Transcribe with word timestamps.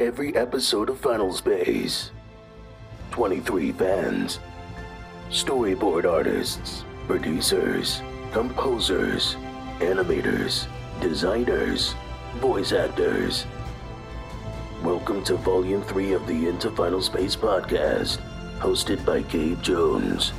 every 0.00 0.34
episode 0.34 0.90
of 0.90 0.98
Final 0.98 1.32
Space. 1.32 2.10
23 3.12 3.70
fans, 3.72 4.40
storyboard 5.30 6.04
artists, 6.04 6.84
producers, 7.06 8.02
composers, 8.32 9.36
animators, 9.78 10.66
designers, 11.00 11.94
voice 12.38 12.72
actors. 12.72 13.46
Welcome 14.82 15.22
to 15.24 15.36
Volume 15.36 15.82
3 15.82 16.14
of 16.14 16.26
the 16.26 16.48
Into 16.48 16.72
Final 16.72 17.00
Space 17.00 17.36
podcast, 17.36 18.18
hosted 18.58 19.04
by 19.04 19.22
Gabe 19.22 19.62
Jones. 19.62 20.32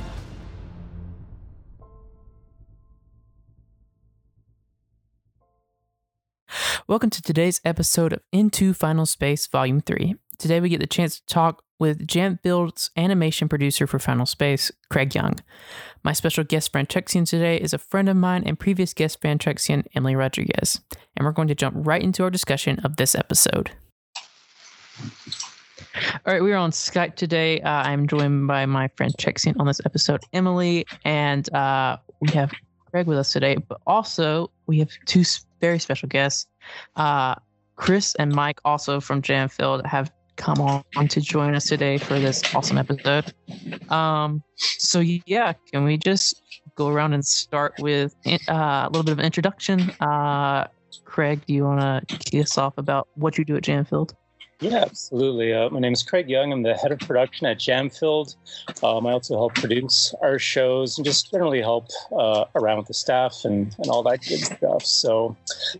Welcome 6.88 7.10
to 7.10 7.20
today's 7.20 7.60
episode 7.64 8.12
of 8.12 8.20
Into 8.30 8.72
Final 8.72 9.06
Space 9.06 9.48
Volume 9.48 9.80
3. 9.80 10.14
Today 10.38 10.60
we 10.60 10.68
get 10.68 10.78
the 10.78 10.86
chance 10.86 11.18
to 11.18 11.26
talk 11.26 11.64
with 11.80 12.06
Jamfield's 12.06 12.92
animation 12.96 13.48
producer 13.48 13.88
for 13.88 13.98
Final 13.98 14.24
Space, 14.24 14.70
Craig 14.88 15.12
Young. 15.12 15.34
My 16.04 16.12
special 16.12 16.44
guest 16.44 16.72
Franchexian 16.72 17.28
today 17.28 17.56
is 17.56 17.74
a 17.74 17.78
friend 17.78 18.08
of 18.08 18.16
mine 18.16 18.44
and 18.46 18.56
previous 18.56 18.94
guest 18.94 19.20
Franchexian, 19.20 19.84
Emily 19.96 20.14
Rodriguez. 20.14 20.80
And 21.16 21.26
we're 21.26 21.32
going 21.32 21.48
to 21.48 21.56
jump 21.56 21.74
right 21.76 22.00
into 22.00 22.22
our 22.22 22.30
discussion 22.30 22.78
of 22.84 22.98
this 22.98 23.16
episode. 23.16 23.72
All 25.04 26.34
right, 26.34 26.42
we 26.42 26.52
are 26.52 26.56
on 26.56 26.70
Skype 26.70 27.16
today. 27.16 27.60
Uh, 27.62 27.82
I'm 27.82 28.06
joined 28.06 28.46
by 28.46 28.64
my 28.64 28.86
friend 28.96 29.12
Chexian 29.18 29.58
on 29.58 29.66
this 29.66 29.80
episode, 29.84 30.22
Emily, 30.32 30.86
and 31.04 31.52
uh, 31.52 31.96
we 32.20 32.30
have 32.30 32.52
Craig 32.92 33.08
with 33.08 33.18
us 33.18 33.32
today. 33.32 33.56
But 33.56 33.80
also, 33.88 34.52
we 34.68 34.78
have 34.78 34.90
two 35.06 35.24
very 35.60 35.78
special 35.78 36.08
guests. 36.08 36.46
Uh, 36.96 37.34
Chris 37.76 38.14
and 38.18 38.34
Mike, 38.34 38.60
also 38.64 39.00
from 39.00 39.22
Jamfield, 39.22 39.84
have 39.86 40.10
come 40.36 40.60
on 40.60 41.08
to 41.08 41.20
join 41.20 41.54
us 41.54 41.66
today 41.66 41.98
for 41.98 42.18
this 42.18 42.42
awesome 42.54 42.78
episode. 42.78 43.32
Um, 43.90 44.42
so 44.56 45.00
yeah, 45.00 45.54
can 45.72 45.84
we 45.84 45.96
just 45.96 46.42
go 46.74 46.88
around 46.88 47.14
and 47.14 47.24
start 47.24 47.74
with 47.80 48.14
uh, 48.26 48.52
a 48.86 48.88
little 48.90 49.02
bit 49.02 49.12
of 49.12 49.18
an 49.18 49.24
introduction? 49.24 49.90
Uh, 50.00 50.66
Craig, 51.04 51.40
do 51.46 51.54
you 51.54 51.64
want 51.64 52.08
to 52.08 52.16
kick 52.18 52.42
us 52.42 52.58
off 52.58 52.76
about 52.76 53.08
what 53.14 53.38
you 53.38 53.44
do 53.44 53.56
at 53.56 53.62
Jamfield? 53.62 54.12
Yeah, 54.60 54.78
absolutely. 54.78 55.52
Uh, 55.52 55.68
my 55.68 55.80
name 55.80 55.92
is 55.92 56.02
Craig 56.02 56.30
Young. 56.30 56.50
I'm 56.50 56.62
the 56.62 56.74
head 56.74 56.90
of 56.90 56.98
production 57.00 57.46
at 57.46 57.58
Jamfield. 57.58 58.36
Um, 58.82 59.06
I 59.06 59.12
also 59.12 59.36
help 59.36 59.54
produce 59.54 60.14
our 60.22 60.38
shows 60.38 60.96
and 60.96 61.04
just 61.04 61.30
generally 61.30 61.60
help 61.60 61.88
uh, 62.18 62.46
around 62.54 62.78
with 62.78 62.86
the 62.86 62.94
staff 62.94 63.42
and, 63.44 63.74
and 63.78 63.88
all 63.88 64.02
that 64.04 64.22
good 64.26 64.40
stuff. 64.40 64.82
So, 64.86 65.36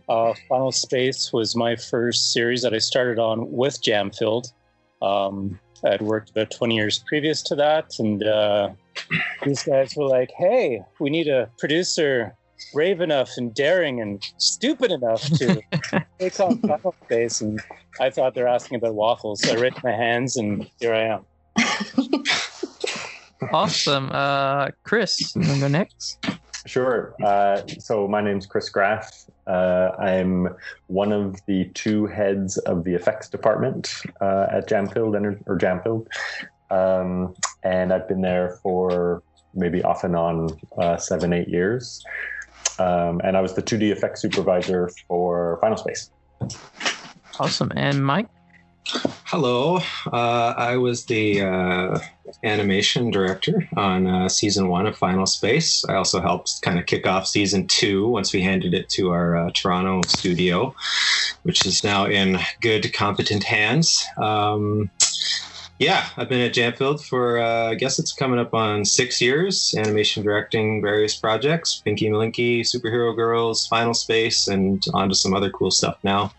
uh, 0.07 0.35
Final 0.47 0.71
Space 0.71 1.33
was 1.33 1.55
my 1.55 1.75
first 1.75 2.31
series 2.33 2.61
that 2.61 2.75
I 2.75 2.77
started 2.77 3.17
on 3.17 3.51
with 3.51 3.81
Jamfield. 3.81 4.53
Um, 5.01 5.59
I'd 5.83 6.01
worked 6.01 6.29
about 6.29 6.51
20 6.51 6.75
years 6.75 7.03
previous 7.07 7.41
to 7.43 7.55
that, 7.55 7.97
and 7.97 8.23
uh, 8.23 8.69
these 9.43 9.63
guys 9.63 9.95
were 9.95 10.07
like, 10.07 10.29
hey, 10.37 10.83
we 10.99 11.09
need 11.09 11.27
a 11.27 11.49
producer 11.57 12.35
brave 12.73 13.01
enough 13.01 13.31
and 13.37 13.53
daring 13.53 14.01
and 14.01 14.23
stupid 14.37 14.91
enough 14.91 15.21
to 15.37 15.61
take 16.19 16.39
on 16.39 16.59
Final 16.59 16.95
Space. 17.05 17.41
And 17.41 17.61
I 17.99 18.09
thought 18.09 18.35
they're 18.35 18.47
asking 18.47 18.77
about 18.77 18.95
waffles. 18.95 19.41
So 19.41 19.53
I 19.53 19.59
raised 19.59 19.83
my 19.83 19.91
hands 19.91 20.37
and 20.37 20.69
here 20.79 20.93
I 20.93 21.01
am. 21.01 21.25
awesome. 23.51 24.09
Uh, 24.11 24.69
Chris, 24.83 25.35
you 25.35 25.41
want 25.41 25.53
to 25.55 25.59
go 25.61 25.67
next? 25.67 26.19
Sure. 26.67 27.15
Uh, 27.23 27.61
so 27.79 28.07
my 28.07 28.21
name's 28.21 28.45
Chris 28.45 28.69
Graff. 28.69 29.25
Uh, 29.47 29.91
I'm 29.97 30.49
one 30.87 31.13
of 31.13 31.37
the 31.45 31.65
two 31.73 32.05
heads 32.07 32.57
of 32.59 32.83
the 32.83 32.93
effects 32.93 33.29
department 33.29 33.93
uh, 34.19 34.47
at 34.51 34.67
Jamfield 34.67 35.15
or 35.45 35.57
Jamfield, 35.57 36.07
um, 36.69 37.33
and 37.63 37.93
I've 37.93 38.07
been 38.09 38.21
there 38.21 38.59
for 38.61 39.23
maybe 39.53 39.81
off 39.83 40.03
and 40.03 40.15
on 40.15 40.49
uh, 40.77 40.97
seven, 40.97 41.31
eight 41.31 41.47
years. 41.47 42.03
Um, 42.79 43.21
and 43.23 43.35
I 43.37 43.41
was 43.41 43.53
the 43.53 43.63
2D 43.63 43.91
effects 43.91 44.21
supervisor 44.21 44.89
for 45.07 45.57
Final 45.61 45.77
Space. 45.77 46.11
Awesome. 47.39 47.71
And 47.75 48.05
Mike? 48.05 48.27
Hello. 49.25 49.79
Uh, 50.11 50.53
I 50.57 50.77
was 50.77 51.05
the 51.05 51.41
uh, 51.41 51.99
animation 52.43 53.11
director 53.11 53.67
on 53.75 54.07
uh, 54.07 54.29
season 54.29 54.69
one 54.69 54.87
of 54.87 54.97
Final 54.97 55.25
Space. 55.25 55.83
I 55.89 55.95
also 55.95 56.21
helped 56.21 56.61
kind 56.61 56.79
of 56.79 56.85
kick 56.85 57.05
off 57.05 57.27
season 57.27 57.67
two 57.67 58.07
once 58.07 58.33
we 58.33 58.41
handed 58.41 58.73
it 58.73 58.87
to 58.91 59.11
our 59.11 59.35
uh, 59.35 59.51
Toronto 59.53 60.01
studio, 60.07 60.73
which 61.43 61.65
is 61.65 61.83
now 61.83 62.05
in 62.05 62.39
good, 62.61 62.93
competent 62.93 63.43
hands. 63.43 64.05
Um, 64.17 64.89
yeah, 65.79 66.07
I've 66.17 66.29
been 66.29 66.41
at 66.41 66.53
Jamfield 66.53 67.05
for 67.05 67.39
uh, 67.39 67.69
I 67.69 67.75
guess 67.75 67.99
it's 67.99 68.11
coming 68.11 68.39
up 68.39 68.53
on 68.53 68.83
six 68.83 69.21
years, 69.21 69.75
animation 69.77 70.23
directing 70.23 70.81
various 70.81 71.15
projects, 71.15 71.81
Pinky 71.85 72.09
Malinky, 72.09 72.61
Superhero 72.61 73.15
Girls, 73.15 73.67
Final 73.67 73.93
Space, 73.93 74.47
and 74.47 74.83
on 74.93 75.09
to 75.09 75.15
some 75.15 75.33
other 75.33 75.51
cool 75.51 75.71
stuff 75.71 75.97
now. 76.03 76.31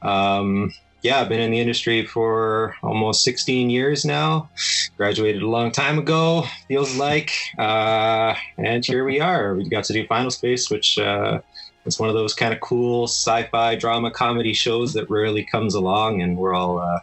Um, 0.00 0.72
yeah, 1.02 1.20
I've 1.20 1.28
been 1.28 1.40
in 1.40 1.50
the 1.50 1.58
industry 1.58 2.06
for 2.06 2.76
almost 2.82 3.24
16 3.24 3.68
years 3.70 4.04
now. 4.04 4.48
Graduated 4.96 5.42
a 5.42 5.48
long 5.48 5.72
time 5.72 5.98
ago, 5.98 6.44
feels 6.68 6.96
like. 6.96 7.32
Uh, 7.58 8.34
and 8.56 8.84
here 8.84 9.04
we 9.04 9.20
are. 9.20 9.54
We 9.54 9.68
got 9.68 9.84
to 9.84 9.92
do 9.92 10.06
Final 10.06 10.30
Space, 10.30 10.70
which 10.70 10.98
uh, 10.98 11.40
it's 11.84 11.98
one 11.98 12.08
of 12.08 12.14
those 12.14 12.34
kind 12.34 12.52
of 12.52 12.60
cool 12.60 13.04
sci-fi 13.04 13.74
drama 13.74 14.10
comedy 14.10 14.52
shows 14.52 14.92
that 14.92 15.10
rarely 15.10 15.44
comes 15.44 15.74
along, 15.74 16.22
and 16.22 16.36
we're 16.36 16.54
all 16.54 16.78
uh, 16.78 17.00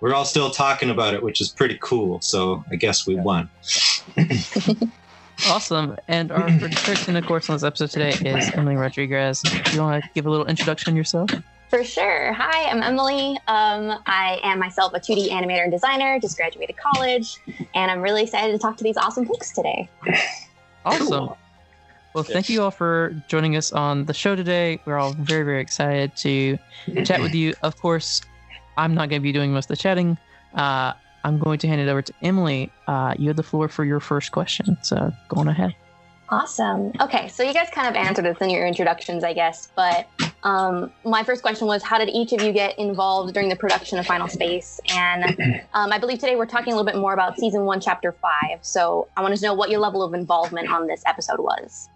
we're 0.00 0.14
all 0.14 0.24
still 0.24 0.50
talking 0.50 0.90
about 0.90 1.14
it, 1.14 1.22
which 1.22 1.40
is 1.40 1.48
pretty 1.48 1.78
cool. 1.80 2.20
So 2.20 2.64
I 2.70 2.76
guess 2.76 3.06
we 3.06 3.16
won. 3.16 3.50
awesome. 5.48 5.96
And 6.08 6.32
our 6.32 6.48
person, 6.76 7.16
of 7.16 7.26
course, 7.26 7.50
on 7.50 7.56
this 7.56 7.62
episode 7.62 7.90
today 7.90 8.30
is 8.30 8.50
Emily 8.52 8.76
Rodriguez. 8.76 9.42
Do 9.42 9.72
you 9.72 9.82
want 9.82 10.02
to 10.02 10.10
give 10.14 10.26
a 10.26 10.30
little 10.30 10.46
introduction 10.46 10.96
yourself? 10.96 11.30
For 11.68 11.84
sure. 11.84 12.34
Hi, 12.34 12.70
I'm 12.70 12.82
Emily. 12.82 13.38
Um, 13.48 13.98
I 14.06 14.38
am 14.42 14.58
myself 14.58 14.92
a 14.92 15.00
2D 15.00 15.30
animator 15.30 15.62
and 15.62 15.72
designer, 15.72 16.20
just 16.20 16.36
graduated 16.36 16.76
college, 16.76 17.38
and 17.74 17.90
I'm 17.90 18.02
really 18.02 18.24
excited 18.24 18.52
to 18.52 18.58
talk 18.58 18.76
to 18.76 18.84
these 18.84 18.98
awesome 18.98 19.24
folks 19.24 19.52
today. 19.52 19.88
Awesome. 20.84 21.06
Cool. 21.06 21.38
Well, 22.14 22.24
thank 22.24 22.48
you 22.48 22.62
all 22.62 22.70
for 22.70 23.14
joining 23.28 23.56
us 23.56 23.72
on 23.72 24.04
the 24.04 24.12
show 24.12 24.36
today. 24.36 24.80
We're 24.84 24.98
all 24.98 25.14
very, 25.14 25.44
very 25.44 25.60
excited 25.60 26.14
to 26.16 26.58
chat 27.04 27.20
with 27.20 27.34
you. 27.34 27.54
Of 27.62 27.80
course, 27.80 28.20
I'm 28.76 28.94
not 28.94 29.08
going 29.08 29.20
to 29.20 29.24
be 29.24 29.32
doing 29.32 29.52
most 29.52 29.64
of 29.64 29.76
the 29.76 29.82
chatting. 29.82 30.18
Uh, 30.54 30.92
I'm 31.24 31.38
going 31.38 31.58
to 31.60 31.68
hand 31.68 31.80
it 31.80 31.88
over 31.88 32.02
to 32.02 32.12
Emily. 32.22 32.70
Uh, 32.86 33.14
you 33.18 33.28
have 33.28 33.36
the 33.36 33.42
floor 33.42 33.68
for 33.68 33.84
your 33.84 34.00
first 34.00 34.32
question, 34.32 34.76
so 34.82 35.12
go 35.28 35.40
on 35.40 35.48
ahead. 35.48 35.74
Awesome. 36.28 36.92
Okay, 37.00 37.28
so 37.28 37.42
you 37.42 37.52
guys 37.52 37.68
kind 37.70 37.88
of 37.88 37.94
answered 37.94 38.24
this 38.24 38.38
in 38.38 38.48
your 38.48 38.66
introductions, 38.66 39.22
I 39.22 39.34
guess. 39.34 39.70
But 39.76 40.08
um, 40.44 40.90
my 41.04 41.22
first 41.22 41.42
question 41.42 41.66
was, 41.66 41.82
how 41.82 41.98
did 41.98 42.08
each 42.08 42.32
of 42.32 42.40
you 42.40 42.52
get 42.52 42.78
involved 42.78 43.34
during 43.34 43.50
the 43.50 43.56
production 43.56 43.98
of 43.98 44.06
Final 44.06 44.28
Space? 44.28 44.80
And 44.90 45.62
um, 45.74 45.92
I 45.92 45.98
believe 45.98 46.18
today 46.18 46.36
we're 46.36 46.46
talking 46.46 46.72
a 46.72 46.76
little 46.76 46.90
bit 46.90 46.98
more 46.98 47.12
about 47.12 47.38
season 47.38 47.64
one, 47.66 47.80
chapter 47.80 48.12
five. 48.12 48.60
So 48.62 49.08
I 49.16 49.22
wanted 49.22 49.36
to 49.40 49.46
know 49.46 49.54
what 49.54 49.68
your 49.68 49.80
level 49.80 50.02
of 50.02 50.14
involvement 50.14 50.70
on 50.70 50.86
this 50.86 51.02
episode 51.06 51.40
was. 51.40 51.90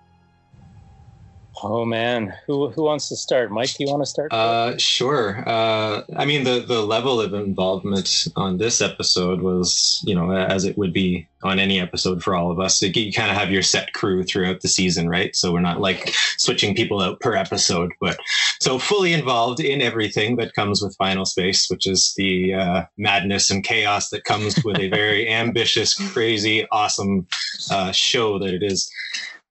Oh 1.63 1.85
man, 1.85 2.35
who 2.47 2.71
who 2.71 2.83
wants 2.83 3.09
to 3.09 3.17
start? 3.17 3.51
Mike, 3.51 3.73
do 3.75 3.85
you 3.85 3.91
want 3.91 4.03
to 4.03 4.11
start? 4.11 4.33
Uh, 4.33 4.77
sure. 4.77 5.43
Uh, 5.47 6.03
I 6.17 6.25
mean, 6.25 6.45
the 6.45 6.61
the 6.61 6.83
level 6.83 7.21
of 7.21 7.33
involvement 7.33 8.29
on 8.37 8.59
this 8.59 8.81
episode 8.81 9.41
was, 9.41 10.03
you 10.05 10.15
know, 10.15 10.33
as 10.33 10.65
it 10.65 10.77
would 10.77 10.93
be 10.93 11.27
on 11.43 11.59
any 11.59 11.81
episode 11.81 12.23
for 12.23 12.35
all 12.35 12.51
of 12.51 12.61
us. 12.61 12.83
You 12.83 13.13
kind 13.13 13.31
of 13.31 13.37
have 13.37 13.51
your 13.51 13.63
set 13.63 13.93
crew 13.93 14.23
throughout 14.23 14.61
the 14.61 14.69
season, 14.69 15.09
right? 15.09 15.35
So 15.35 15.53
we're 15.53 15.61
not 15.61 15.81
like 15.81 16.15
switching 16.37 16.75
people 16.75 17.01
out 17.01 17.21
per 17.21 17.35
episode, 17.35 17.93
but 18.01 18.19
so 18.61 18.79
fully 18.79 19.13
involved 19.13 19.61
in 19.61 19.81
everything 19.81 20.37
that 20.37 20.55
comes 20.55 20.83
with 20.83 20.97
Final 20.97 21.25
Space, 21.25 21.69
which 21.71 21.87
is 21.87 22.13
the 22.17 22.55
uh, 22.55 22.85
madness 22.99 23.51
and 23.51 23.65
chaos 23.65 24.11
that 24.11 24.25
comes 24.25 24.63
with 24.65 24.79
a 24.79 24.89
very 24.89 25.29
ambitious, 25.33 25.95
crazy, 25.95 26.67
awesome 26.71 27.27
uh, 27.71 27.93
show 27.93 28.39
that 28.39 28.53
it 28.53 28.63
is. 28.63 28.91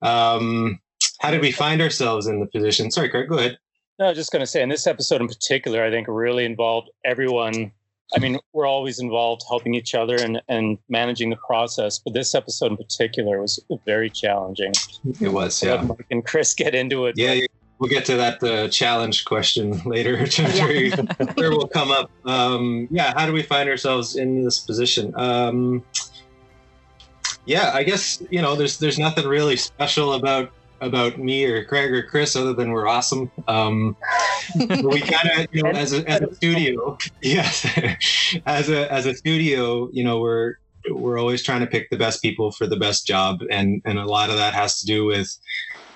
Um, 0.01 0.79
how 1.19 1.31
did 1.31 1.41
we 1.41 1.51
find 1.51 1.81
ourselves 1.81 2.27
in 2.27 2.39
the 2.39 2.45
position? 2.45 2.91
Sorry, 2.91 3.09
Craig, 3.09 3.29
go 3.29 3.37
ahead. 3.37 3.57
No, 3.97 4.05
I 4.05 4.09
was 4.09 4.17
just 4.17 4.31
going 4.31 4.41
to 4.41 4.47
say, 4.47 4.61
in 4.61 4.69
this 4.69 4.87
episode 4.87 5.21
in 5.21 5.27
particular, 5.27 5.83
I 5.83 5.89
think 5.89 6.07
really 6.09 6.45
involved 6.45 6.89
everyone. 7.05 7.71
I 8.15 8.19
mean, 8.19 8.37
we're 8.53 8.67
always 8.67 8.99
involved 8.99 9.43
helping 9.47 9.73
each 9.73 9.95
other 9.95 10.15
and, 10.15 10.41
and 10.49 10.77
managing 10.89 11.29
the 11.29 11.37
process, 11.37 11.97
but 11.97 12.13
this 12.13 12.35
episode 12.35 12.71
in 12.71 12.77
particular 12.77 13.41
was 13.41 13.59
very 13.85 14.09
challenging. 14.09 14.73
It 15.21 15.29
was, 15.29 15.63
yeah. 15.63 15.81
Mike 15.81 16.05
and 16.11 16.25
Chris 16.25 16.53
get 16.53 16.75
into 16.75 17.05
it. 17.05 17.15
Yeah, 17.17 17.33
yeah. 17.33 17.45
we'll 17.79 17.89
get 17.89 18.05
to 18.05 18.17
that 18.17 18.43
uh, 18.43 18.67
challenge 18.67 19.25
question 19.25 19.81
later, 19.85 20.19
which 20.19 20.39
I'm 20.39 20.51
sure, 20.51 20.89
sure 21.37 21.51
will 21.51 21.67
come 21.67 21.91
up. 21.91 22.11
Um, 22.25 22.87
yeah, 22.91 23.13
how 23.15 23.25
do 23.25 23.31
we 23.31 23.41
find 23.41 23.69
ourselves 23.69 24.17
in 24.17 24.43
this 24.43 24.59
position? 24.59 25.13
Um, 25.15 25.83
yeah, 27.45 27.71
I 27.73 27.83
guess 27.83 28.21
you 28.29 28.41
know, 28.41 28.55
there's 28.55 28.77
there's 28.77 28.99
nothing 28.99 29.25
really 29.25 29.55
special 29.55 30.13
about 30.13 30.51
about 30.81 31.18
me 31.18 31.45
or 31.45 31.63
Craig 31.66 31.92
or 31.92 32.04
Chris 32.04 32.36
other 32.36 32.54
than 32.54 32.72
we're 32.72 32.88
awesome. 32.88 33.31
Um, 33.48 33.95
we 34.56 35.01
kind 35.01 35.30
of, 35.38 35.48
you 35.51 35.63
know, 35.63 35.72
as 35.72 35.94
a, 35.94 36.10
as 36.10 36.22
a 36.22 36.36
studio, 36.36 36.98
yes, 37.22 37.66
as 38.45 38.69
a 38.69 38.92
as 38.92 39.06
a 39.06 39.13
studio, 39.13 39.89
you 39.92 40.04
know, 40.04 40.19
we're 40.19 40.56
we're 40.92 41.18
always 41.18 41.42
trying 41.42 41.62
to 41.62 41.68
pick 41.68 41.89
the 41.89 41.98
best 41.98 42.22
people 42.22 42.51
for 42.51 42.68
the 42.68 42.77
best 42.77 43.07
job, 43.07 43.39
and 43.50 43.81
and 43.86 43.98
a 43.98 44.06
lot 44.06 44.30
of 44.30 44.38
that 44.38 44.54
has 44.54 44.80
to 44.80 44.86
do 44.86 45.06
with 45.06 45.36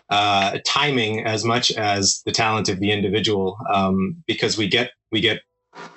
uh, 0.09 0.57
timing 0.65 1.25
as 1.25 1.43
much 1.43 1.71
as 1.71 2.21
the 2.25 2.31
talent 2.31 2.69
of 2.69 2.79
the 2.79 2.91
individual, 2.91 3.57
um, 3.71 4.23
because 4.27 4.57
we 4.57 4.67
get 4.67 4.91
we 5.11 5.21
get 5.21 5.41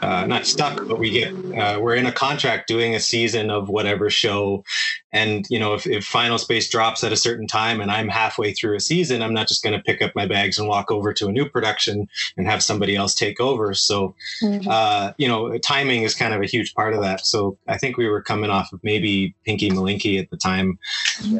uh, 0.02 0.26
not 0.26 0.46
stuck, 0.46 0.76
but 0.88 0.98
we 0.98 1.10
get 1.10 1.32
uh, 1.56 1.78
we're 1.80 1.94
in 1.94 2.06
a 2.06 2.12
contract 2.12 2.66
doing 2.66 2.94
a 2.94 3.00
season 3.00 3.50
of 3.50 3.68
whatever 3.68 4.10
show, 4.10 4.64
and 5.12 5.46
you 5.48 5.60
know 5.60 5.74
if, 5.74 5.86
if 5.86 6.04
Final 6.04 6.38
Space 6.38 6.68
drops 6.68 7.04
at 7.04 7.12
a 7.12 7.16
certain 7.16 7.46
time 7.46 7.80
and 7.80 7.90
I'm 7.90 8.08
halfway 8.08 8.52
through 8.52 8.74
a 8.74 8.80
season, 8.80 9.22
I'm 9.22 9.32
not 9.32 9.46
just 9.46 9.62
going 9.62 9.74
to 9.74 9.82
pick 9.82 10.02
up 10.02 10.12
my 10.16 10.26
bags 10.26 10.58
and 10.58 10.66
walk 10.66 10.90
over 10.90 11.12
to 11.14 11.28
a 11.28 11.32
new 11.32 11.48
production 11.48 12.08
and 12.36 12.48
have 12.48 12.64
somebody 12.64 12.96
else 12.96 13.14
take 13.14 13.40
over. 13.40 13.74
So, 13.74 14.14
mm-hmm. 14.42 14.68
uh, 14.68 15.12
you 15.18 15.28
know, 15.28 15.56
timing 15.58 16.02
is 16.02 16.16
kind 16.16 16.34
of 16.34 16.40
a 16.40 16.46
huge 16.46 16.74
part 16.74 16.94
of 16.94 17.00
that. 17.02 17.24
So 17.24 17.56
I 17.68 17.78
think 17.78 17.96
we 17.96 18.08
were 18.08 18.22
coming 18.22 18.50
off 18.50 18.72
of 18.72 18.80
maybe 18.82 19.36
Pinky 19.44 19.70
Malinky 19.70 20.20
at 20.20 20.30
the 20.30 20.36
time, 20.36 20.80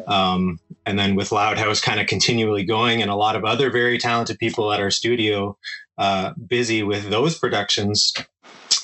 um, 0.07 0.59
and 0.85 0.97
then 0.97 1.15
with 1.15 1.33
Loud 1.33 1.57
House 1.57 1.81
kind 1.81 1.99
of 1.99 2.07
continually 2.07 2.63
going, 2.63 3.01
and 3.01 3.11
a 3.11 3.15
lot 3.15 3.35
of 3.35 3.43
other 3.43 3.69
very 3.69 3.97
talented 3.97 4.39
people 4.39 4.71
at 4.71 4.79
our 4.79 4.91
studio 4.91 5.57
uh, 5.97 6.33
busy 6.47 6.83
with 6.83 7.09
those 7.09 7.37
productions, 7.37 8.13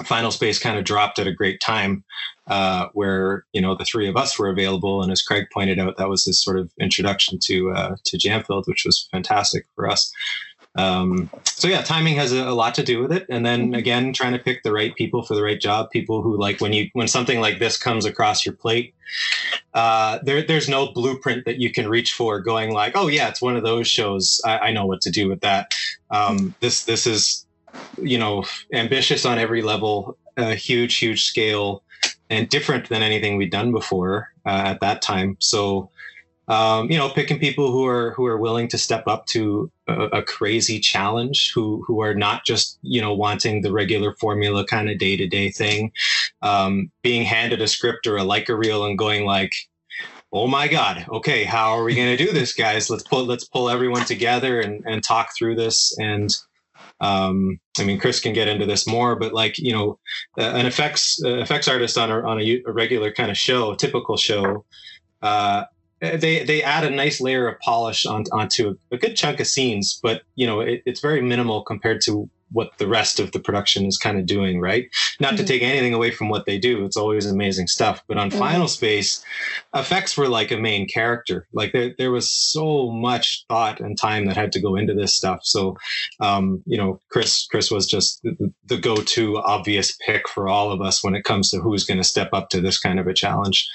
Final 0.06 0.32
Space 0.32 0.60
kind 0.60 0.78
of 0.78 0.86
dropped 0.86 1.20
at 1.20 1.28
a 1.28 1.34
great 1.34 1.60
time 1.60 2.04
uh, 2.48 2.88
where 2.94 3.46
you 3.54 3.62
know 3.62 3.76
the 3.76 3.86
three 3.86 4.08
of 4.08 4.18
us 4.18 4.38
were 4.40 4.50
available, 4.50 5.04
and 5.04 5.12
as 5.12 5.22
Craig 5.22 5.46
pointed 5.54 5.80
out, 5.80 5.98
that 5.98 6.10
was 6.10 6.26
his 6.26 6.42
sort 6.42 6.58
of 6.58 6.72
introduction 6.80 7.40
to 7.44 7.72
uh, 7.72 7.96
to 8.06 8.18
Jamfilled, 8.18 8.68
which 8.68 8.86
was 8.86 9.08
fantastic 9.12 9.66
for 9.76 9.90
us. 9.90 10.12
Um, 10.76 11.30
so 11.46 11.68
yeah, 11.68 11.82
timing 11.82 12.16
has 12.16 12.32
a, 12.32 12.48
a, 12.48 12.54
lot 12.54 12.76
to 12.76 12.84
do 12.84 13.02
with 13.02 13.12
it, 13.12 13.26
and 13.30 13.46
then 13.46 13.68
mm-hmm. 13.68 13.74
again, 13.76 14.14
trying 14.14 14.34
to 14.34 14.40
pick 14.40 14.64
the 14.64 14.72
right 14.72 14.96
people 14.96 15.24
for 15.24 15.36
the 15.36 15.44
right 15.44 15.60
job. 15.60 15.90
People 15.92 16.22
who 16.22 16.38
like 16.38 16.62
when 16.62 16.74
you 16.74 16.90
when 16.94 17.08
something 17.08 17.40
like 17.40 17.60
this 17.60 17.78
comes 17.78 18.06
across 18.06 18.46
your 18.46 18.56
plate, 18.56 18.94
uh, 19.74 20.20
there 20.24 20.42
there's 20.42 20.70
no 20.70 20.92
blueprint 20.92 21.46
that 21.46 21.58
you 21.58 21.72
can 21.72 21.88
reach 21.88 22.14
for. 22.14 22.40
Going 22.40 22.72
like, 22.72 22.94
oh 22.96 23.08
yeah, 23.08 23.30
it's 23.30 23.42
one 23.42 23.56
of 23.56 23.64
those 23.64 23.88
shows. 23.88 24.42
I, 24.46 24.58
I 24.60 24.72
know 24.72 24.86
what 24.86 25.02
to 25.02 25.12
do 25.12 25.28
with 25.28 25.42
that. 25.42 25.74
Um, 26.12 26.56
this 26.62 26.86
this 26.86 27.06
is 27.06 27.46
you 28.02 28.18
know 28.18 28.44
ambitious 28.74 29.26
on 29.26 29.38
every 29.38 29.62
level, 29.62 30.18
a 30.38 30.56
huge 30.56 30.98
huge 30.98 31.24
scale, 31.24 31.84
and 32.30 32.50
different 32.50 32.90
than 32.90 33.02
anything 33.02 33.38
we'd 33.38 33.52
done 33.52 33.72
before 33.72 34.30
uh, 34.46 34.64
at 34.66 34.82
that 34.82 35.02
time. 35.02 35.38
So 35.40 35.90
um, 36.50 36.90
you 36.90 36.98
know, 36.98 37.10
picking 37.10 37.38
people 37.38 37.72
who 37.72 37.86
are 37.86 38.12
who 38.12 38.26
are 38.26 38.38
willing 38.38 38.68
to 38.70 38.78
step 38.80 39.08
up 39.08 39.28
to 39.28 39.72
a, 39.88 40.06
a, 40.06 40.24
crazy 40.24 40.80
challenge, 40.80 41.52
who 41.54 41.84
who 41.86 42.02
are 42.02 42.16
not 42.16 42.44
just 42.44 42.80
you 42.82 43.00
know 43.00 43.14
wanting 43.14 43.62
the 43.62 43.72
regular 43.72 44.16
formula 44.16 44.66
kind 44.66 44.90
of 44.90 44.98
day 44.98 45.16
to 45.16 45.28
day 45.28 45.52
thing, 45.52 45.92
um, 46.42 46.92
being 47.04 47.24
handed 47.24 47.62
a 47.62 47.68
script 47.68 48.08
or 48.08 48.18
a 48.18 48.24
like 48.24 48.50
a 48.50 48.56
reel 48.56 48.84
and 48.84 48.98
going 48.98 49.26
like, 49.26 49.54
oh 50.34 50.48
my 50.48 50.68
god, 50.68 51.06
okay, 51.10 51.44
how 51.44 51.78
are 51.78 51.84
we 51.84 51.94
going 51.94 52.18
to 52.18 52.26
do 52.26 52.34
this, 52.34 52.52
guys? 52.54 52.90
Let's 52.90 53.04
pull 53.04 53.26
let's 53.26 53.46
pull 53.46 53.70
everyone 53.70 54.06
together 54.06 54.60
and 54.60 54.84
and 54.88 55.04
talk 55.04 55.30
through 55.38 55.56
this 55.56 55.96
and. 56.00 56.36
Um, 57.02 57.60
I 57.78 57.86
mean, 57.86 58.00
Chris 58.00 58.20
can 58.20 58.34
get 58.34 58.48
into 58.48 58.66
this 58.66 58.86
more, 58.86 59.16
but 59.16 59.34
like 59.34 59.58
you 59.58 59.72
know, 59.72 60.00
an 60.38 60.66
effects 60.66 61.22
uh, 61.24 61.38
effects 61.38 61.68
artist 61.68 61.98
on 61.98 62.12
a 62.12 62.22
on 62.22 62.42
a, 62.42 62.62
a 62.66 62.72
regular 62.72 63.12
kind 63.12 63.32
of 63.32 63.38
show, 63.38 63.76
typical 63.76 64.18
show, 64.18 64.66
uh, 65.22 65.64
uh, 66.02 66.18
they 66.18 66.44
they 66.44 66.64
add 66.64 66.86
a 66.86 66.90
nice 66.90 67.20
layer 67.20 67.48
of 67.48 67.60
polish 67.60 68.06
on, 68.06 68.24
onto 68.32 68.70
a, 68.70 68.96
a 68.96 68.98
good 68.98 69.16
chunk 69.16 69.40
of 69.40 69.48
scenes, 69.48 70.00
but 70.02 70.22
you 70.36 70.48
know 70.48 70.62
it, 70.62 70.82
it's 70.86 71.02
very 71.02 71.22
minimal 71.22 71.62
compared 71.64 72.02
to 72.02 72.30
what 72.52 72.78
the 72.78 72.88
rest 72.88 73.20
of 73.20 73.32
the 73.32 73.40
production 73.40 73.86
is 73.86 73.98
kind 73.98 74.18
of 74.18 74.26
doing, 74.26 74.60
right? 74.60 74.90
Not 75.20 75.34
mm-hmm. 75.34 75.38
to 75.38 75.46
take 75.46 75.62
anything 75.62 75.94
away 75.94 76.12
from 76.12 76.30
what 76.30 76.46
they 76.46 76.58
do, 76.58 76.86
it's 76.86 76.98
always 76.98 77.26
amazing 77.26 77.68
stuff. 77.68 78.04
But 78.08 78.18
on 78.18 78.30
mm-hmm. 78.30 78.40
Final 78.40 78.68
Space, 78.68 79.24
effects 79.74 80.18
were 80.18 80.28
like 80.28 80.52
a 80.52 80.58
main 80.58 80.88
character. 80.88 81.48
Like 81.54 81.72
there, 81.72 81.94
there 81.98 82.12
was 82.12 82.30
so 82.30 82.92
much 82.92 83.46
thought 83.50 83.80
and 83.80 83.98
time 83.98 84.26
that 84.26 84.38
had 84.38 84.52
to 84.54 84.62
go 84.62 84.76
into 84.76 84.94
this 84.94 85.16
stuff. 85.16 85.42
So, 85.44 85.78
um, 86.20 86.64
you 86.66 86.78
know, 86.78 87.00
Chris, 87.10 87.48
Chris 87.50 87.72
was 87.72 87.88
just 87.88 88.22
the, 88.24 88.52
the 88.66 88.78
go-to 88.78 89.38
obvious 89.38 89.98
pick 90.06 90.28
for 90.28 90.48
all 90.48 90.72
of 90.72 90.82
us 90.82 91.04
when 91.04 91.16
it 91.16 91.24
comes 91.24 91.50
to 91.52 91.60
who's 91.60 91.86
going 91.86 91.98
to 91.98 92.04
step 92.04 92.30
up 92.34 92.50
to 92.50 92.62
this 92.62 92.80
kind 92.80 93.00
of 93.00 93.08
a 93.08 93.14
challenge. 93.14 93.68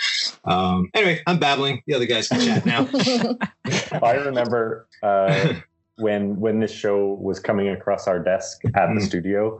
Um, 0.45 0.91
anyway, 0.95 1.23
I'm 1.27 1.39
babbling. 1.39 1.83
The 1.87 1.95
other 1.95 2.07
guys 2.07 2.29
can 2.29 2.41
chat 2.41 2.67
now. 2.67 2.89
I 4.03 4.13
remember. 4.13 4.89
Uh, 5.03 5.55
when 5.97 6.39
when 6.41 6.61
this 6.61 6.73
show 6.73 7.15
was 7.21 7.39
coming 7.39 7.69
across 7.69 8.07
our 8.09 8.19
desk 8.19 8.65
at 8.65 8.89
the 8.95 9.01
mm. 9.01 9.07
studio 9.07 9.59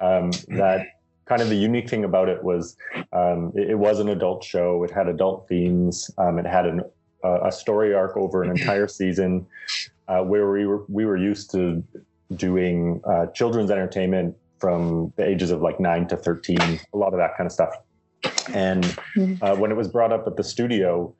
um, 0.00 0.30
that 0.48 0.86
kind 1.26 1.42
of 1.42 1.48
the 1.48 1.56
unique 1.56 1.88
thing 1.88 2.04
about 2.04 2.28
it 2.28 2.42
was 2.42 2.76
um, 3.12 3.52
it, 3.54 3.70
it, 3.70 3.78
was 3.78 4.00
an 4.00 4.08
adult 4.08 4.42
show 4.42 4.82
it 4.84 4.90
had 4.90 5.08
adult 5.08 5.48
themes 5.48 6.10
um, 6.18 6.38
it 6.38 6.46
had 6.46 6.66
an, 6.66 6.82
uh, 7.24 7.40
a 7.44 7.52
story 7.52 7.94
arc 7.94 8.16
over 8.16 8.42
an 8.42 8.50
entire 8.56 8.88
season 8.88 9.46
uh, 10.08 10.20
where 10.20 10.50
we 10.50 10.66
were 10.66 10.84
we 10.88 11.04
were 11.04 11.16
used 11.16 11.50
to 11.50 11.82
doing 12.34 13.00
uh, 13.04 13.26
children's 13.26 13.70
entertainment 13.70 14.34
from 14.58 15.12
the 15.16 15.24
ages 15.24 15.50
of 15.50 15.60
like 15.60 15.78
9 15.78 16.08
to 16.08 16.16
13 16.16 16.58
a 16.60 16.96
lot 16.96 17.12
of 17.12 17.18
that 17.18 17.36
kind 17.36 17.46
of 17.46 17.52
stuff 17.52 17.74
and 18.52 18.84
mm. 19.16 19.40
uh, 19.42 19.54
when 19.54 19.70
it 19.70 19.76
was 19.76 19.86
brought 19.86 20.12
up 20.12 20.26
at 20.26 20.36
the 20.36 20.44
studio 20.44 21.14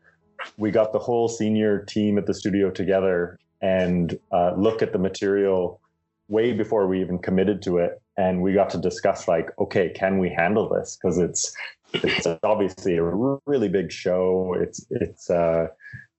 we 0.56 0.70
got 0.70 0.92
the 0.92 0.98
whole 0.98 1.28
senior 1.28 1.84
team 1.84 2.18
at 2.18 2.26
the 2.26 2.34
studio 2.34 2.70
together 2.70 3.38
and 3.60 4.18
uh, 4.32 4.52
look 4.56 4.82
at 4.82 4.92
the 4.92 4.98
material 4.98 5.80
way 6.28 6.52
before 6.52 6.86
we 6.86 7.00
even 7.00 7.18
committed 7.18 7.62
to 7.62 7.78
it. 7.78 8.00
And 8.16 8.42
we 8.42 8.54
got 8.54 8.70
to 8.70 8.78
discuss 8.78 9.28
like 9.28 9.50
okay 9.58 9.90
can 9.90 10.18
we 10.18 10.30
handle 10.30 10.68
this? 10.68 10.96
Because 11.00 11.18
it's 11.18 11.54
it's 11.92 12.26
obviously 12.42 12.96
a 12.96 13.02
really 13.02 13.68
big 13.68 13.92
show. 13.92 14.54
It's 14.58 14.84
it's 14.90 15.30
uh, 15.30 15.68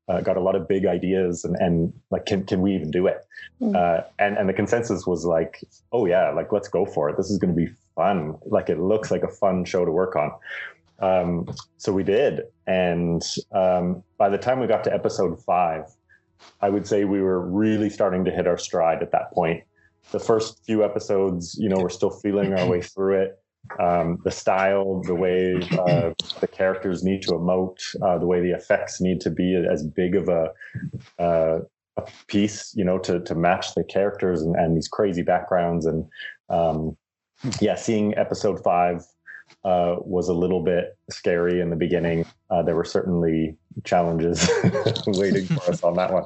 uh, 0.07 0.22
got 0.22 0.38
a 0.38 0.42
lot 0.42 0.56
of 0.56 0.68
big 0.68 0.86
ideas 0.86 1.44
and, 1.44 1.56
and 1.57 1.94
like 2.12 2.25
can, 2.25 2.45
can 2.45 2.62
we 2.62 2.75
even 2.75 2.92
do 2.92 3.07
it? 3.07 3.25
Mm. 3.62 3.75
uh, 3.75 4.04
and 4.19 4.38
and 4.38 4.48
the 4.48 4.54
consensus 4.54 5.07
was 5.07 5.25
like 5.25 5.63
oh 5.92 6.06
yeah 6.06 6.30
like 6.30 6.51
let's 6.51 6.68
go 6.68 6.86
for 6.86 7.10
it. 7.10 7.18
This 7.18 7.30
is 7.30 7.39
going 7.39 7.56
to 7.56 7.66
be 7.66 7.72
fun. 7.95 8.36
Like 8.45 8.69
it 8.69 8.80
looks 8.80 9.10
like 9.10 9.24
a 9.24 9.28
fun 9.28 9.66
show 9.66 9.84
to 9.84 9.92
work 9.92 10.16
on. 10.16 10.31
Um, 11.00 11.54
so 11.78 11.92
we 11.92 12.04
did. 12.04 12.42
And 12.66 13.24
um, 13.51 14.04
by 14.18 14.30
the 14.30 14.38
time 14.38 14.60
we 14.60 14.68
got 14.68 14.84
to 14.86 14.94
episode 14.94 15.44
five 15.44 15.86
I 16.62 16.69
would 16.69 16.88
say 16.88 17.06
we 17.06 17.22
were 17.22 17.42
really 17.42 17.89
starting 17.89 18.25
to 18.25 18.31
hit 18.31 18.48
our 18.48 18.57
stride 18.57 19.01
at 19.01 19.12
that 19.12 19.32
point. 19.34 19.63
The 20.12 20.20
first 20.20 20.65
few 20.65 20.84
episodes, 20.84 21.58
you 21.60 21.70
know, 21.70 21.77
we're 21.77 21.89
still 21.89 22.10
feeling 22.10 22.53
our 22.53 22.67
way 22.67 22.82
through 22.82 23.22
it. 23.22 23.39
Um, 23.79 24.20
the 24.24 24.32
style, 24.32 25.01
the 25.01 25.15
way 25.15 25.56
uh, 25.74 26.12
the 26.39 26.48
characters 26.48 27.03
need 27.03 27.22
to 27.24 27.32
emote, 27.32 27.79
uh, 28.01 28.17
the 28.17 28.25
way 28.25 28.39
the 28.39 28.51
effects 28.51 29.01
need 29.01 29.20
to 29.22 29.29
be 29.29 29.56
as 29.70 29.84
big 29.84 30.15
of 30.15 30.29
a, 30.29 30.51
uh, 31.20 31.60
a 31.98 32.03
piece, 32.27 32.74
you 32.75 32.86
know, 32.86 32.98
to 33.00 33.20
to 33.20 33.36
match 33.36 33.75
the 33.75 33.84
characters 33.84 34.41
and, 34.41 34.56
and 34.56 34.77
these 34.77 34.88
crazy 34.88 35.22
backgrounds. 35.22 35.86
And 35.86 36.06
um, 36.50 36.96
yeah, 37.60 37.75
seeing 37.75 38.17
episode 38.17 38.63
five 38.63 39.03
uh, 39.67 39.97
was 40.00 40.29
a 40.29 40.33
little 40.33 40.63
bit 40.63 40.97
scary 41.09 41.59
in 41.59 41.69
the 41.69 41.75
beginning. 41.75 42.25
Uh, 42.50 42.63
there 42.63 42.75
were 42.75 42.86
certainly 42.86 43.57
challenges 43.83 44.50
waiting 45.07 45.45
for 45.45 45.71
us 45.71 45.83
on 45.83 45.95
that 45.95 46.13
one. 46.13 46.24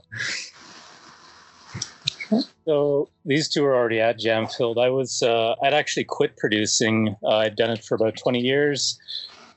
So 2.65 3.09
these 3.25 3.49
two 3.49 3.65
are 3.65 3.75
already 3.75 3.99
at 3.99 4.19
Jamfilled. 4.19 4.77
I 4.77 4.89
was 4.89 5.23
uh, 5.23 5.55
I'd 5.63 5.73
actually 5.73 6.03
quit 6.03 6.37
producing. 6.37 7.15
Uh, 7.23 7.37
I'd 7.37 7.55
done 7.55 7.71
it 7.71 7.83
for 7.83 7.95
about 7.95 8.15
20 8.15 8.39
years. 8.39 8.99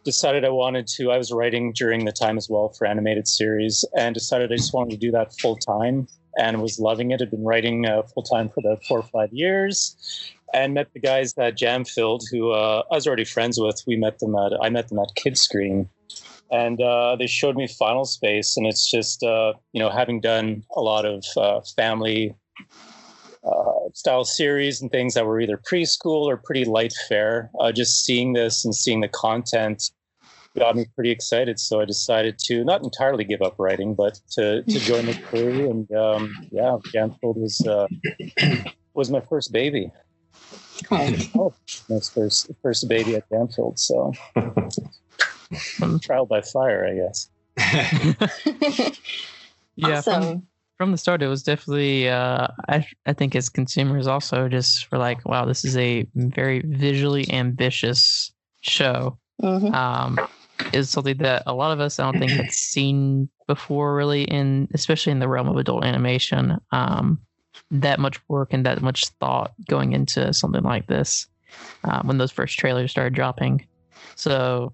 Decided 0.03 0.47
I 0.47 0.49
wanted 0.49 0.87
to. 0.97 1.11
I 1.11 1.19
was 1.19 1.31
writing 1.31 1.75
during 1.75 2.07
the 2.07 2.13
time 2.13 2.39
as 2.39 2.49
well 2.49 2.71
for 2.71 2.87
animated 2.87 3.29
series, 3.29 3.85
and 3.99 4.15
decided 4.15 4.51
I 4.51 4.57
just 4.57 4.73
wanted 4.73 4.93
to 4.93 4.97
do 4.97 5.11
that 5.13 5.35
full 5.41 5.57
time. 5.57 6.09
And 6.37 6.61
was 6.61 6.81
loving 6.81 7.13
it. 7.13 7.23
I'd 7.23 7.31
been 7.31 7.45
writing 7.45 7.87
uh, 7.87 8.03
full 8.03 8.25
time 8.25 8.49
for 8.49 8.61
the 8.61 8.77
four 8.89 8.99
or 8.99 9.03
five 9.05 9.33
years, 9.33 10.34
and 10.55 10.73
met 10.73 10.93
the 10.95 11.01
guys 11.01 11.35
at 11.37 11.59
Jamfield, 11.59 12.21
who 12.31 12.53
uh, 12.53 12.85
I 12.91 12.95
was 12.95 13.07
already 13.07 13.25
friends 13.25 13.59
with. 13.59 13.83
We 13.87 13.97
met 13.97 14.21
them 14.21 14.35
at 14.37 14.53
I 14.63 14.71
met 14.71 14.89
them 14.89 15.01
at 15.01 15.09
Kidscreen, 15.19 15.89
and 16.51 16.81
uh, 16.81 17.17
they 17.17 17.27
showed 17.27 17.57
me 17.57 17.67
Final 17.67 18.05
Space, 18.05 18.57
and 18.57 18.67
it's 18.67 18.91
just 18.91 19.23
uh, 19.23 19.55
you 19.73 19.81
know 19.81 19.91
having 19.91 20.21
done 20.21 20.63
a 20.77 20.81
lot 20.81 21.05
of 21.05 21.25
uh, 21.37 21.61
family 21.77 22.35
uh, 23.45 23.89
style 23.93 24.25
series 24.25 24.81
and 24.81 24.91
things 24.91 25.15
that 25.15 25.27
were 25.27 25.41
either 25.41 25.59
preschool 25.59 26.23
or 26.23 26.37
pretty 26.37 26.65
light 26.65 26.95
fare. 27.09 27.51
Uh, 27.61 27.73
just 27.73 28.05
seeing 28.05 28.33
this 28.33 28.65
and 28.65 28.75
seeing 28.75 29.01
the 29.01 29.09
content 29.09 29.91
got 30.57 30.77
me 30.77 30.87
pretty 30.95 31.11
excited. 31.11 31.59
So 31.59 31.81
I 31.81 31.85
decided 31.85 32.39
to 32.45 32.63
not 32.63 32.85
entirely 32.85 33.25
give 33.25 33.43
up 33.43 33.57
writing, 33.59 33.95
but 33.95 34.21
to 34.33 34.63
to 34.63 34.79
join 34.79 35.07
the 35.07 35.15
crew. 35.15 35.69
And 35.69 35.93
um, 35.93 36.33
yeah, 36.53 36.79
Jamfield 36.95 37.37
was 37.37 37.61
uh, 37.67 37.89
was 38.95 39.11
my 39.11 39.21
first 39.21 39.53
baby. 39.53 39.91
Oh, 40.91 41.55
my 41.89 41.99
first 42.15 42.51
first 42.63 42.89
baby 42.89 43.15
at 43.15 43.29
Jamfilled. 43.31 43.79
So 43.79 44.13
trial 46.01 46.27
by 46.27 46.41
fire, 46.41 46.87
I 46.87 46.95
guess. 46.95 47.29
yeah, 49.77 49.99
awesome. 49.99 50.47
from 50.77 50.93
the 50.93 50.99
start, 50.99 51.23
it 51.23 51.29
was 51.29 51.43
definitely. 51.43 52.09
Uh, 52.09 52.49
I 52.69 52.87
I 53.07 53.13
think 53.13 53.35
as 53.35 53.49
consumers 53.49 54.07
also 54.07 54.49
just 54.49 54.91
were 54.91 54.99
like, 54.99 55.25
wow, 55.25 55.45
this 55.45 55.65
is 55.65 55.77
a 55.77 56.07
very 56.15 56.61
visually 56.65 57.31
ambitious 57.33 58.33
show. 58.61 59.19
Mhm. 59.43 59.75
Um, 59.75 60.19
is 60.73 60.91
something 60.91 61.19
that 61.19 61.43
a 61.47 61.55
lot 61.55 61.73
of 61.73 61.81
us 61.81 61.99
I 61.99 62.11
don't 62.11 62.19
think 62.21 62.33
had 62.33 62.53
seen 62.53 63.29
before, 63.47 63.95
really, 63.95 64.25
in 64.25 64.69
especially 64.75 65.13
in 65.13 65.19
the 65.19 65.29
realm 65.29 65.49
of 65.49 65.57
adult 65.57 65.85
animation. 65.85 66.59
Um, 66.73 67.21
that 67.81 67.99
much 67.99 68.21
work 68.29 68.53
and 68.53 68.65
that 68.67 68.83
much 68.83 69.07
thought 69.21 69.53
going 69.69 69.93
into 69.93 70.33
something 70.33 70.63
like 70.63 70.87
this 70.87 71.27
uh, 71.85 72.03
when 72.03 72.19
those 72.19 72.33
first 72.33 72.59
trailers 72.59 72.91
started 72.91 73.15
dropping. 73.15 73.67
So, 74.17 74.73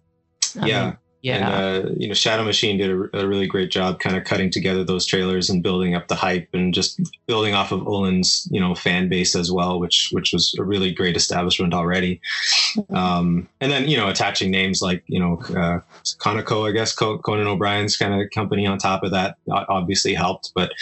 I 0.61 0.67
yeah. 0.67 0.85
mean, 0.85 0.97
yeah, 1.23 1.37
And, 1.37 1.87
uh, 1.87 1.91
you 1.99 2.09
know, 2.09 2.15
Shadow 2.15 2.45
Machine 2.45 2.79
did 2.79 2.91
a, 2.91 3.21
a 3.21 3.27
really 3.27 3.47
great 3.47 3.71
job 3.71 4.01
kind 4.01 4.17
of 4.17 4.25
cutting 4.25 4.51
together 4.51 4.85
those 4.85 5.05
trailers 5.05 5.51
and 5.51 5.63
building 5.63 5.95
up 5.95 6.09
the 6.09 6.15
hype 6.15 6.49
and 6.55 6.73
just 6.73 6.99
building 7.27 7.55
off 7.55 7.73
of 7.73 7.87
Olan's, 7.87 8.49
you 8.51 8.59
know, 8.59 8.75
fan 8.75 9.11
base 9.11 9.35
as 9.35 9.53
well, 9.53 9.79
which 9.79 10.09
which 10.13 10.33
was 10.33 10.55
a 10.59 10.65
really 10.65 10.91
great 10.93 11.17
establishment 11.17 11.75
already. 11.75 12.23
Um, 12.89 13.49
and 13.61 13.71
then, 13.71 13.87
you 13.87 13.99
know, 13.99 14.09
attaching 14.09 14.51
names 14.51 14.81
like, 14.81 15.05
you 15.09 15.21
know, 15.21 15.43
uh, 15.55 15.81
Conaco, 16.21 16.67
I 16.67 16.73
guess, 16.73 16.95
Co- 16.95 17.19
Conan 17.19 17.47
O'Brien's 17.47 17.99
kind 17.99 18.19
of 18.19 18.31
company 18.31 18.67
on 18.67 18.79
top 18.79 19.03
of 19.03 19.11
that 19.11 19.37
obviously 19.51 20.15
helped. 20.15 20.53
But 20.55 20.73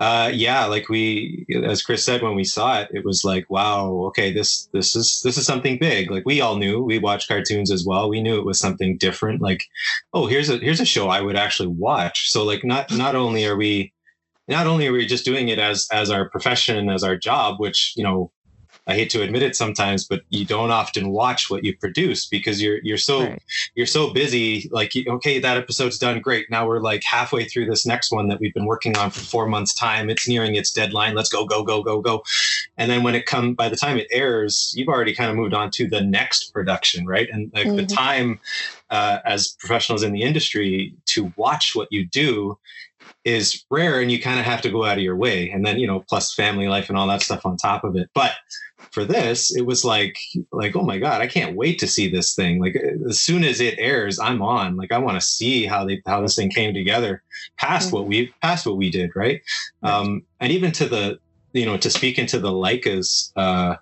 uh, 0.00 0.30
yeah, 0.32 0.64
like 0.64 0.88
we, 0.88 1.44
as 1.62 1.82
Chris 1.82 2.02
said, 2.02 2.22
when 2.22 2.34
we 2.34 2.42
saw 2.42 2.80
it, 2.80 2.88
it 2.90 3.04
was 3.04 3.22
like, 3.22 3.48
wow, 3.50 3.90
okay, 4.06 4.32
this 4.32 4.66
this 4.72 4.96
is 4.96 5.20
this 5.22 5.36
is 5.36 5.44
something 5.44 5.78
big. 5.78 6.10
Like 6.10 6.24
we 6.24 6.40
all 6.40 6.56
knew, 6.56 6.82
we 6.82 6.98
watched 6.98 7.28
cartoons 7.28 7.70
as 7.70 7.84
well. 7.84 8.08
We 8.08 8.22
knew 8.22 8.38
it 8.38 8.46
was 8.46 8.58
something 8.58 8.96
different. 8.96 9.42
Like, 9.42 9.66
oh, 10.14 10.26
here's 10.26 10.48
a 10.48 10.56
here's 10.56 10.80
a 10.80 10.86
show 10.86 11.08
I 11.08 11.20
would 11.20 11.36
actually 11.36 11.68
watch. 11.68 12.30
So 12.30 12.44
like, 12.44 12.64
not 12.64 12.90
not 12.90 13.14
only 13.14 13.44
are 13.44 13.56
we, 13.56 13.92
not 14.48 14.66
only 14.66 14.86
are 14.86 14.92
we 14.92 15.04
just 15.04 15.26
doing 15.26 15.50
it 15.50 15.58
as 15.58 15.86
as 15.92 16.10
our 16.10 16.30
profession, 16.30 16.88
as 16.88 17.04
our 17.04 17.16
job, 17.16 17.60
which 17.60 17.92
you 17.94 18.02
know. 18.02 18.32
I 18.90 18.94
hate 18.94 19.10
to 19.10 19.22
admit 19.22 19.42
it 19.42 19.54
sometimes, 19.54 20.04
but 20.04 20.22
you 20.30 20.44
don't 20.44 20.70
often 20.70 21.10
watch 21.10 21.48
what 21.50 21.64
you 21.64 21.76
produce 21.76 22.26
because 22.26 22.60
you're 22.60 22.78
you're 22.82 22.98
so 22.98 23.24
Right. 23.24 23.42
you're 23.74 23.86
so 23.86 24.12
busy 24.12 24.68
like 24.72 24.92
okay 25.06 25.38
that 25.38 25.56
episode's 25.56 25.98
done 25.98 26.20
great. 26.20 26.50
Now 26.50 26.66
we're 26.66 26.80
like 26.80 27.04
halfway 27.04 27.44
through 27.44 27.66
this 27.66 27.86
next 27.86 28.10
one 28.10 28.28
that 28.28 28.40
we've 28.40 28.54
been 28.54 28.66
working 28.66 28.96
on 28.98 29.10
for 29.10 29.20
four 29.20 29.46
months 29.46 29.74
time. 29.74 30.10
It's 30.10 30.26
nearing 30.28 30.56
its 30.56 30.72
deadline. 30.72 31.14
Let's 31.14 31.28
go 31.30 31.44
go 31.46 31.62
go 31.62 31.82
go 31.82 32.00
go. 32.00 32.24
And 32.76 32.90
then 32.90 33.02
when 33.02 33.14
it 33.14 33.26
come 33.26 33.54
by 33.54 33.68
the 33.68 33.76
time 33.76 33.96
it 33.98 34.08
airs 34.10 34.74
you've 34.76 34.88
already 34.88 35.14
kind 35.14 35.30
of 35.30 35.36
moved 35.36 35.54
on 35.54 35.70
to 35.72 35.88
the 35.88 36.00
next 36.00 36.52
production 36.52 37.06
right? 37.06 37.28
And 37.30 37.50
like 37.54 37.66
the 37.76 37.82
Mhm. 37.82 37.94
time 37.94 38.40
uh, 38.90 39.18
as 39.24 39.48
professionals 39.60 40.02
in 40.02 40.12
the 40.12 40.22
industry 40.22 40.92
to 41.06 41.32
watch 41.36 41.76
what 41.76 41.88
you 41.92 42.04
do 42.06 42.58
is 43.24 43.64
rare 43.70 44.00
and 44.00 44.10
you 44.10 44.20
kind 44.20 44.38
of 44.40 44.46
have 44.46 44.62
to 44.62 44.70
go 44.70 44.84
out 44.84 44.98
of 44.98 45.04
your 45.04 45.16
way. 45.16 45.50
And 45.50 45.64
then 45.64 45.78
you 45.78 45.86
know 45.86 46.04
plus 46.08 46.34
family 46.34 46.68
life 46.68 46.88
and 46.88 46.96
all 46.98 47.06
that 47.08 47.22
stuff 47.22 47.44
on 47.46 47.56
top 47.56 47.84
of 47.84 47.96
it. 47.96 48.08
But 48.14 48.32
for 48.92 49.04
this 49.04 49.54
it 49.54 49.66
was 49.66 49.84
like 49.84 50.18
like 50.52 50.74
oh 50.74 50.82
my 50.82 50.98
god 50.98 51.20
i 51.20 51.26
can't 51.26 51.54
wait 51.54 51.78
to 51.78 51.86
see 51.86 52.10
this 52.10 52.34
thing. 52.34 52.60
Like 52.60 52.74
as 53.08 53.20
soon 53.20 53.44
as 53.44 53.60
it 53.60 53.74
airs 53.78 54.18
i'm 54.18 54.40
on. 54.40 54.76
Like 54.76 54.90
i 54.92 54.98
want 54.98 55.20
to 55.20 55.26
see 55.26 55.66
how 55.66 55.84
they 55.84 56.00
how 56.06 56.22
this 56.22 56.36
thing 56.36 56.50
came 56.50 56.72
together 56.72 57.22
past 57.58 57.92
what 57.92 58.06
we 58.06 58.32
past 58.40 58.66
what 58.66 58.76
we 58.78 58.90
did 58.90 59.10
right? 59.14 59.42
Um 59.82 60.22
and 60.40 60.50
even 60.50 60.72
to 60.72 60.86
the 60.86 61.18
you 61.52 61.66
know 61.66 61.76
to 61.76 61.90
speak 61.90 62.18
into 62.18 62.38
the 62.38 62.50
Leicas 62.50 63.32
uh 63.36 63.76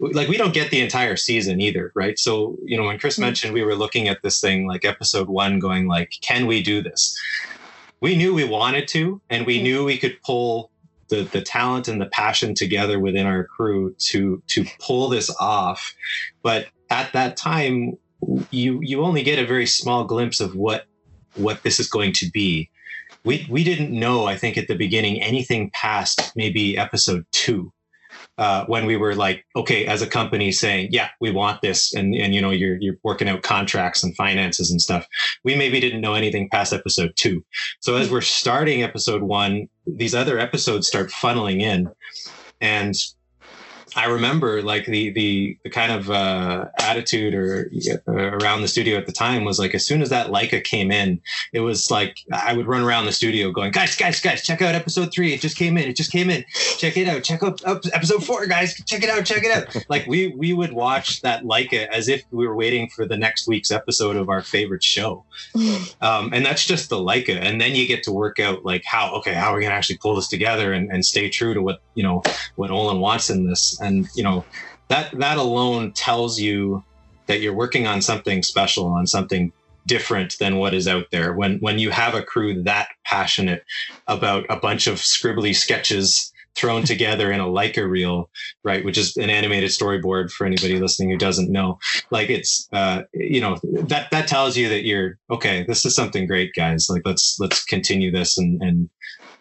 like 0.00 0.28
we 0.28 0.36
don't 0.36 0.54
get 0.54 0.70
the 0.70 0.80
entire 0.80 1.16
season 1.16 1.60
either 1.60 1.90
right? 1.94 2.18
So 2.18 2.56
you 2.64 2.76
know 2.76 2.84
when 2.84 2.98
chris 2.98 3.16
Mhm. 3.16 3.20
mentioned 3.22 3.54
we 3.54 3.64
were 3.64 3.74
looking 3.74 4.06
at 4.08 4.22
this 4.22 4.40
thing 4.40 4.66
like 4.68 4.84
episode 4.84 5.28
one 5.28 5.58
going 5.58 5.88
like 5.88 6.12
can 6.20 6.46
we 6.46 6.62
do 6.62 6.80
this 6.82 7.18
we 8.04 8.16
knew 8.16 8.34
we 8.34 8.44
wanted 8.44 8.86
to 8.86 9.18
and 9.30 9.46
we 9.46 9.62
knew 9.62 9.82
we 9.82 9.96
could 9.96 10.20
pull 10.20 10.70
the 11.08 11.22
the 11.22 11.40
talent 11.40 11.88
and 11.88 11.98
the 11.98 12.06
passion 12.06 12.54
together 12.54 13.00
within 13.00 13.24
our 13.24 13.44
crew 13.44 13.94
to 13.98 14.42
to 14.46 14.66
pull 14.78 15.08
this 15.08 15.34
off. 15.40 15.94
But 16.42 16.66
at 16.90 17.14
that 17.14 17.38
time 17.38 17.94
you 18.50 18.78
you 18.82 19.02
only 19.02 19.22
get 19.22 19.38
a 19.38 19.46
very 19.46 19.64
small 19.64 20.04
glimpse 20.04 20.38
of 20.38 20.54
what 20.54 20.84
what 21.36 21.62
this 21.62 21.80
is 21.80 21.88
going 21.88 22.12
to 22.12 22.30
be. 22.30 22.68
We 23.24 23.46
we 23.48 23.64
didn't 23.64 23.90
know 23.90 24.26
i 24.26 24.36
think 24.36 24.58
at 24.58 24.68
the 24.68 24.76
beginning 24.76 25.22
anything 25.22 25.70
past 25.70 26.32
maybe 26.36 26.76
episode 26.76 27.24
2 27.32 27.72
uh, 28.38 28.64
when 28.66 28.86
we 28.86 28.96
were 28.96 29.14
like 29.14 29.44
okay 29.54 29.86
as 29.86 30.02
a 30.02 30.06
company 30.06 30.50
saying 30.50 30.88
yeah 30.90 31.08
we 31.20 31.30
want 31.30 31.60
this 31.62 31.94
and 31.94 32.14
and 32.14 32.34
you 32.34 32.40
know 32.40 32.50
you're 32.50 32.76
you're 32.80 32.96
working 33.02 33.28
out 33.28 33.42
contracts 33.42 34.02
and 34.02 34.16
finances 34.16 34.70
and 34.70 34.80
stuff 34.80 35.06
we 35.44 35.54
maybe 35.54 35.78
didn't 35.80 36.00
know 36.00 36.14
anything 36.14 36.48
past 36.50 36.72
episode 36.72 37.12
2 37.16 37.44
so 37.80 37.96
as 37.96 38.10
we're 38.10 38.20
starting 38.20 38.82
episode 38.82 39.22
1 39.22 39.68
these 39.86 40.14
other 40.14 40.38
episodes 40.38 40.88
start 40.88 41.10
funneling 41.10 41.60
in 41.60 41.88
and 42.60 42.94
I 43.96 44.06
remember 44.06 44.62
like 44.62 44.86
the 44.86 45.10
the 45.10 45.56
the 45.62 45.70
kind 45.70 45.92
of 45.92 46.10
uh, 46.10 46.66
attitude 46.78 47.34
or 47.34 47.70
uh, 48.08 48.12
around 48.12 48.62
the 48.62 48.68
studio 48.68 48.98
at 48.98 49.06
the 49.06 49.12
time 49.12 49.44
was 49.44 49.58
like 49.58 49.74
as 49.74 49.86
soon 49.86 50.02
as 50.02 50.10
that 50.10 50.28
Leica 50.28 50.62
came 50.62 50.90
in, 50.90 51.20
it 51.52 51.60
was 51.60 51.90
like 51.90 52.18
I 52.32 52.52
would 52.54 52.66
run 52.66 52.82
around 52.82 53.06
the 53.06 53.12
studio 53.12 53.50
going, 53.50 53.70
guys, 53.70 53.94
guys, 53.96 54.20
guys, 54.20 54.42
check 54.42 54.62
out 54.62 54.74
episode 54.74 55.12
three. 55.12 55.32
It 55.32 55.40
just 55.40 55.56
came 55.56 55.78
in. 55.78 55.88
It 55.88 55.96
just 55.96 56.10
came 56.10 56.30
in. 56.30 56.44
Check 56.78 56.96
it 56.96 57.08
out. 57.08 57.22
Check 57.22 57.42
out 57.42 57.64
up 57.64 57.82
episode 57.92 58.24
four, 58.24 58.46
guys. 58.46 58.74
Check 58.86 59.02
it 59.02 59.10
out. 59.10 59.24
Check 59.24 59.44
it 59.44 59.52
out. 59.52 59.84
like 59.88 60.06
we 60.06 60.28
we 60.36 60.52
would 60.52 60.72
watch 60.72 61.22
that 61.22 61.44
Leica 61.44 61.86
as 61.88 62.08
if 62.08 62.24
we 62.30 62.46
were 62.46 62.56
waiting 62.56 62.88
for 62.88 63.06
the 63.06 63.16
next 63.16 63.46
week's 63.46 63.70
episode 63.70 64.16
of 64.16 64.28
our 64.28 64.42
favorite 64.42 64.82
show. 64.82 65.24
Um, 66.00 66.32
and 66.32 66.44
that's 66.44 66.66
just 66.66 66.90
the 66.90 66.96
Leica. 66.96 67.40
And 67.40 67.60
then 67.60 67.74
you 67.74 67.86
get 67.86 68.02
to 68.04 68.12
work 68.12 68.38
out 68.38 68.64
like 68.64 68.84
how 68.84 69.14
okay 69.16 69.32
how 69.32 69.52
are 69.52 69.56
we 69.56 69.62
gonna 69.62 69.74
actually 69.74 69.98
pull 69.98 70.14
this 70.14 70.28
together 70.28 70.72
and, 70.72 70.90
and 70.90 71.04
stay 71.04 71.30
true 71.30 71.54
to 71.54 71.62
what 71.62 71.80
you 71.94 72.02
know 72.02 72.22
what 72.56 72.70
Olan 72.70 73.00
wants 73.00 73.30
in 73.30 73.48
this. 73.48 73.80
And 73.84 74.08
you 74.14 74.22
know 74.22 74.44
that 74.88 75.16
that 75.18 75.38
alone 75.38 75.92
tells 75.92 76.40
you 76.40 76.82
that 77.26 77.40
you're 77.40 77.54
working 77.54 77.86
on 77.86 78.02
something 78.02 78.42
special, 78.42 78.86
on 78.86 79.06
something 79.06 79.52
different 79.86 80.36
than 80.38 80.56
what 80.56 80.74
is 80.74 80.88
out 80.88 81.06
there. 81.10 81.32
When 81.32 81.58
when 81.58 81.78
you 81.78 81.90
have 81.90 82.14
a 82.14 82.22
crew 82.22 82.62
that 82.62 82.88
passionate 83.04 83.64
about 84.06 84.46
a 84.48 84.56
bunch 84.56 84.86
of 84.86 84.96
scribbly 84.96 85.54
sketches 85.54 86.32
thrown 86.54 86.84
together 86.84 87.32
in 87.32 87.40
a 87.40 87.46
Leica 87.46 87.88
reel, 87.88 88.30
right, 88.62 88.84
which 88.84 88.98
is 88.98 89.16
an 89.16 89.30
animated 89.30 89.70
storyboard 89.70 90.30
for 90.30 90.46
anybody 90.46 90.78
listening 90.78 91.10
who 91.10 91.18
doesn't 91.18 91.50
know. 91.50 91.78
Like 92.10 92.30
it's 92.30 92.68
uh, 92.72 93.02
you 93.12 93.40
know 93.40 93.58
that 93.64 94.10
that 94.10 94.28
tells 94.28 94.56
you 94.56 94.68
that 94.68 94.84
you're 94.84 95.18
okay. 95.30 95.64
This 95.66 95.84
is 95.84 95.94
something 95.94 96.26
great, 96.26 96.52
guys. 96.54 96.88
Like 96.88 97.02
let's 97.04 97.36
let's 97.40 97.64
continue 97.64 98.10
this 98.10 98.38
and 98.38 98.60
and 98.62 98.88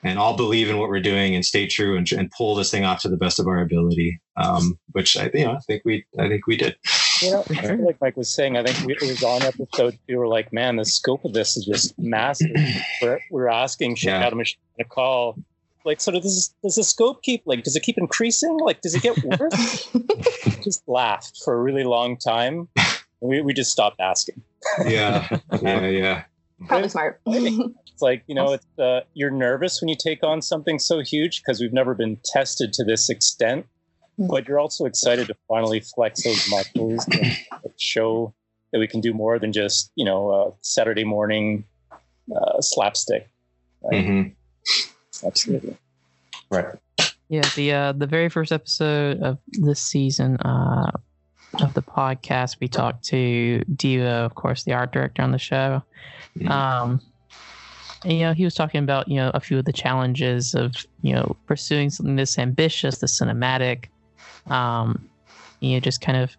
and 0.04 0.20
all 0.20 0.36
believe 0.36 0.70
in 0.70 0.78
what 0.78 0.90
we're 0.90 1.00
doing 1.00 1.34
and 1.36 1.46
stay 1.46 1.68
true 1.68 1.98
and, 1.98 2.12
and 2.12 2.30
pull 2.32 2.56
this 2.56 2.70
thing 2.72 2.84
off 2.84 3.02
to 3.02 3.10
the 3.10 3.18
best 3.18 3.40
of 3.40 3.48
our 3.48 3.62
ability. 3.62 4.20
Um, 4.36 4.80
which 4.94 5.16
I 5.16 5.30
you 5.34 5.46
know 5.46 5.54
I 5.54 5.60
think 5.60 5.84
we 5.86 6.06
I 6.20 6.28
think 6.28 6.48
we 6.48 6.58
did. 6.58 6.76
You 7.22 7.32
know, 7.32 7.44
I 7.50 7.54
feel 7.54 7.86
like 7.86 8.02
Mike 8.02 8.18
was 8.18 8.34
saying, 8.34 8.58
I 8.58 8.64
think 8.64 8.86
we, 8.86 8.94
it 8.94 9.02
was 9.02 9.24
on 9.24 9.44
episode 9.44 9.98
two. 10.08 10.18
We're 10.18 10.28
like, 10.28 10.52
man, 10.52 10.76
the 10.76 10.84
scope 10.86 11.24
of 11.24 11.34
this 11.34 11.56
is 11.56 11.64
just 11.66 11.98
massive. 11.98 12.52
We're, 13.02 13.20
we're 13.32 13.48
asking 13.48 13.92
Yeah. 13.92 14.20
Shadow 14.22 14.36
Machine 14.36 14.60
to 14.80 14.84
call. 14.86 15.38
Like, 15.86 16.02
so 16.02 16.12
does 16.12 16.24
this, 16.24 16.54
does 16.64 16.76
the 16.76 16.84
scope 16.84 17.22
keep 17.24 17.44
like? 17.46 17.64
Does 17.64 17.76
it 17.76 17.84
keep 17.84 17.98
increasing? 17.98 18.58
Like, 18.58 18.82
does 18.82 18.96
it 18.96 19.04
get 19.04 19.18
worse? 19.24 19.90
just 20.64 20.82
laughed 20.88 21.42
for 21.44 21.54
a 21.54 21.62
really 21.62 21.84
long 21.84 22.18
time. 22.18 22.68
We 23.22 23.42
we 23.42 23.54
just 23.54 23.72
stopped 23.72 24.00
asking. 24.00 24.42
Yeah, 24.86 25.28
yeah, 25.62 25.88
yeah. 25.88 26.24
Probably 26.68 26.90
smart. 26.90 27.22
It's 28.04 28.10
like 28.10 28.24
you 28.28 28.36
know, 28.36 28.54
it's 28.54 28.66
uh, 28.78 29.02
you're 29.14 29.32
nervous 29.32 29.82
when 29.82 29.88
you 29.88 29.96
take 29.96 30.24
on 30.24 30.42
something 30.42 30.78
so 30.80 31.00
huge 31.00 31.42
because 31.42 31.62
we've 31.62 31.74
never 31.74 31.96
been 31.96 32.18
tested 32.26 32.74
to 32.74 32.84
this 32.84 33.10
extent. 33.10 33.66
Mm. 34.20 34.28
But 34.30 34.48
you're 34.48 34.60
also 34.60 34.86
excited 34.86 35.28
to 35.28 35.36
finally 35.48 35.80
flex 35.80 36.24
those 36.24 36.50
muscles 36.50 37.08
and 37.08 37.38
show 37.78 38.34
that 38.72 38.80
we 38.80 38.88
can 38.88 39.00
do 39.00 39.14
more 39.14 39.40
than 39.40 39.54
just 39.54 39.92
you 39.96 40.04
know 40.04 40.30
uh, 40.30 40.52
Saturday 40.62 41.06
morning 41.06 41.64
uh, 42.36 42.62
slapstick. 42.62 43.30
hmm 43.90 44.24
Absolutely. 45.26 45.78
Right. 46.50 46.76
Yeah, 47.30 47.50
the 47.56 47.72
uh, 47.72 47.92
the 47.94 48.08
very 48.08 48.30
first 48.30 48.52
episode 48.52 49.22
of 49.22 49.38
this 49.54 49.80
season 49.80 50.38
uh, 50.38 50.92
of 51.62 51.74
the 51.74 51.82
podcast, 51.82 52.58
we 52.60 52.68
talked 52.68 53.06
to 53.06 53.64
Devo, 53.72 54.26
of 54.26 54.36
course, 54.36 54.64
the 54.64 54.74
art 54.74 54.92
director 54.92 55.22
on 55.22 55.32
the 55.32 55.40
show. 55.40 55.82
Mhm. 56.38 56.50
Um, 56.50 57.02
and, 58.04 58.14
you 58.14 58.20
know, 58.20 58.34
he 58.34 58.44
was 58.44 58.54
talking 58.54 58.84
about 58.84 59.08
you 59.08 59.16
know 59.16 59.32
a 59.34 59.40
few 59.40 59.58
of 59.58 59.66
the 59.66 59.74
challenges 59.74 60.54
of 60.54 60.74
you 61.02 61.14
know 61.14 61.36
pursuing 61.48 61.90
something 61.90 62.16
this 62.16 62.38
ambitious, 62.38 63.00
this 63.00 63.20
cinematic. 63.20 63.86
Um, 64.48 65.10
you 65.60 65.74
know, 65.74 65.80
just 65.80 66.02
kind 66.02 66.18
of 66.18 66.36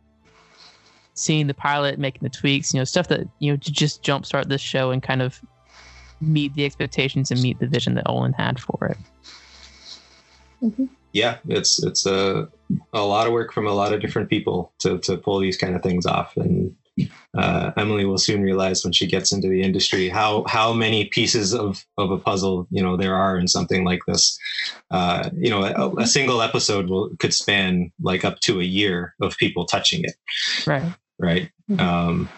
seeing 1.14 1.46
the 1.46 1.54
pilot, 1.54 1.98
making 1.98 2.22
the 2.22 2.28
tweaks, 2.28 2.74
you 2.74 2.80
know, 2.80 2.84
stuff 2.84 3.08
that 3.08 3.26
you 3.38 3.52
know 3.52 3.56
to 3.56 3.72
just 3.72 4.02
jumpstart 4.02 4.48
this 4.48 4.60
show 4.60 4.90
and 4.90 5.02
kind 5.02 5.22
of 5.22 5.40
meet 6.20 6.54
the 6.54 6.64
expectations 6.64 7.30
and 7.30 7.42
meet 7.42 7.58
the 7.58 7.66
vision 7.66 7.94
that 7.94 8.06
Olan 8.06 8.34
had 8.34 8.60
for 8.60 8.86
it. 8.86 8.98
Yeah, 11.12 11.38
it's 11.48 11.82
it's 11.82 12.06
a 12.06 12.48
a 12.92 13.02
lot 13.02 13.26
of 13.26 13.32
work 13.32 13.52
from 13.52 13.66
a 13.66 13.72
lot 13.72 13.92
of 13.92 14.00
different 14.00 14.28
people 14.28 14.72
to 14.80 14.98
to 14.98 15.16
pull 15.16 15.38
these 15.38 15.56
kind 15.56 15.74
of 15.74 15.82
things 15.82 16.06
off, 16.06 16.36
and 16.36 16.74
uh, 17.36 17.72
Emily 17.76 18.04
will 18.04 18.18
soon 18.18 18.42
realize 18.42 18.84
when 18.84 18.92
she 18.92 19.06
gets 19.06 19.32
into 19.32 19.48
the 19.48 19.62
industry 19.62 20.08
how 20.08 20.44
how 20.46 20.72
many 20.72 21.06
pieces 21.06 21.52
of 21.52 21.84
of 21.98 22.10
a 22.10 22.18
puzzle 22.18 22.66
you 22.70 22.82
know 22.82 22.96
there 22.96 23.14
are 23.14 23.38
in 23.38 23.48
something 23.48 23.84
like 23.84 24.00
this. 24.06 24.38
Uh, 24.90 25.30
you 25.36 25.50
know, 25.50 25.64
a, 25.64 26.02
a, 26.02 26.06
single 26.06 26.40
episode 26.40 26.88
will 26.88 27.10
could 27.18 27.34
span 27.34 27.90
like 28.00 28.24
up 28.24 28.38
to 28.40 28.60
a 28.60 28.64
year 28.64 29.14
of 29.20 29.36
people 29.38 29.64
touching 29.64 30.04
it. 30.04 30.14
Right. 30.66 30.94
Right. 31.18 31.50
Mm-hmm. 31.70 31.80
Um, 31.80 32.28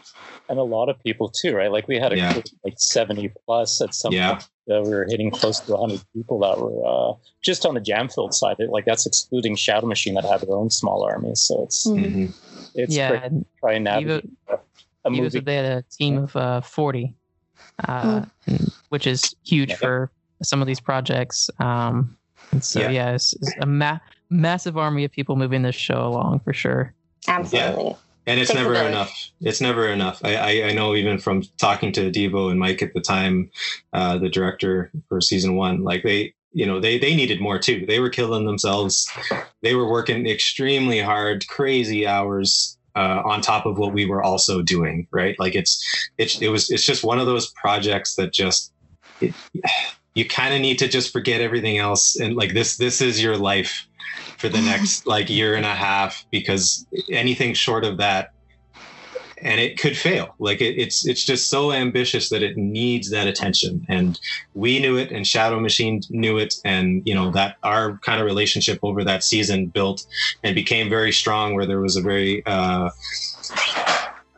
and 0.49 0.59
a 0.59 0.63
lot 0.63 0.89
of 0.89 1.03
people 1.03 1.29
too, 1.29 1.55
right? 1.55 1.71
Like 1.71 1.89
we 1.89 1.97
had 1.97 2.13
a 2.13 2.17
yeah. 2.17 2.41
like 2.65 2.75
seventy 2.77 3.33
plus 3.45 3.81
at 3.81 3.95
some 3.95 4.13
yeah. 4.13 4.33
point. 4.33 4.49
Uh, 4.69 4.83
we 4.83 4.91
were 4.91 5.07
hitting 5.09 5.31
close 5.31 5.61
to 5.61 5.73
100 5.77 6.05
people 6.13 6.41
that 6.41 6.59
were 6.59 6.85
uh, 6.85 7.15
just 7.41 7.65
on 7.65 7.75
the 7.75 7.81
Jamfield 7.81 8.35
side. 8.35 8.57
Like 8.59 8.85
that's 8.85 9.07
excluding 9.07 9.55
Shadow 9.55 9.87
Machine 9.87 10.15
that 10.15 10.25
had 10.25 10.41
their 10.41 10.57
own 10.57 10.71
small 10.71 11.05
armies. 11.05 11.41
So 11.41 11.63
it's 11.63 11.87
mm-hmm. 11.87 12.27
it's 12.75 12.97
yeah. 12.97 13.11
Great 13.11 13.23
to 13.29 13.47
try 13.61 13.73
and 13.75 13.85
navigate 13.85 14.29
Evo, 14.49 14.59
a 15.05 15.11
movie. 15.11 15.39
they 15.39 15.55
had 15.55 15.65
a 15.67 15.83
team 15.83 16.19
of 16.19 16.35
uh, 16.35 16.61
40, 16.63 17.15
uh, 17.87 18.23
mm. 18.49 18.73
which 18.89 19.07
is 19.07 19.37
huge 19.45 19.71
yeah. 19.71 19.77
for 19.77 20.11
some 20.43 20.61
of 20.61 20.67
these 20.67 20.81
projects. 20.81 21.49
Um, 21.61 22.17
and 22.51 22.65
so 22.65 22.81
yeah, 22.81 22.91
yeah 22.91 23.11
it's, 23.13 23.35
it's 23.35 23.55
a 23.61 23.67
ma- 23.67 24.01
massive 24.31 24.77
army 24.77 25.05
of 25.05 25.13
people 25.13 25.37
moving 25.37 25.63
this 25.63 25.77
show 25.77 26.05
along 26.05 26.41
for 26.41 26.53
sure. 26.53 26.93
Absolutely 27.29 27.97
and 28.27 28.41
it's 28.41 28.53
never 28.53 28.75
enough. 28.75 29.31
It's 29.41 29.61
never 29.61 29.89
enough. 29.89 30.21
I, 30.25 30.37
I, 30.37 30.69
I, 30.69 30.73
know 30.73 30.95
even 30.95 31.19
from 31.19 31.43
talking 31.59 31.93
to 31.93 32.11
Devo 32.11 32.51
and 32.51 32.59
Mike 32.59 32.83
at 32.83 32.93
the 32.93 33.01
time, 33.01 33.51
uh, 33.93 34.19
the 34.19 34.29
director 34.29 34.91
for 35.09 35.21
season 35.21 35.55
one, 35.55 35.85
like 35.85 36.03
they, 36.03 36.35
you 36.53 36.67
know, 36.67 36.81
they 36.81 36.99
they 36.99 37.15
needed 37.15 37.41
more 37.41 37.59
too. 37.59 37.85
They 37.87 38.01
were 38.01 38.11
killing 38.11 38.47
themselves. 38.47 39.09
They 39.63 39.75
were 39.75 39.89
working 39.89 40.27
extremely 40.27 41.01
hard, 41.01 41.47
crazy 41.47 42.07
hours 42.07 42.77
uh, 42.97 43.23
on 43.25 43.43
top 43.43 43.67
of 43.67 43.79
what 43.79 43.93
we 43.93 44.07
were 44.07 44.23
also 44.23 44.63
doing. 44.63 45.07
Right? 45.13 45.39
Like 45.39 45.55
it's 45.55 46.09
it's 46.19 46.41
it 46.41 46.49
was 46.49 46.71
it's 46.71 46.85
just 46.85 47.05
one 47.05 47.19
of 47.19 47.27
those 47.27 47.53
projects 47.53 48.17
that 48.17 48.33
just. 48.33 48.73
It, 49.21 49.35
you 50.15 50.25
kind 50.25 50.55
of 50.55 50.63
need 50.63 50.79
to 50.79 50.89
just 50.89 51.13
forget 51.13 51.43
everything 51.43 51.77
else 51.77 52.19
and 52.19 52.37
like 52.37 52.55
this 52.55 52.79
this 52.79 53.03
is 53.03 53.23
your 53.23 53.37
life 53.37 53.87
for 54.39 54.49
the 54.49 54.61
next 54.61 55.07
like 55.15 55.29
year 55.29 55.55
and 55.55 55.67
a 55.67 55.75
half 55.75 56.25
because 56.31 56.87
anything 57.11 57.55
short 57.55 57.85
of 57.85 57.99
that 57.99 58.31
and 59.43 59.61
it 59.61 59.79
could 59.79 59.97
fail. 59.97 60.35
Like 60.39 60.61
it, 60.61 60.79
it's 60.79 61.07
it's 61.07 61.25
just 61.25 61.49
so 61.49 61.73
ambitious 61.73 62.31
that 62.31 62.43
it 62.43 62.57
needs 62.57 63.11
that 63.11 63.27
attention. 63.27 63.85
And 63.89 64.19
we 64.55 64.79
knew 64.79 64.97
it 64.97 65.11
and 65.11 65.27
shadow 65.27 65.61
machine 65.61 66.01
knew 66.11 66.39
it 66.39 66.55
and 66.65 67.03
you 67.07 67.15
know 67.15 67.31
that 67.33 67.57
our 67.63 67.99
kind 67.99 68.21
of 68.21 68.27
relationship 68.27 68.79
over 68.83 69.05
that 69.05 69.23
season 69.23 69.67
built 69.67 70.07
and 70.43 70.55
became 70.55 70.89
very 70.89 71.13
strong 71.13 71.55
where 71.55 71.67
there 71.67 71.81
was 71.81 71.97
a 71.97 72.03
very 72.03 72.45
uh 72.47 72.91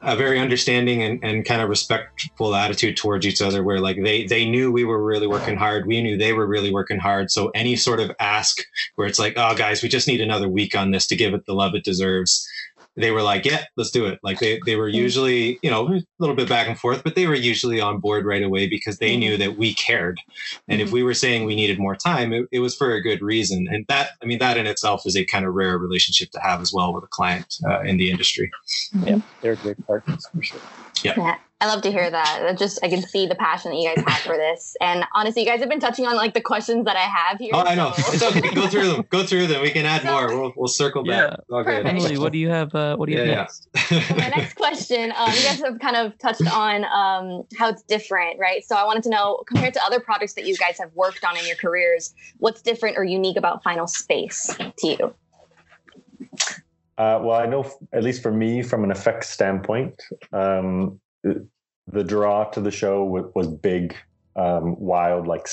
a 0.02 0.16
very 0.16 0.38
understanding 0.38 1.02
and, 1.02 1.22
and 1.24 1.44
kind 1.44 1.60
of 1.60 1.68
respectful 1.68 2.54
attitude 2.54 2.96
towards 2.96 3.26
each 3.26 3.42
other 3.42 3.62
where 3.62 3.80
like 3.80 4.02
they 4.02 4.26
they 4.26 4.48
knew 4.48 4.70
we 4.70 4.84
were 4.84 5.02
really 5.02 5.26
working 5.26 5.56
hard. 5.56 5.86
We 5.86 6.02
knew 6.02 6.16
they 6.16 6.32
were 6.32 6.46
really 6.46 6.72
working 6.72 6.98
hard. 6.98 7.30
So 7.30 7.50
any 7.54 7.76
sort 7.76 8.00
of 8.00 8.10
ask 8.20 8.58
where 8.94 9.06
it's 9.06 9.18
like 9.18 9.34
oh 9.36 9.56
guys 9.56 9.82
we 9.82 9.88
just 9.88 10.08
need 10.08 10.20
another 10.20 10.48
week 10.48 10.76
on 10.76 10.90
this 10.90 11.06
to 11.08 11.16
give 11.16 11.34
it 11.34 11.46
the 11.46 11.54
love 11.54 11.74
it 11.74 11.84
deserves 11.84 12.48
they 12.98 13.10
were 13.10 13.22
like, 13.22 13.44
yeah, 13.44 13.64
let's 13.76 13.90
do 13.90 14.06
it. 14.06 14.18
Like 14.22 14.40
they, 14.40 14.60
they 14.66 14.76
were 14.76 14.88
usually, 14.88 15.58
you 15.62 15.70
know, 15.70 15.86
a 15.88 16.02
little 16.18 16.34
bit 16.34 16.48
back 16.48 16.66
and 16.66 16.78
forth, 16.78 17.04
but 17.04 17.14
they 17.14 17.26
were 17.26 17.34
usually 17.34 17.80
on 17.80 17.98
board 17.98 18.26
right 18.26 18.42
away 18.42 18.66
because 18.66 18.98
they 18.98 19.16
knew 19.16 19.36
that 19.36 19.56
we 19.56 19.74
cared. 19.74 20.20
And 20.68 20.80
if 20.80 20.88
mm-hmm. 20.88 20.94
we 20.94 21.02
were 21.04 21.14
saying 21.14 21.44
we 21.44 21.54
needed 21.54 21.78
more 21.78 21.96
time, 21.96 22.32
it, 22.32 22.48
it, 22.50 22.58
was 22.58 22.76
for 22.76 22.92
a 22.92 23.00
good 23.00 23.22
reason. 23.22 23.68
And 23.70 23.86
that, 23.88 24.10
I 24.22 24.26
mean, 24.26 24.38
that 24.40 24.56
in 24.56 24.66
itself 24.66 25.06
is 25.06 25.16
a 25.16 25.24
kind 25.24 25.46
of 25.46 25.54
rare 25.54 25.78
relationship 25.78 26.30
to 26.32 26.40
have 26.40 26.60
as 26.60 26.72
well 26.72 26.92
with 26.92 27.04
a 27.04 27.08
client 27.08 27.54
uh, 27.68 27.80
in 27.82 27.96
the 27.96 28.10
industry. 28.10 28.50
Yeah, 29.04 29.20
they're 29.40 29.56
great 29.56 29.84
partners 29.86 30.26
for 30.34 30.42
sure. 30.42 30.60
Yeah. 31.04 31.36
I 31.60 31.66
love 31.66 31.82
to 31.82 31.90
hear 31.90 32.08
that. 32.08 32.38
That 32.42 32.56
just 32.56 32.78
I 32.84 32.88
can 32.88 33.02
see 33.02 33.26
the 33.26 33.34
passion 33.34 33.72
that 33.72 33.78
you 33.78 33.92
guys 33.92 34.04
have 34.06 34.20
for 34.20 34.36
this. 34.36 34.76
And 34.80 35.04
honestly, 35.12 35.42
you 35.42 35.48
guys 35.48 35.58
have 35.58 35.68
been 35.68 35.80
touching 35.80 36.06
on 36.06 36.14
like 36.14 36.32
the 36.32 36.40
questions 36.40 36.84
that 36.84 36.94
I 36.94 37.00
have 37.00 37.38
here. 37.38 37.50
Oh, 37.52 37.64
I 37.64 37.74
know. 37.74 37.92
It's 37.96 38.22
okay. 38.22 38.54
Go 38.54 38.68
through 38.68 38.92
them. 38.92 39.04
Go 39.10 39.24
through 39.24 39.48
them. 39.48 39.62
We 39.62 39.70
can 39.70 39.84
add 39.84 40.02
so, 40.02 40.12
more. 40.12 40.28
We'll, 40.28 40.52
we'll 40.56 40.68
circle 40.68 41.02
back. 41.02 41.36
Yeah. 41.50 41.56
Okay. 41.56 41.82
Emily, 41.82 42.16
what 42.16 42.32
do 42.32 42.38
you 42.38 42.48
have? 42.48 42.72
Uh, 42.72 42.96
what 42.96 43.06
do 43.06 43.12
you 43.12 43.18
yeah, 43.18 43.24
have 43.24 43.36
next? 43.36 43.68
Yeah. 43.90 44.16
my 44.16 44.28
next 44.28 44.54
question. 44.54 45.12
Um, 45.16 45.32
you 45.32 45.42
guys 45.42 45.60
have 45.60 45.80
kind 45.80 45.96
of 45.96 46.16
touched 46.18 46.46
on 46.46 46.84
um, 46.84 47.42
how 47.58 47.70
it's 47.70 47.82
different, 47.82 48.38
right? 48.38 48.64
So 48.64 48.76
I 48.76 48.84
wanted 48.84 49.02
to 49.04 49.10
know, 49.10 49.42
compared 49.48 49.74
to 49.74 49.80
other 49.84 49.98
projects 49.98 50.34
that 50.34 50.46
you 50.46 50.56
guys 50.56 50.78
have 50.78 50.94
worked 50.94 51.24
on 51.24 51.36
in 51.36 51.44
your 51.44 51.56
careers, 51.56 52.14
what's 52.38 52.62
different 52.62 52.96
or 52.96 53.02
unique 53.02 53.36
about 53.36 53.64
Final 53.64 53.88
Space 53.88 54.56
to 54.56 54.86
you? 54.86 55.14
Uh, 56.96 57.20
well, 57.22 57.40
I 57.40 57.46
know, 57.46 57.68
at 57.92 58.04
least 58.04 58.22
for 58.22 58.32
me, 58.32 58.62
from 58.62 58.84
an 58.84 58.92
effects 58.92 59.28
standpoint, 59.28 60.02
um, 60.32 61.00
the 61.86 62.04
draw 62.04 62.44
to 62.50 62.60
the 62.60 62.70
show 62.70 63.04
was, 63.04 63.24
was 63.34 63.48
big, 63.48 63.96
um, 64.36 64.78
wild, 64.78 65.26
like 65.26 65.48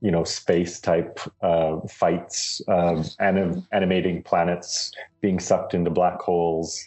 you 0.00 0.10
know, 0.10 0.22
space 0.22 0.78
type 0.78 1.18
uh, 1.42 1.80
fights, 1.88 2.60
um, 2.68 3.04
anim- 3.18 3.66
animating 3.72 4.22
planets 4.22 4.92
being 5.20 5.40
sucked 5.40 5.74
into 5.74 5.90
black 5.90 6.20
holes. 6.20 6.84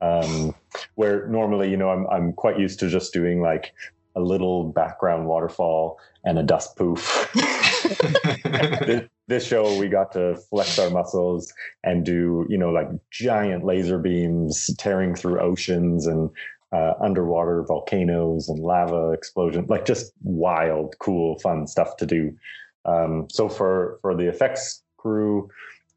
Um, 0.00 0.54
where 0.96 1.28
normally, 1.28 1.70
you 1.70 1.76
know, 1.76 1.90
I'm 1.90 2.06
I'm 2.08 2.32
quite 2.32 2.58
used 2.58 2.80
to 2.80 2.88
just 2.88 3.12
doing 3.12 3.40
like 3.40 3.72
a 4.16 4.20
little 4.20 4.64
background 4.64 5.26
waterfall 5.26 5.98
and 6.24 6.38
a 6.38 6.42
dust 6.42 6.76
poof. 6.76 7.30
this, 8.44 9.08
this 9.28 9.46
show 9.46 9.78
we 9.78 9.88
got 9.88 10.10
to 10.12 10.36
flex 10.50 10.78
our 10.78 10.90
muscles 10.90 11.52
and 11.84 12.04
do 12.04 12.46
you 12.48 12.58
know 12.58 12.70
like 12.70 12.88
giant 13.10 13.64
laser 13.64 13.98
beams 13.98 14.70
tearing 14.78 15.14
through 15.14 15.40
oceans 15.40 16.06
and 16.06 16.30
uh, 16.72 16.94
underwater 17.00 17.62
volcanoes 17.62 18.48
and 18.48 18.58
lava 18.58 19.10
explosion, 19.10 19.66
like 19.68 19.84
just 19.84 20.12
wild, 20.22 20.94
cool, 20.98 21.38
fun 21.38 21.66
stuff 21.66 21.96
to 21.96 22.06
do. 22.06 22.36
Um, 22.84 23.26
so 23.30 23.48
for 23.48 23.98
for 24.02 24.14
the 24.14 24.28
effects 24.28 24.82
crew, 24.96 25.50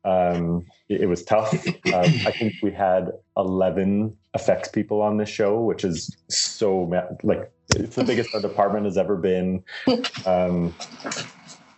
um, 0.06 0.66
it, 0.90 1.02
it, 1.02 1.06
was 1.08 1.24
tough. 1.24 1.54
Uh, 1.68 1.72
I 2.26 2.32
think 2.32 2.56
we 2.62 2.72
had 2.72 3.12
eleven 3.38 4.16
effects 4.34 4.70
people 4.70 5.02
on 5.02 5.18
this 5.18 5.30
show, 5.30 5.62
which 5.62 5.84
is 5.84 6.16
so 6.30 6.92
like 7.24 7.52
it's 7.76 7.96
the 7.96 8.04
biggest 8.04 8.34
our 8.34 8.42
department 8.42 8.86
has 8.86 8.98
ever 8.98 9.16
been. 9.16 9.64
Um, 10.26 10.74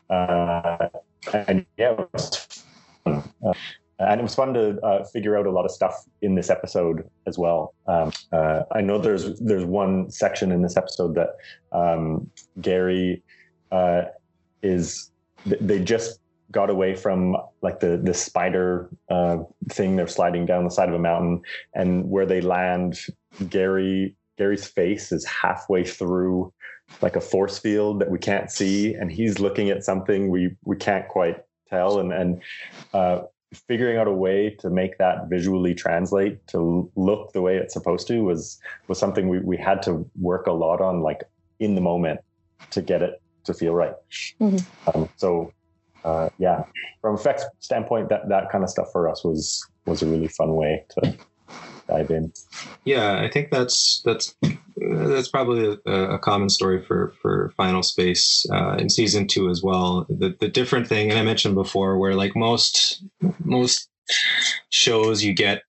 uh, 0.10 0.90
and 1.34 1.66
yeah, 1.78 1.96
Uh, 4.00 4.06
and 4.10 4.20
it 4.20 4.24
was 4.24 4.36
fun 4.36 4.54
to 4.54 4.80
uh, 4.82 5.04
figure 5.06 5.38
out 5.38 5.46
a 5.46 5.52
lot 5.52 5.66
of 5.66 5.72
stuff 5.72 6.06
in 6.22 6.36
this 6.36 6.50
episode 6.50 7.08
as 7.28 7.38
well. 7.38 7.74
Um, 7.88 8.12
uh, 8.32 8.62
I 8.72 8.82
know 8.82 8.98
there's 8.98 9.40
there's 9.40 9.66
one 9.66 10.10
section 10.10 10.52
in 10.52 10.62
this 10.62 10.76
episode 10.78 11.16
that 11.16 11.38
um, 11.72 12.30
Gary 12.60 13.22
uh, 13.72 14.04
is 14.62 15.12
they 15.46 15.80
just 15.80 16.20
got 16.52 16.70
away 16.70 16.96
from 16.96 17.36
like 17.62 17.80
the 17.80 17.98
the 17.98 18.14
spider 18.14 18.90
uh, 19.10 19.40
thing. 19.70 19.96
They're 19.96 20.08
sliding 20.08 20.46
down 20.46 20.64
the 20.64 20.72
side 20.72 20.90
of 20.90 20.96
a 20.96 21.00
mountain, 21.00 21.42
and 21.74 22.10
where 22.10 22.26
they 22.26 22.42
land, 22.42 23.00
Gary 23.50 24.16
Gary's 24.38 24.66
face 24.66 25.12
is 25.12 25.26
halfway 25.26 25.84
through 25.84 26.52
like 27.02 27.16
a 27.16 27.22
force 27.22 27.60
field 27.60 28.00
that 28.02 28.10
we 28.10 28.20
can't 28.20 28.52
see, 28.52 28.94
and 28.94 29.12
he's 29.12 29.40
looking 29.40 29.70
at 29.70 29.84
something 29.84 30.30
we 30.30 30.56
we 30.64 30.76
can't 30.76 31.08
quite 31.08 31.38
tell, 31.70 32.00
and 32.00 32.14
and 32.14 32.42
uh, 32.94 33.22
figuring 33.54 33.98
out 33.98 34.08
a 34.08 34.12
way 34.12 34.50
to 34.60 34.70
make 34.70 34.98
that 34.98 35.28
visually 35.30 35.74
translate 35.74 36.46
to 36.48 36.90
look 36.96 37.32
the 37.34 37.42
way 37.42 37.58
it's 37.58 37.74
supposed 37.74 38.08
to 38.08 38.20
was 38.24 38.60
was 38.88 39.00
something 39.00 39.30
we, 39.30 39.40
we 39.40 39.58
had 39.58 39.82
to 39.82 40.10
work 40.20 40.48
a 40.48 40.52
lot 40.52 40.82
on 40.82 41.02
like 41.02 41.24
in 41.60 41.76
the 41.76 41.82
moment 41.82 42.20
to 42.72 42.82
get 42.82 43.02
it 43.02 43.22
to 43.44 43.54
feel 43.54 43.74
right 43.74 43.94
mm-hmm. 44.40 44.58
um, 44.90 45.10
so 45.18 45.52
uh, 46.04 46.30
yeah 46.38 46.64
from 47.02 47.16
effects 47.16 47.46
standpoint 47.60 48.10
that 48.10 48.28
that 48.30 48.50
kind 48.50 48.64
of 48.64 48.70
stuff 48.70 48.92
for 48.92 49.08
us 49.10 49.24
was 49.24 49.66
was 49.86 50.02
a 50.02 50.06
really 50.06 50.28
fun 50.28 50.56
way 50.56 50.84
to 50.90 51.16
dive 51.94 52.12
in. 52.12 52.34
Yeah, 52.86 53.22
I 53.22 53.30
think 53.30 53.52
that's 53.52 54.02
that's 54.04 54.36
that's 54.76 55.28
probably 55.28 55.78
a, 55.86 55.92
a 55.92 56.20
common 56.20 56.50
story 56.50 56.84
for 56.84 57.14
for 57.22 57.54
Final 57.56 57.84
Space 57.84 58.46
uh, 58.52 58.76
in 58.80 58.90
season 58.90 59.28
two 59.28 59.50
as 59.50 59.62
well. 59.62 60.06
The 60.10 60.36
the 60.40 60.48
different 60.48 60.88
thing, 60.88 61.10
and 61.10 61.20
I 61.20 61.24
mentioned 61.24 61.56
before, 61.56 61.98
where 61.98 62.16
like 62.16 62.36
most 62.36 63.04
most 63.44 63.90
shows 64.70 65.24
you 65.24 65.34
get 65.34 65.64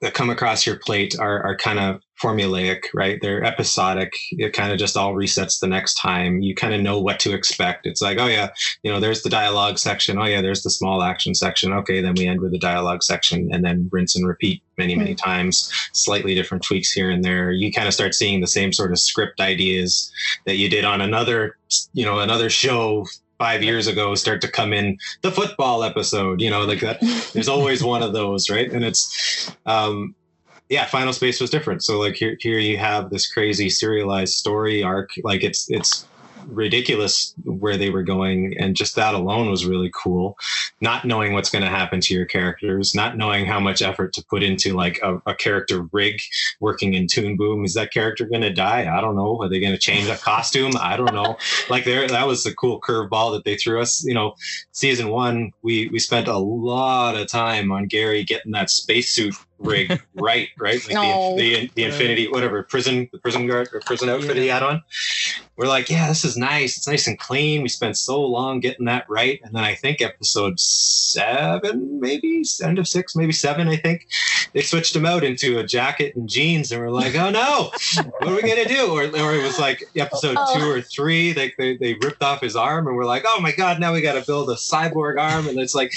that 0.00 0.14
come 0.14 0.30
across 0.30 0.66
your 0.66 0.76
plate 0.76 1.18
are, 1.18 1.42
are 1.42 1.56
kind 1.56 1.78
of 1.78 2.00
formulaic, 2.22 2.84
right? 2.94 3.18
They're 3.20 3.44
episodic. 3.44 4.12
It 4.32 4.52
kind 4.52 4.72
of 4.72 4.78
just 4.78 4.96
all 4.96 5.14
resets 5.14 5.60
the 5.60 5.66
next 5.66 5.94
time. 5.94 6.40
You 6.40 6.54
kind 6.54 6.74
of 6.74 6.80
know 6.80 7.00
what 7.00 7.20
to 7.20 7.32
expect. 7.32 7.86
It's 7.86 8.02
like, 8.02 8.18
oh 8.18 8.26
yeah, 8.26 8.50
you 8.82 8.92
know, 8.92 9.00
there's 9.00 9.22
the 9.22 9.30
dialogue 9.30 9.78
section. 9.78 10.18
Oh 10.18 10.24
yeah, 10.24 10.40
there's 10.40 10.62
the 10.62 10.70
small 10.70 11.02
action 11.02 11.34
section. 11.34 11.72
Okay, 11.72 12.00
then 12.00 12.14
we 12.16 12.26
end 12.26 12.40
with 12.40 12.52
the 12.52 12.58
dialogue 12.58 13.02
section 13.02 13.48
and 13.52 13.64
then 13.64 13.88
rinse 13.92 14.16
and 14.16 14.26
repeat 14.26 14.62
many, 14.76 14.94
many 14.94 15.14
mm-hmm. 15.14 15.28
times. 15.28 15.72
Slightly 15.92 16.34
different 16.34 16.64
tweaks 16.64 16.92
here 16.92 17.10
and 17.10 17.24
there. 17.24 17.52
You 17.52 17.72
kind 17.72 17.88
of 17.88 17.94
start 17.94 18.14
seeing 18.14 18.40
the 18.40 18.46
same 18.46 18.72
sort 18.72 18.92
of 18.92 18.98
script 18.98 19.40
ideas 19.40 20.10
that 20.46 20.56
you 20.56 20.68
did 20.68 20.84
on 20.84 21.00
another, 21.00 21.56
you 21.92 22.04
know, 22.04 22.18
another 22.18 22.50
show 22.50 23.06
five 23.38 23.62
years 23.62 23.86
ago 23.86 24.16
start 24.16 24.40
to 24.40 24.48
come 24.48 24.72
in 24.72 24.98
the 25.22 25.30
football 25.30 25.84
episode 25.84 26.40
you 26.40 26.50
know 26.50 26.64
like 26.64 26.80
that 26.80 27.00
there's 27.32 27.48
always 27.48 27.84
one 27.84 28.02
of 28.02 28.12
those 28.12 28.50
right 28.50 28.72
and 28.72 28.84
it's 28.84 29.52
um 29.64 30.12
yeah, 30.68 30.84
Final 30.86 31.12
Space 31.12 31.40
was 31.40 31.50
different. 31.50 31.82
So 31.82 31.98
like 31.98 32.14
here, 32.14 32.36
here 32.40 32.58
you 32.58 32.76
have 32.78 33.10
this 33.10 33.30
crazy 33.30 33.70
serialized 33.70 34.34
story 34.34 34.82
arc. 34.82 35.10
Like 35.22 35.42
it's 35.42 35.70
it's 35.70 36.06
ridiculous 36.48 37.34
where 37.44 37.76
they 37.76 37.90
were 37.90 38.02
going 38.02 38.56
and 38.58 38.74
just 38.74 38.96
that 38.96 39.14
alone 39.14 39.50
was 39.50 39.66
really 39.66 39.90
cool. 39.94 40.36
Not 40.80 41.04
knowing 41.04 41.32
what's 41.32 41.50
going 41.50 41.64
to 41.64 41.70
happen 41.70 42.00
to 42.00 42.14
your 42.14 42.26
characters 42.26 42.94
not 42.94 43.16
knowing 43.16 43.46
how 43.46 43.60
much 43.60 43.82
effort 43.82 44.12
to 44.14 44.24
put 44.24 44.42
into 44.42 44.74
like 44.74 44.98
a, 45.02 45.20
a 45.26 45.34
character 45.34 45.88
rig 45.92 46.20
working 46.60 46.94
in 46.94 47.06
toon 47.06 47.36
boom. 47.36 47.64
Is 47.64 47.74
that 47.74 47.92
character 47.92 48.24
going 48.24 48.42
to 48.42 48.52
die? 48.52 48.88
I 48.92 49.00
don't 49.00 49.16
know. 49.16 49.38
Are 49.42 49.48
they 49.48 49.60
going 49.60 49.72
to 49.72 49.78
change 49.78 50.06
that 50.06 50.20
costume? 50.22 50.72
I 50.80 50.96
don't 50.96 51.14
know. 51.14 51.36
Like 51.68 51.84
there 51.84 52.06
that 52.08 52.26
was 52.26 52.44
the 52.44 52.54
cool 52.54 52.80
curveball 52.80 53.32
that 53.34 53.44
they 53.44 53.56
threw 53.56 53.80
us. 53.80 54.02
You 54.04 54.14
know 54.14 54.34
season 54.72 55.08
one 55.08 55.52
we 55.62 55.88
we 55.88 55.98
spent 55.98 56.28
a 56.28 56.38
lot 56.38 57.16
of 57.16 57.26
time 57.26 57.70
on 57.72 57.86
gary 57.86 58.24
getting 58.24 58.52
that 58.52 58.70
spacesuit 58.70 59.34
rig 59.58 60.00
right 60.14 60.48
right? 60.58 60.80
Like 60.86 60.94
No. 60.94 61.36
the, 61.36 61.66
the 61.66 61.70
the 61.74 61.84
infinity 61.84 62.28
whatever 62.28 62.62
prison 62.62 63.08
the 63.12 63.18
prison 63.18 63.46
guard 63.46 63.68
or 63.72 63.80
prison 63.80 64.08
outfit 64.08 64.36
he 64.36 64.46
had 64.46 64.62
on 64.62 64.82
we're 65.58 65.66
like, 65.66 65.90
yeah, 65.90 66.06
this 66.06 66.24
is 66.24 66.36
nice. 66.36 66.76
It's 66.76 66.86
nice 66.86 67.08
and 67.08 67.18
clean. 67.18 67.62
We 67.62 67.68
spent 67.68 67.96
so 67.96 68.22
long 68.22 68.60
getting 68.60 68.86
that 68.86 69.10
right. 69.10 69.40
And 69.42 69.52
then 69.52 69.64
I 69.64 69.74
think 69.74 70.00
episode 70.00 70.60
seven, 70.60 71.98
maybe 72.00 72.44
end 72.62 72.78
of 72.78 72.86
six, 72.86 73.16
maybe 73.16 73.32
seven, 73.32 73.66
I 73.66 73.76
think 73.76 74.06
they 74.52 74.62
switched 74.62 74.94
him 74.96 75.06
out 75.06 75.24
into 75.24 75.58
a 75.58 75.64
jacket 75.66 76.16
and 76.16 76.28
jeans. 76.28 76.72
And 76.72 76.80
we're 76.80 76.90
like, 76.90 77.14
oh 77.14 77.30
no, 77.30 77.70
what 78.18 78.28
are 78.30 78.34
we 78.34 78.42
going 78.42 78.62
to 78.62 78.68
do? 78.68 78.86
Or, 78.92 79.02
or 79.02 79.34
it 79.34 79.42
was 79.42 79.58
like 79.58 79.82
episode 79.96 80.36
Oh. 80.38 80.58
two 80.58 80.70
or 80.70 80.80
three, 80.80 81.32
they, 81.32 81.52
they, 81.58 81.76
they 81.76 81.94
ripped 81.94 82.22
off 82.22 82.40
his 82.40 82.56
arm 82.56 82.86
and 82.86 82.96
we're 82.96 83.04
like, 83.04 83.24
oh 83.26 83.40
my 83.40 83.52
God, 83.52 83.80
now 83.80 83.92
we 83.92 84.00
got 84.00 84.14
to 84.14 84.24
build 84.26 84.50
a 84.50 84.54
cyborg 84.54 85.18
arm. 85.20 85.48
And 85.48 85.58
it's 85.58 85.74
like, 85.74 85.92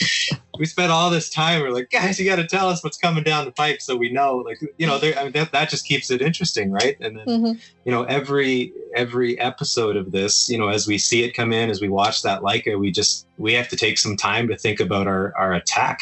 we 0.59 0.65
spent 0.65 0.91
all 0.91 1.09
this 1.09 1.29
time. 1.29 1.61
We're 1.61 1.71
like, 1.71 1.89
guys, 1.89 2.19
you 2.19 2.25
got 2.25 2.35
to 2.37 2.45
tell 2.47 2.69
us 2.69 2.83
what's 2.83 2.97
coming 2.97 3.23
down 3.23 3.45
the 3.45 3.51
pipe 3.51 3.81
so 3.81 3.95
we 3.95 4.11
know. 4.11 4.37
Like, 4.37 4.59
you 4.77 4.85
know, 4.85 4.97
I 5.01 5.23
mean, 5.23 5.31
that, 5.33 5.51
that 5.53 5.69
just 5.69 5.85
keeps 5.85 6.11
it 6.11 6.21
interesting, 6.21 6.71
right? 6.71 6.97
And 6.99 7.17
then 7.17 7.25
Mhm. 7.27 7.59
you 7.85 7.91
know 7.91 8.03
every 8.03 8.73
every 8.95 9.39
episode 9.39 9.95
of 9.95 10.11
this 10.11 10.49
you 10.49 10.57
know 10.57 10.67
as 10.67 10.85
we 10.85 10.97
see 10.97 11.23
it 11.23 11.31
come 11.33 11.51
in 11.53 11.69
as 11.69 11.79
we 11.81 11.87
watch 11.89 12.21
that 12.23 12.41
Leica 12.41 12.77
we 12.77 12.91
just 12.91 13.25
we 13.41 13.53
have 13.53 13.67
to 13.69 13.75
take 13.75 13.97
some 13.97 14.15
time 14.15 14.47
to 14.47 14.57
think 14.57 14.79
about 14.79 15.07
our 15.07 15.35
our 15.37 15.53
attack. 15.53 15.99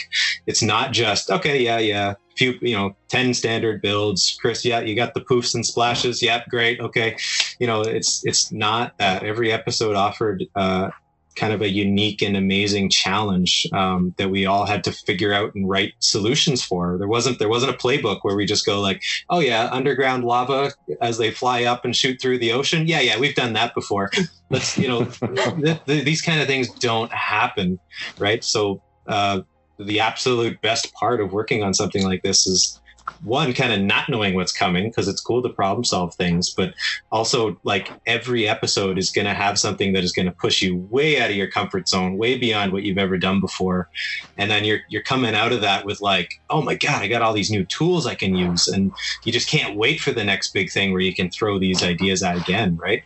It's 0.47 0.62
not 0.62 0.91
just 0.91 1.30
okay 1.30 1.62
yeah 1.62 1.80
yeah 1.80 2.15
few 2.36 2.58
you 2.62 2.75
know 2.75 2.95
10 3.10 3.34
standard 3.34 3.82
builds. 3.82 4.38
Chris 4.39 4.63
yeah 4.63 4.80
you 4.80 4.95
got 4.95 5.13
the 5.13 5.21
poofs 5.21 5.56
and 5.56 5.65
splashes. 5.65 6.21
Yep 6.21 6.49
great. 6.49 6.80
Okay. 6.80 7.17
You 7.60 7.67
know 7.67 7.82
it's 7.82 8.25
it's 8.25 8.52
not 8.52 8.97
that. 8.97 9.23
Every 9.23 9.52
episode 9.52 9.95
offered 9.95 10.45
uh 10.56 10.89
kind 11.36 11.54
of 11.54 11.62
a 11.62 11.70
unique 11.70 12.22
and 12.22 12.36
amazing 12.36 12.89
challenge 12.89 13.68
um, 13.74 14.13
that 14.18 14.30
we 14.30 14.46
all 14.46 14.65
had 14.65 14.84
to 14.84 14.92
figure 14.92 15.34
out 15.34 15.54
and 15.56 15.70
write 15.70 15.94
solutions 16.00 16.63
for. 16.63 16.98
There 16.98 17.08
wasn't 17.08 17.39
there 17.39 17.50
wasn't 17.50 17.74
a 17.74 17.78
playbook 17.78 18.20
where 18.24 18.36
we 18.36 18.46
just 18.46 18.65
go 18.65 18.82
like 18.82 19.02
oh 19.30 19.39
yeah 19.39 19.70
underground 19.72 20.24
lava 20.24 20.72
as 21.02 21.18
they 21.18 21.32
fly 21.32 21.63
up 21.63 21.86
and 21.86 21.96
shoot 21.96 22.22
through 22.22 22.39
the 22.39 22.52
ocean. 22.52 22.88
Yeah 22.88 23.00
yeah 23.02 23.20
we've 23.20 23.36
done 23.36 23.54
that 23.54 23.74
before. 23.74 24.12
Let's 24.50 24.78
you 24.78 24.88
know 24.88 25.06
th- 25.62 25.86
th- 25.86 26.06
these 26.06 26.22
kind 26.22 26.42
of 26.42 26.48
things 26.48 26.70
don't 26.70 27.12
happen 27.12 27.80
right? 28.18 28.44
So 28.44 28.82
uh, 29.08 29.42
the 29.80 30.00
absolute 30.00 30.62
best 30.62 30.94
part 30.94 31.22
of 31.22 31.32
working 31.32 31.63
on 31.63 31.74
something 31.74 32.04
like 32.04 32.22
this 32.24 32.46
is 32.48 32.79
one 33.24 33.54
kind 33.54 33.74
of 33.74 33.80
not 33.80 34.08
knowing 34.10 34.34
what's 34.34 34.52
coming 34.52 34.89
because 34.89 35.08
it's 35.08 35.22
cool 35.22 35.41
to 35.41 35.50
problem 35.50 35.84
solve 35.84 36.13
things 36.15 36.50
but 36.50 36.74
also 37.12 37.60
like 37.63 37.91
every 38.06 38.48
episode 38.48 38.98
is 38.98 39.12
going 39.12 39.26
to 39.26 39.34
have 39.34 39.60
something 39.60 39.93
that 39.93 40.04
is 40.04 40.12
going 40.12 40.26
to 40.26 40.32
push 40.32 40.62
you 40.62 40.78
way 40.89 41.22
out 41.22 41.30
of 41.30 41.36
your 41.36 41.50
comfort 41.50 41.88
zone 41.88 42.17
way 42.17 42.38
beyond 42.38 42.72
what 42.72 42.84
you've 42.84 42.98
ever 42.98 43.17
done 43.17 43.39
before. 43.39 43.89
And 44.38 44.50
then 44.50 44.63
you're 44.63 44.80
you're 44.89 45.04
coming 45.04 45.36
out 45.36 45.52
of 45.52 45.62
that 45.62 45.86
with 45.86 46.02
like 46.02 46.34
oh 46.50 46.62
my 46.62 46.76
god 46.76 47.02
i 47.02 47.08
got 47.08 47.22
all 47.22 47.34
these 47.34 47.52
new 47.52 47.65
tools 47.65 48.06
i 48.06 48.15
can 48.15 48.36
use 48.36 48.67
and 48.67 48.91
you 49.24 49.32
just 49.32 49.50
can't 49.50 49.76
wait 49.76 50.00
for 50.00 50.12
the 50.12 50.24
next 50.24 50.54
big 50.54 50.72
thing 50.72 50.91
where 50.91 51.02
you 51.02 51.13
can 51.13 51.30
throw 51.30 51.60
these 51.60 51.84
ideas 51.84 52.24
out 52.24 52.38
again 52.38 52.78
right? 52.78 53.04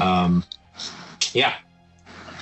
Um 0.00 0.44
yeah 1.34 1.54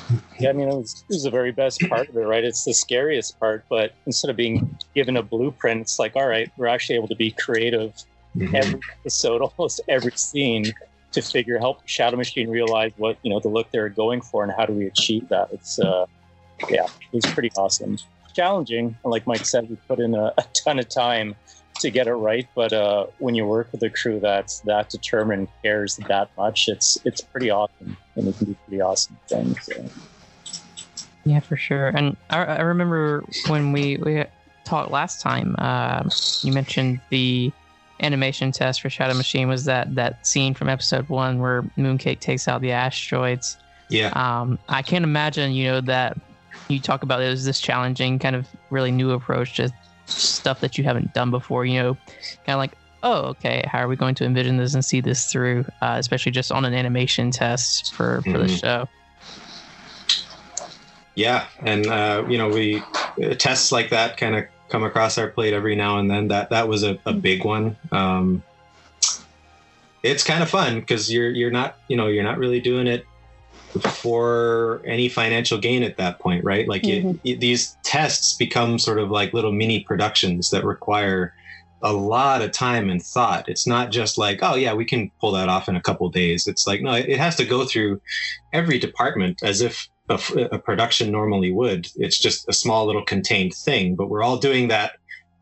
Yeah, 0.39 0.51
I 0.51 0.53
mean, 0.53 0.69
it 0.69 0.75
was, 0.75 1.03
it 1.09 1.13
was 1.15 1.23
the 1.23 1.31
very 1.31 1.51
best 1.51 1.81
part 1.89 2.09
of 2.11 2.17
it, 2.17 2.21
right? 2.21 2.45
It's 2.45 2.65
the 2.65 2.75
scariest 2.75 3.41
part, 3.41 3.65
but 3.71 3.95
instead 4.05 4.31
of 4.31 4.37
being 4.37 4.77
given 4.95 5.17
a 5.17 5.23
blueprint, 5.23 5.81
it's 5.81 5.99
like, 5.99 6.15
all 6.15 6.27
right, 6.29 6.51
we're 6.59 6.67
actually 6.67 6.97
able 6.97 7.09
to 7.09 7.17
be 7.17 7.31
creative 7.31 7.93
Mhm. 8.37 8.55
every 8.55 8.81
episode, 9.01 9.41
almost 9.59 9.81
every 9.89 10.13
scene, 10.13 10.67
to 11.13 11.23
figure 11.23 11.59
help 11.59 11.81
Shadow 11.87 12.19
Machine 12.19 12.51
realize 12.51 12.93
what 12.99 13.17
you 13.23 13.31
know 13.31 13.41
the 13.41 13.49
look 13.49 13.71
they're 13.71 13.89
going 13.89 14.21
for 14.21 14.43
and 14.45 14.53
how 14.53 14.67
do 14.67 14.75
we 14.75 14.85
achieve 14.87 15.27
that. 15.31 15.49
It's 15.53 15.79
uh, 15.79 16.05
yeah, 16.69 16.85
it 16.85 17.15
was 17.15 17.25
pretty 17.27 17.51
awesome, 17.57 17.97
challenging. 18.35 18.95
Like 19.05 19.27
Mike 19.27 19.47
said, 19.47 19.71
we 19.71 19.77
put 19.89 19.99
in 20.01 20.15
a, 20.15 20.35
a 20.37 20.45
ton 20.53 20.79
of 20.79 20.89
time 20.91 21.35
to 21.81 21.91
get 21.91 22.07
it 22.07 22.15
right, 22.15 22.47
but 22.55 22.73
uh, 22.73 23.07
when 23.19 23.35
you 23.35 23.47
work 23.47 23.69
with 23.73 23.83
a 23.83 23.91
crew 23.91 24.21
that's 24.21 24.61
that 24.61 24.91
determined, 24.91 25.49
cares 25.63 25.97
that 26.09 26.31
much, 26.37 26.69
it's 26.69 26.99
it's 27.05 27.21
pretty 27.21 27.51
awesome, 27.51 27.97
and 28.15 28.29
it 28.29 28.37
can 28.37 28.47
do 28.47 28.57
pretty 28.67 28.81
awesome 28.81 29.19
things. 29.29 29.65
So. 29.65 29.85
Yeah, 31.25 31.41
for 31.41 31.57
sure. 31.57 31.89
And 31.89 32.17
I, 32.31 32.45
I 32.45 32.61
remember 32.61 33.25
when 33.49 33.73
we, 33.73 33.97
we 33.97 34.25
talked 34.65 34.93
last 34.93 35.21
time, 35.21 35.57
um, 35.59 36.09
you 36.43 36.53
mentioned 36.53 37.01
the 37.11 37.51
animation 38.01 38.53
test 38.53 38.81
for 38.81 38.91
Shadow 38.91 39.15
Machine 39.15 39.49
was 39.49 39.65
that 39.65 39.95
that 39.97 40.25
scene 40.27 40.55
from 40.55 40.69
episode 40.69 41.09
one 41.09 41.41
where 41.41 41.63
Mooncake 41.77 42.21
takes 42.21 42.47
out 42.47 42.61
the 42.61 42.73
asteroids. 42.73 43.57
yeah 43.89 44.11
Um, 44.11 44.59
I 44.69 44.83
can't 44.83 45.03
imagine, 45.03 45.53
you 45.53 45.65
know, 45.65 45.81
that 45.83 46.17
you 46.69 46.79
talk 46.79 47.03
about 47.03 47.23
it 47.23 47.29
was 47.29 47.45
this 47.45 47.61
challenging 47.61 48.19
kind 48.19 48.37
of 48.37 48.47
really 48.71 48.93
new 48.93 49.11
approach 49.11 49.57
to 49.57 49.73
stuff 50.07 50.61
that 50.61 50.79
you 50.79 50.85
haven't 50.85 51.13
done 51.13 51.31
before, 51.31 51.65
you 51.65 51.83
know, 51.83 51.95
kind 52.45 52.55
of 52.55 52.59
like, 52.59 52.73
oh, 53.03 53.23
okay, 53.23 53.63
how 53.71 53.79
are 53.79 53.89
we 53.89 53.97
going 53.97 54.15
to 54.17 54.25
envision 54.25 54.57
this 54.57 54.75
and 54.75 54.85
see 54.85 55.01
this 55.01 55.31
through, 55.31 55.65
uh, 55.83 55.97
especially 55.99 56.33
just 56.33 56.51
on 56.51 56.65
an 56.65 56.75
animation 56.75 57.31
test 57.31 57.95
for, 57.95 58.23
for 58.23 58.39
the 58.39 58.45
Mhm. 58.45 58.61
show. 58.61 58.89
Yeah, 61.15 61.47
and 61.65 61.87
uh, 61.87 62.25
you 62.29 62.37
know, 62.37 62.49
we 62.49 62.83
uh, 63.25 63.35
tests 63.39 63.73
like 63.73 63.89
that 63.91 64.17
kind 64.19 64.37
of 64.37 64.45
come 64.69 64.85
across 64.85 65.17
our 65.17 65.29
plate 65.29 65.55
every 65.55 65.75
now 65.75 65.99
and 65.99 66.11
then. 66.11 66.29
That 66.29 66.51
that 66.51 66.69
was 66.69 66.83
a, 66.83 66.99
a 67.07 67.15
big 67.15 67.45
one. 67.45 67.77
Um, 67.91 68.43
it's 70.03 70.23
kind 70.23 70.43
of 70.43 70.51
fun 70.51 70.81
because 70.81 71.11
you're 71.11 71.31
you're 71.31 71.51
not 71.51 71.77
you 71.89 71.97
know 71.97 72.09
you're 72.09 72.23
not 72.23 72.37
really 72.39 72.61
doing 72.61 72.87
it 72.87 73.07
for 73.81 74.83
any 74.85 75.09
financial 75.09 75.59
gain 75.59 75.83
at 75.83 75.97
that 75.97 76.19
point, 76.19 76.45
right? 76.45 76.69
Like 76.69 76.85
you, 76.85 76.95
you- 77.23 77.35
mm-hmm. 77.35 77.41
these 77.41 77.77
tests 77.83 78.35
become 78.35 78.79
sort 78.79 78.99
of 78.99 79.11
like 79.11 79.33
little 79.33 79.53
mini 79.53 79.81
productions 79.81 80.51
that 80.51 80.65
require 80.65 81.35
a 81.83 81.93
lot 81.93 82.43
of 82.43 82.53
time 82.53 82.89
and 82.89 83.03
thought. 83.03 83.49
It's 83.49 83.67
not 83.67 83.91
just 83.91 84.19
like, 84.19 84.41
oh 84.43 84.55
yeah, 84.55 84.75
we 84.75 84.85
can 84.85 85.11
pull 85.21 85.33
that 85.33 85.49
off 85.49 85.69
in 85.69 85.77
a 85.77 85.81
couple 85.83 86.09
days. 86.09 86.47
It's 86.47 86.67
like 86.67 86.83
no, 86.83 86.95
it 86.95 87.19
has 87.19 87.37
to 87.37 87.45
go 87.45 87.65
through 87.65 88.01
every 88.53 88.79
department 88.79 89.43
as 89.43 89.61
if 89.61 89.89
a 90.09 90.59
production 90.59 91.11
normally 91.11 91.53
would. 91.53 91.89
It's 91.97 92.19
just 92.19 92.49
a 92.49 92.53
small 92.53 92.87
little 92.87 93.05
contained 93.05 93.55
thing, 93.55 93.97
but 93.97 94.09
we're 94.09 94.23
all 94.23 94.37
doing 94.37 94.69
that 94.69 94.93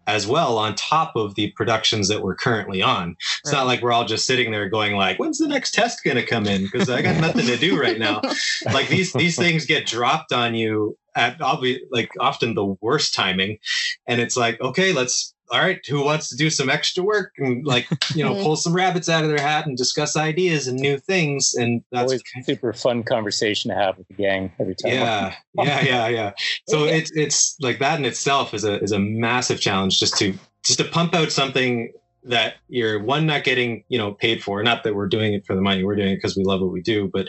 as 0.07 0.27
well 0.27 0.59
on 0.59 0.75
top 0.75 1.17
of 1.17 1.35
the 1.35 1.51
productions 1.53 2.09
that 2.09 2.23
we're 2.23 2.35
currently 2.35 2.83
on. 2.83 3.17
It's 3.43 3.53
not 3.53 3.67
like 3.67 3.83
we're 3.83 3.93
all 3.93 4.05
just 4.05 4.27
sitting 4.27 4.51
there 4.51 4.69
going 4.69 4.97
like, 4.97 5.19
when's 5.19 5.39
the 5.39 5.49
next 5.49 5.73
test 5.75 6.05
going 6.05 6.17
to 6.17 6.27
come 6.27 6.47
in? 6.47 6.63
Because 6.63 6.89
I 6.91 7.03
got 7.03 7.21
nothing 7.21 7.47
to 7.47 7.57
do 7.57 7.81
right 7.81 7.99
now. 7.99 8.21
Like 8.73 8.89
these 8.89 9.13
these 9.13 9.37
things 9.37 9.67
get 9.67 9.87
dropped 9.87 10.33
on 10.33 10.55
you 10.55 10.97
at 11.15 11.39
obvi- 11.39 11.81
like 11.91 12.11
often 12.19 12.55
the 12.55 12.65
worst 12.81 13.15
timing, 13.15 13.59
and 14.07 14.21
it's 14.21 14.37
like, 14.37 14.61
okay, 14.61 14.93
let's. 14.93 15.34
All 15.51 15.61
right, 15.61 15.79
who 15.87 16.05
wants 16.05 16.31
to 16.31 16.37
do 16.37 16.49
some 16.49 16.71
extra 16.71 17.03
work 17.05 17.33
and 17.39 17.67
like 17.67 17.87
you 18.15 18.25
know 18.25 18.35
pull 18.43 18.57
some 18.57 18.73
rabbits 18.73 19.09
out 19.09 19.25
of 19.25 19.31
their 19.31 19.41
hat 19.41 19.67
and 19.67 19.77
discuss 19.77 20.17
ideas 20.17 20.67
and 20.67 20.79
new 20.79 20.99
things 20.99 21.55
and 21.55 21.83
that's 21.93 22.05
Always 22.05 22.23
a 22.39 22.43
super 22.45 22.73
fun 22.73 23.03
conversation 23.03 23.71
to 23.71 23.77
have 23.77 23.99
with 23.99 24.09
the 24.09 24.15
gang 24.15 24.53
every 24.59 24.75
time. 24.75 24.93
yeah 24.93 25.35
yeah 25.55 25.81
yeah 25.83 26.09
yeah. 26.09 26.33
So 26.69 26.85
it's 26.85 27.11
it's 27.15 27.57
like 27.61 27.79
that 27.79 27.99
in 27.99 28.05
itself 28.05 28.55
is 28.55 28.65
a 28.65 28.81
is 28.83 28.93
a 28.93 28.99
massive 28.99 29.61
challenge 29.61 29.99
just 29.99 30.17
to 30.19 30.35
just 30.65 30.79
to 30.79 30.85
pump 30.85 31.15
out 31.15 31.31
something 31.31 31.93
that 32.27 32.55
you're 32.69 33.03
one 33.03 33.27
not 33.27 33.45
getting 33.45 33.85
you 33.89 33.99
know 33.99 34.13
paid 34.13 34.43
for. 34.43 34.63
Not 34.63 34.83
that 34.85 34.95
we're 34.95 35.09
doing 35.09 35.35
it 35.35 35.45
for 35.47 35.55
the 35.55 35.61
money 35.61 35.85
we're 35.85 35.97
doing 35.97 36.13
it 36.13 36.17
because 36.17 36.37
we 36.37 36.45
love 36.45 36.61
what 36.63 36.73
we 36.73 36.81
do 36.81 37.09
but 37.13 37.29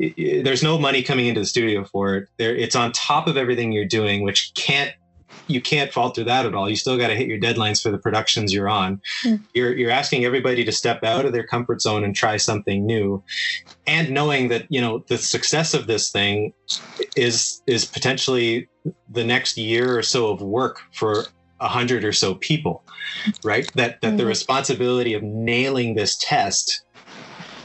i 0.00 0.14
i 0.18 0.40
there's 0.42 0.62
no 0.62 0.78
money 0.78 1.02
coming 1.02 1.26
into 1.26 1.40
the 1.40 1.46
studio 1.46 1.84
for 1.84 2.16
it. 2.16 2.28
There 2.38 2.56
it's 2.56 2.74
on 2.74 2.92
top 2.92 3.26
of 3.26 3.36
everything 3.36 3.72
you're 3.72 3.84
doing 3.84 4.22
which 4.22 4.52
can't 4.54 4.92
you 5.48 5.60
can't 5.60 5.92
falter 5.92 6.24
that 6.24 6.46
at 6.46 6.54
all 6.54 6.68
you 6.68 6.76
still 6.76 6.96
got 6.98 7.08
to 7.08 7.16
hit 7.16 7.26
your 7.28 7.38
deadlines 7.38 7.82
for 7.82 7.90
the 7.90 7.98
productions 7.98 8.52
you're 8.52 8.68
on 8.68 9.00
Hmm. 9.22 9.36
you're 9.54 9.76
you're 9.76 9.90
asking 9.90 10.24
everybody 10.24 10.64
to 10.64 10.72
step 10.72 11.02
out 11.04 11.24
of 11.24 11.32
their 11.32 11.46
comfort 11.46 11.80
zone 11.80 12.04
and 12.04 12.14
try 12.14 12.36
something 12.36 12.84
new 12.86 13.22
and 13.86 14.10
knowing 14.10 14.48
that 14.48 14.66
you 14.70 14.80
know 14.80 15.04
the 15.08 15.18
success 15.18 15.74
of 15.74 15.86
this 15.86 16.10
thing 16.10 16.52
is 17.16 17.62
is 17.66 17.84
potentially 17.84 18.68
the 19.10 19.24
next 19.24 19.56
year 19.56 19.96
or 19.98 20.02
so 20.02 20.28
of 20.28 20.40
work 20.40 20.78
for 20.92 21.26
a 21.60 21.68
hundred 21.68 22.04
or 22.04 22.12
so 22.12 22.34
people 22.36 22.84
right 23.44 23.70
that 23.74 24.00
that 24.02 24.16
the 24.16 24.22
Mhm. 24.24 24.28
responsibility 24.28 25.14
of 25.14 25.22
nailing 25.22 25.94
this 25.94 26.16
test 26.20 26.82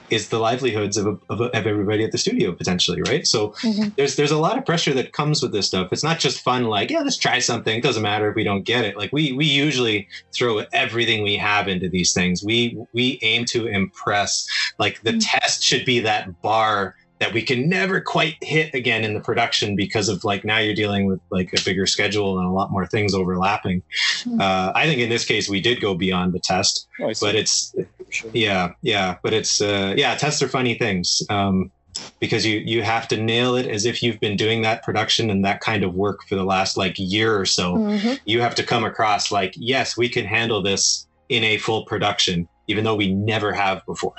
is 0.09 0.29
the 0.29 0.39
livelihoods 0.39 0.97
of, 0.97 1.05
of, 1.29 1.41
of 1.41 1.53
everybody 1.53 2.03
at 2.03 2.11
the 2.11 2.17
studio 2.17 2.51
potentially, 2.53 3.01
right? 3.03 3.25
So 3.27 3.49
Mhm. 3.63 3.95
there's 3.95 4.15
there's 4.15 4.31
a 4.31 4.37
lot 4.37 4.57
of 4.57 4.65
pressure 4.65 4.93
that 4.93 5.11
comes 5.13 5.41
with 5.41 5.51
this 5.51 5.67
stuff. 5.67 5.89
It's 5.91 6.03
not 6.03 6.19
just 6.19 6.41
fun, 6.41 6.65
like 6.65 6.89
yeah, 6.89 6.99
let's 7.01 7.17
try 7.17 7.39
something. 7.39 7.77
It 7.77 7.83
doesn't 7.83 8.03
matter 8.03 8.29
if 8.29 8.35
we 8.35 8.43
don't 8.43 8.63
get 8.63 8.85
it. 8.85 8.97
Like 8.97 9.11
we 9.11 9.33
we 9.33 9.45
usually 9.45 10.07
throw 10.33 10.63
everything 10.73 11.23
we 11.23 11.35
have 11.37 11.67
into 11.67 11.89
these 11.89 12.13
things. 12.13 12.43
We 12.43 12.77
we 12.93 13.19
aim 13.21 13.45
to 13.45 13.67
impress. 13.67 14.45
Like 14.79 15.01
the 15.03 15.13
Mhm. 15.13 15.21
test 15.39 15.63
should 15.63 15.85
be 15.85 15.99
that 16.01 16.41
bar 16.41 16.95
that 17.19 17.33
we 17.33 17.41
can 17.41 17.67
never 17.67 17.99
quite 17.99 18.35
hit 18.43 18.71
again 18.75 19.03
in 19.03 19.15
the 19.15 19.19
production 19.19 19.75
because 19.75 20.07
of 20.07 20.23
like 20.23 20.45
now 20.45 20.59
you're 20.59 20.75
dealing 20.75 21.07
with 21.07 21.19
like 21.31 21.51
a 21.51 21.59
bigger 21.65 21.87
schedule 21.87 22.37
and 22.37 22.47
a 22.47 22.51
lot 22.51 22.69
more 22.71 22.85
things 22.85 23.15
overlapping. 23.15 23.81
Mhm. 24.23 24.39
Uh, 24.39 24.71
I 24.75 24.85
think 24.85 25.01
in 25.01 25.09
this 25.09 25.25
case 25.25 25.49
we 25.49 25.59
did 25.59 25.81
go 25.81 25.95
beyond 25.95 26.33
the 26.33 26.39
test, 26.39 26.85
Oh, 27.01 27.11
but 27.19 27.33
it's 27.33 27.73
For 28.07 28.11
sure. 28.13 28.31
yeah, 28.33 28.71
yeah, 28.81 29.17
but 29.23 29.33
it's 29.33 29.61
uh, 29.61 29.93
yeah, 29.97 30.15
tests 30.15 30.41
are 30.41 30.47
funny 30.47 30.75
things 30.77 31.21
um, 31.29 31.71
because 32.19 32.45
you 32.45 32.59
you 32.59 32.81
have 32.83 33.07
to 33.09 33.17
nail 33.17 33.55
it 33.55 33.67
as 33.67 33.85
if 33.85 34.01
you've 34.01 34.19
been 34.19 34.37
doing 34.37 34.61
that 34.63 34.83
production 34.83 35.29
and 35.29 35.43
that 35.45 35.59
kind 35.61 35.83
of 35.83 35.93
work 35.93 36.19
for 36.27 36.35
the 36.35 36.43
last 36.45 36.77
like 36.77 36.95
year 36.97 37.37
or 37.39 37.45
so. 37.45 37.75
Mhm. 37.75 38.19
You 38.25 38.41
have 38.41 38.55
to 38.55 38.63
come 38.63 38.83
across 38.85 39.31
like 39.31 39.53
yes, 39.57 39.97
we 39.97 40.09
can 40.09 40.25
handle 40.25 40.61
this 40.61 41.07
in 41.29 41.43
a 41.43 41.57
full 41.57 41.85
production, 41.85 42.47
even 42.67 42.83
though 42.85 42.95
we 42.95 43.13
never 43.13 43.51
have 43.51 43.85
before, 43.85 44.13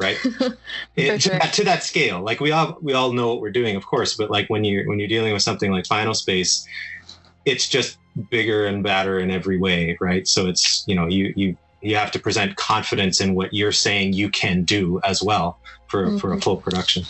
right? 0.00 0.18
It- 0.96 1.20
to, 1.22 1.28
that, 1.30 1.52
to 1.54 1.64
that 1.64 1.84
scale, 1.84 2.20
like 2.24 2.40
we 2.40 2.50
all 2.50 2.76
we 2.82 2.92
all 2.94 3.12
know 3.12 3.28
what 3.28 3.40
we're 3.40 3.52
doing, 3.52 3.76
of 3.76 3.86
course, 3.86 4.16
but 4.16 4.30
like 4.30 4.50
when 4.50 4.64
you're 4.64 4.88
when 4.88 4.98
you're 4.98 5.08
dealing 5.08 5.32
with 5.32 5.42
something 5.42 5.70
like 5.70 5.86
Final 5.86 6.14
Space, 6.14 6.66
it's 7.44 7.68
just 7.68 7.96
bigger 8.30 8.66
and 8.66 8.82
badder 8.82 9.20
in 9.20 9.30
every 9.30 9.58
way, 9.58 9.96
right? 10.00 10.26
So 10.26 10.48
it's 10.48 10.82
you 10.88 10.96
know 10.96 11.06
you 11.06 11.32
you 11.36 11.56
you 11.82 11.96
have 11.96 12.10
to 12.12 12.18
present 12.18 12.56
confidence 12.56 13.20
in 13.20 13.34
what 13.34 13.52
you're 13.52 13.72
saying 13.72 14.12
you 14.12 14.28
can 14.30 14.64
do 14.64 15.00
as 15.04 15.22
well 15.22 15.60
for 15.88 16.16
for 16.18 16.32
a 16.32 16.36
Mhm. 16.36 16.42
full 16.42 16.56
production. 16.58 17.04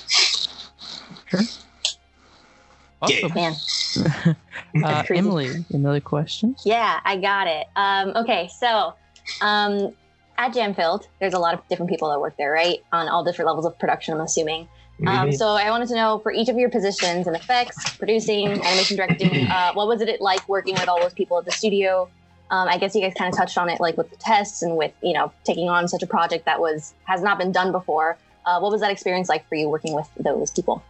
Awesome. 3.02 3.32
Man. 3.34 3.54
Uh, 4.82 5.02
Emily, 5.10 5.64
another 5.72 6.00
question? 6.00 6.54
Yeah, 6.64 7.00
I 7.04 7.16
got 7.18 7.46
it. 7.48 7.66
Um, 7.76 8.12
okay, 8.16 8.48
so 8.60 8.94
um, 9.42 9.94
at 10.38 10.54
Jamfield, 10.54 11.02
there's 11.20 11.34
a 11.34 11.38
lot 11.38 11.52
of 11.54 11.60
different 11.68 11.90
people 11.90 12.08
that 12.10 12.18
work 12.20 12.34
there, 12.38 12.50
right? 12.50 12.78
On 12.92 13.06
all 13.08 13.22
different 13.24 13.46
levels 13.48 13.66
of 13.66 13.78
production, 13.78 14.14
I'm 14.14 14.20
assuming. 14.22 14.68
Um, 15.06 15.28
Mhm. 15.28 15.34
so 15.34 15.48
I 15.48 15.68
wanted 15.70 15.88
to 15.88 15.96
know 15.96 16.20
for 16.22 16.32
each 16.32 16.48
of 16.48 16.56
your 16.56 16.70
positions 16.70 17.26
in 17.26 17.34
effects, 17.34 17.76
producing, 17.98 18.52
animation 18.64 18.96
directing, 18.96 19.46
uh, 19.50 19.72
what 19.74 19.86
was 19.86 20.00
it 20.00 20.20
like 20.20 20.48
working 20.48 20.74
with 20.76 20.88
all 20.88 21.00
those 21.00 21.12
people 21.14 21.38
at 21.38 21.44
the 21.44 21.52
studio? 21.52 22.10
Um, 22.50 22.68
I 22.68 22.78
guess 22.78 22.94
you 22.94 23.00
guys 23.00 23.14
kind 23.16 23.32
of 23.32 23.38
touched 23.38 23.56
on 23.56 23.68
it, 23.68 23.80
like 23.80 23.96
with 23.96 24.10
the 24.10 24.16
tests 24.16 24.62
and 24.62 24.76
with 24.76 24.92
you 25.02 25.12
know 25.12 25.32
taking 25.44 25.68
on 25.68 25.88
such 25.88 26.02
a 26.02 26.06
project 26.06 26.44
that 26.46 26.60
was 26.60 26.94
has 27.04 27.22
not 27.22 27.38
been 27.38 27.52
done 27.52 27.72
before. 27.72 28.18
Uh, 28.46 28.58
what 28.58 28.72
was 28.72 28.80
that 28.80 28.90
experience 28.90 29.28
like 29.28 29.48
for 29.48 29.54
you 29.54 29.68
working 29.68 29.94
with 29.94 30.08
those 30.18 30.50
people? 30.50 30.82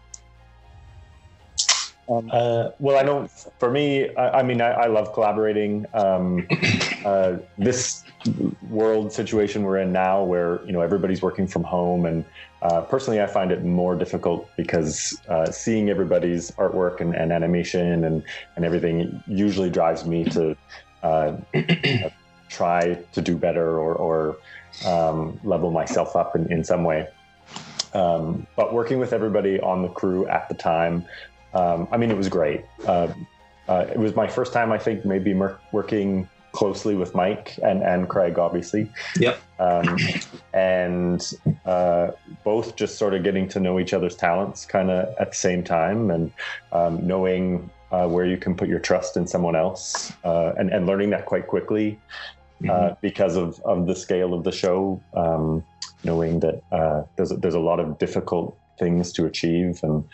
Um, 2.11 2.29
Uh, 2.33 2.71
well, 2.81 2.99
I 2.99 3.03
know 3.03 3.29
for 3.59 3.71
me, 3.71 4.15
I, 4.17 4.41
I 4.41 4.43
mean, 4.43 4.61
I, 4.61 4.71
I 4.71 4.87
love 4.87 5.13
collaborating. 5.13 5.87
Um, 5.95 6.47
uh, 7.05 7.37
this 7.57 8.05
world 8.69 9.13
situation 9.13 9.63
we're 9.63 9.79
in 9.79 9.93
now, 9.93 10.23
where 10.25 10.65
you 10.67 10.73
know 10.73 10.81
everybody's 10.81 11.23
working 11.23 11.47
from 11.47 11.63
home, 11.63 12.07
and 12.07 12.25
uh, 12.63 12.81
personally, 12.83 13.21
I 13.21 13.27
find 13.27 13.53
it 13.53 13.65
more 13.65 13.95
difficult 13.95 14.49
because 14.57 15.19
uh, 15.29 15.51
seeing 15.51 15.89
everybody's 15.89 16.51
artwork 16.53 17.01
and, 17.01 17.15
and 17.15 17.33
animation 17.33 18.05
and 18.05 18.25
and 18.57 18.65
everything 18.65 19.23
usually 19.27 19.71
drives 19.71 20.05
me 20.05 20.25
to 20.25 20.57
uh, 21.03 21.37
try 22.49 22.95
to 23.13 23.23
do 23.23 23.37
better 23.37 23.79
or, 23.79 23.95
or 23.95 24.37
um, 24.87 25.41
level 25.45 25.71
myself 25.71 26.17
up 26.17 26.37
in, 26.37 26.51
in 26.53 26.65
some 26.65 26.85
way. 26.85 27.09
Um, 27.93 28.47
but 28.57 28.73
working 28.73 28.99
with 28.99 29.13
everybody 29.13 29.61
on 29.61 29.83
the 29.83 29.89
crew 29.89 30.27
at 30.29 30.49
the 30.49 30.55
time, 30.55 31.05
um, 31.55 31.89
I 31.91 31.97
mean, 31.97 32.11
it 32.11 32.17
was 32.17 32.29
great. 32.29 32.65
Uh, 32.87 33.09
uh, 33.69 33.87
it 33.91 33.99
was 33.99 34.15
my 34.15 34.27
first 34.27 34.53
time, 34.53 34.73
I 34.73 34.79
think, 34.79 35.05
maybe 35.05 35.35
mer- 35.35 35.59
working 35.73 36.29
closely 36.53 36.97
with 36.97 37.15
Mike 37.15 37.59
and, 37.63 37.83
and 37.83 38.09
Craig, 38.09 38.39
obviously. 38.39 38.91
Yep. 39.19 39.41
Um, 39.59 39.97
and 40.53 41.33
uh, 41.65 42.11
both 42.45 42.77
just 42.77 42.99
sort 42.99 43.15
of 43.15 43.23
getting 43.23 43.49
to 43.49 43.61
know 43.61 43.79
each 43.79 43.93
other's 43.93 44.17
talents 44.17 44.65
kind 44.65 44.91
of 44.91 45.15
at 45.19 45.31
the 45.31 45.37
same 45.37 45.63
time 45.63 46.11
and 46.11 46.33
um, 46.73 47.07
knowing 47.07 47.71
uh, 47.93 48.07
where 48.07 48.27
you 48.27 48.37
can 48.37 48.55
put 48.55 48.69
your 48.69 48.79
trust 48.79 49.17
in 49.17 49.27
someone 49.27 49.57
else 49.57 50.13
uh, 50.25 50.53
and, 50.57 50.71
and 50.71 50.87
learning 50.87 51.11
that 51.11 51.27
quite 51.27 51.47
quickly 51.47 51.99
uh, 52.69 52.95
because 53.01 53.37
of, 53.37 53.61
of 53.61 53.87
the 53.87 53.95
scale 53.95 54.35
of 54.35 54.45
the 54.45 54.53
show, 54.53 55.01
um, 55.15 55.65
knowing 56.05 56.41
that 56.41 56.63
uh, 56.73 57.03
there's, 57.17 57.33
a, 57.33 57.37
there's 57.37 57.55
a 57.55 57.61
lot 57.61 57.81
of 57.81 57.99
difficult 57.99 58.57
things 58.79 59.13
to 59.13 59.27
achieve. 59.27 59.81
And 59.83 60.05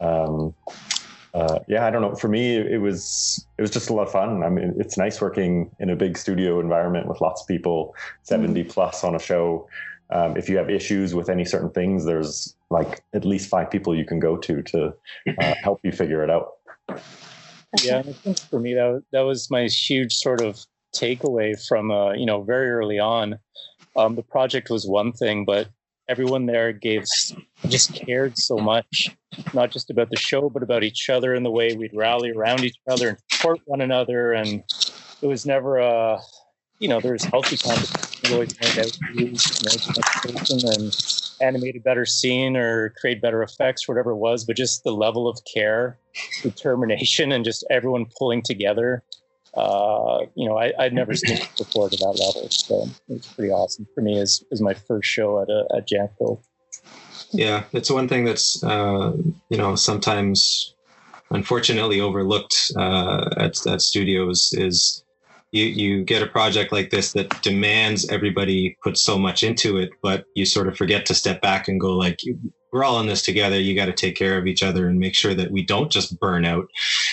um, 0.00 0.54
uh, 1.34 1.60
yeah, 1.66 1.86
I 1.86 1.90
don't 1.90 2.02
know. 2.02 2.14
For 2.14 2.28
me, 2.28 2.56
it 2.56 2.80
was 2.80 3.44
it 3.56 3.62
was 3.62 3.70
just 3.70 3.88
a 3.88 3.94
lot 3.94 4.06
of 4.06 4.12
fun. 4.12 4.42
I 4.42 4.50
mean, 4.50 4.74
it's 4.78 4.98
nice 4.98 5.20
working 5.20 5.70
in 5.80 5.88
a 5.90 5.96
big 5.96 6.18
studio 6.18 6.60
environment 6.60 7.08
with 7.08 7.20
lots 7.20 7.42
of 7.42 7.48
people, 7.48 7.94
70 8.22 8.64
plus 8.64 9.02
on 9.02 9.14
a 9.14 9.18
show. 9.18 9.68
Um, 10.10 10.36
if 10.36 10.50
you 10.50 10.58
have 10.58 10.68
issues 10.68 11.14
with 11.14 11.30
any 11.30 11.46
certain 11.46 11.70
things, 11.70 12.04
there's 12.04 12.54
like 12.68 13.02
at 13.14 13.24
least 13.24 13.48
five 13.48 13.70
people 13.70 13.96
you 13.96 14.04
can 14.04 14.20
go 14.20 14.36
to 14.36 14.62
to 14.62 14.94
uh, 15.40 15.54
help 15.62 15.80
you 15.82 15.90
figure 15.90 16.22
it 16.22 16.28
out. 16.28 16.52
Yeah, 17.82 17.98
I 17.98 18.12
think 18.12 18.38
for 18.38 18.60
me 18.60 18.74
that 18.74 19.02
that 19.12 19.20
was 19.20 19.50
my 19.50 19.64
huge 19.64 20.14
sort 20.14 20.42
of 20.42 20.64
takeaway 20.94 21.54
from 21.66 21.90
uh, 21.90 22.12
you 22.12 22.26
know 22.26 22.42
very 22.42 22.70
early 22.70 22.98
on. 22.98 23.38
Um, 23.96 24.14
the 24.14 24.22
project 24.22 24.70
was 24.70 24.86
one 24.86 25.12
thing, 25.12 25.44
but 25.44 25.68
everyone 26.08 26.46
there 26.46 26.72
gave 26.72 27.04
just 27.68 27.94
cared 27.94 28.36
so 28.38 28.56
much, 28.56 29.14
not 29.54 29.70
just 29.70 29.90
about 29.90 30.10
the 30.10 30.16
show, 30.16 30.50
but 30.50 30.62
about 30.62 30.82
each 30.82 31.08
other 31.08 31.34
and 31.34 31.44
the 31.44 31.50
way 31.50 31.74
we'd 31.74 31.94
rally 31.94 32.30
around 32.30 32.64
each 32.64 32.76
other 32.88 33.10
and 33.10 33.18
support 33.30 33.60
one 33.66 33.80
another. 33.80 34.32
And 34.32 34.62
it 35.20 35.26
was 35.26 35.46
never 35.46 35.78
a, 35.78 36.18
you 36.78 36.88
know, 36.88 37.00
there 37.00 37.12
was 37.12 37.24
healthy 37.24 37.56
competition. 37.56 38.32
Always 38.32 38.54
out 38.78 38.98
you 39.14 39.26
know, 39.26 40.70
and 40.72 41.21
animate 41.42 41.76
a 41.76 41.80
better 41.80 42.06
scene 42.06 42.56
or 42.56 42.90
create 43.00 43.20
better 43.20 43.42
effects, 43.42 43.88
whatever 43.88 44.10
it 44.10 44.16
was. 44.16 44.44
But 44.44 44.56
just 44.56 44.84
the 44.84 44.92
level 44.92 45.28
of 45.28 45.38
care, 45.52 45.98
determination, 46.42 47.32
and 47.32 47.44
just 47.44 47.64
everyone 47.70 48.06
pulling 48.18 48.42
together. 48.42 49.02
Uh, 49.54 50.20
you 50.34 50.48
know, 50.48 50.56
I, 50.56 50.72
I'd 50.78 50.94
never 50.94 51.14
seen 51.14 51.36
it 51.36 51.48
before 51.58 51.90
to 51.90 51.96
that 51.96 52.06
level. 52.06 52.48
So 52.50 52.88
it's 53.08 53.26
pretty 53.34 53.52
awesome 53.52 53.86
for 53.94 54.00
me 54.00 54.18
as, 54.18 54.42
as 54.50 54.62
my 54.62 54.72
first 54.72 55.08
show 55.08 55.42
at 55.42 55.48
a 55.50 55.66
at 55.76 55.88
Jamfield. 55.88 56.42
Yeah, 57.32 57.64
it's 57.72 57.90
one 57.90 58.08
thing 58.08 58.24
that's 58.24 58.62
uh, 58.62 59.12
you 59.48 59.56
know 59.56 59.74
sometimes 59.74 60.74
unfortunately 61.30 62.00
overlooked 62.00 62.72
uh, 62.76 63.30
at 63.36 63.66
at 63.66 63.82
studios 63.82 64.54
is 64.56 65.01
you 65.52 65.64
you 65.64 66.04
get 66.04 66.22
a 66.22 66.26
project 66.26 66.72
like 66.72 66.90
this 66.90 67.12
that 67.12 67.42
demands 67.42 68.08
everybody 68.08 68.76
put 68.82 68.98
so 68.98 69.18
much 69.18 69.42
into 69.42 69.76
it, 69.76 69.90
but 70.02 70.24
you 70.34 70.44
sort 70.44 70.66
of 70.66 70.76
forget 70.76 71.06
to 71.06 71.14
step 71.14 71.40
back 71.40 71.68
and 71.68 71.80
go 71.80 71.94
like 71.94 72.18
we're 72.72 72.84
all 72.84 72.98
in 73.00 73.06
this 73.06 73.22
together. 73.22 73.60
You 73.60 73.76
got 73.76 73.86
to 73.86 73.92
take 73.92 74.16
care 74.16 74.38
of 74.38 74.46
each 74.46 74.62
other 74.62 74.88
and 74.88 74.98
make 74.98 75.14
sure 75.14 75.34
that 75.34 75.50
we 75.50 75.62
don't 75.62 75.92
just 75.92 76.18
burn 76.18 76.46
out. 76.46 76.66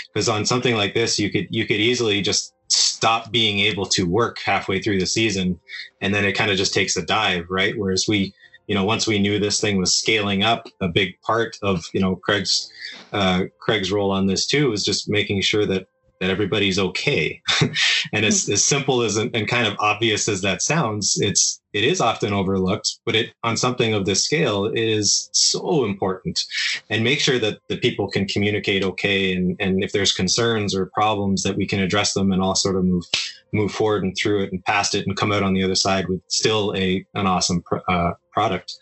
Because 0.07 0.29
on 0.29 0.45
something 0.45 0.75
like 0.75 0.93
this, 0.93 1.19
you 1.19 1.29
could 1.29 1.47
you 1.51 1.67
could 1.67 1.77
easily 1.77 2.21
just 2.21 2.53
stop 2.69 3.31
being 3.31 3.59
able 3.59 3.85
to 3.87 4.03
work 4.03 4.39
halfway 4.39 4.81
through 4.81 4.99
the 4.99 5.05
season, 5.05 5.59
and 6.01 6.13
then 6.13 6.23
it 6.23 6.33
kind 6.33 6.49
of 6.49 6.57
just 6.57 6.73
takes 6.73 6.95
a 6.95 7.05
dive, 7.05 7.45
right? 7.49 7.77
Whereas 7.77 8.05
we 8.07 8.33
you 8.67 8.75
know 8.75 8.85
once 8.85 9.05
we 9.05 9.19
knew 9.19 9.37
this 9.37 9.59
thing 9.59 9.77
was 9.77 9.93
scaling 9.93 10.43
up 10.43 10.69
a 10.79 10.87
big 10.87 11.19
part 11.23 11.57
of 11.61 11.83
you 11.93 11.99
know 11.99 12.15
craig's 12.15 12.71
uh, 13.11 13.43
craig's 13.59 13.91
role 13.91 14.11
on 14.11 14.27
this 14.27 14.45
too 14.45 14.69
was 14.69 14.85
just 14.85 15.09
making 15.09 15.41
sure 15.41 15.65
that 15.65 15.87
that 16.19 16.29
everybody's 16.29 16.79
okay. 16.79 17.41
And 18.13 18.25
as, 18.25 18.49
as 18.49 18.63
simple 18.63 19.01
as 19.01 19.17
and 19.17 19.47
kind 19.47 19.67
of 19.67 19.75
obvious 19.79 20.27
as 20.27 20.41
that 20.41 20.61
sounds 20.61 21.17
it's 21.19 21.61
it 21.73 21.83
is 21.83 22.01
often 22.01 22.33
overlooked 22.33 22.99
but 23.05 23.15
it 23.15 23.33
on 23.43 23.55
something 23.55 23.93
of 23.93 24.05
this 24.05 24.23
scale 24.23 24.65
it 24.65 24.79
is 24.79 25.29
so 25.33 25.85
important. 25.85 26.43
And 26.89 27.03
make 27.03 27.19
sure 27.19 27.39
that 27.39 27.59
the 27.67 27.77
people 27.77 28.09
can 28.09 28.27
communicate 28.27 28.83
okay 28.83 29.33
and 29.33 29.55
and 29.59 29.83
if 29.83 29.91
there's 29.91 30.11
concerns 30.11 30.73
or 30.73 30.87
problems 30.87 31.43
that 31.43 31.55
we 31.55 31.67
can 31.67 31.79
address 31.79 32.13
them 32.13 32.31
and 32.31 32.41
all 32.41 32.55
sort 32.55 32.75
of 32.75 32.85
move 32.85 33.05
move 33.53 33.71
forward 33.71 34.03
and 34.03 34.15
through 34.17 34.43
it 34.43 34.51
and 34.51 34.63
past 34.65 34.95
it 34.95 35.05
and 35.05 35.17
come 35.17 35.31
out 35.31 35.43
on 35.43 35.53
the 35.53 35.63
other 35.63 35.75
side 35.75 36.07
with 36.07 36.21
still 36.27 36.73
a 36.75 37.05
an 37.13 37.27
awesome 37.27 37.61
pr- 37.61 37.77
uh, 37.87 38.13
product. 38.31 38.73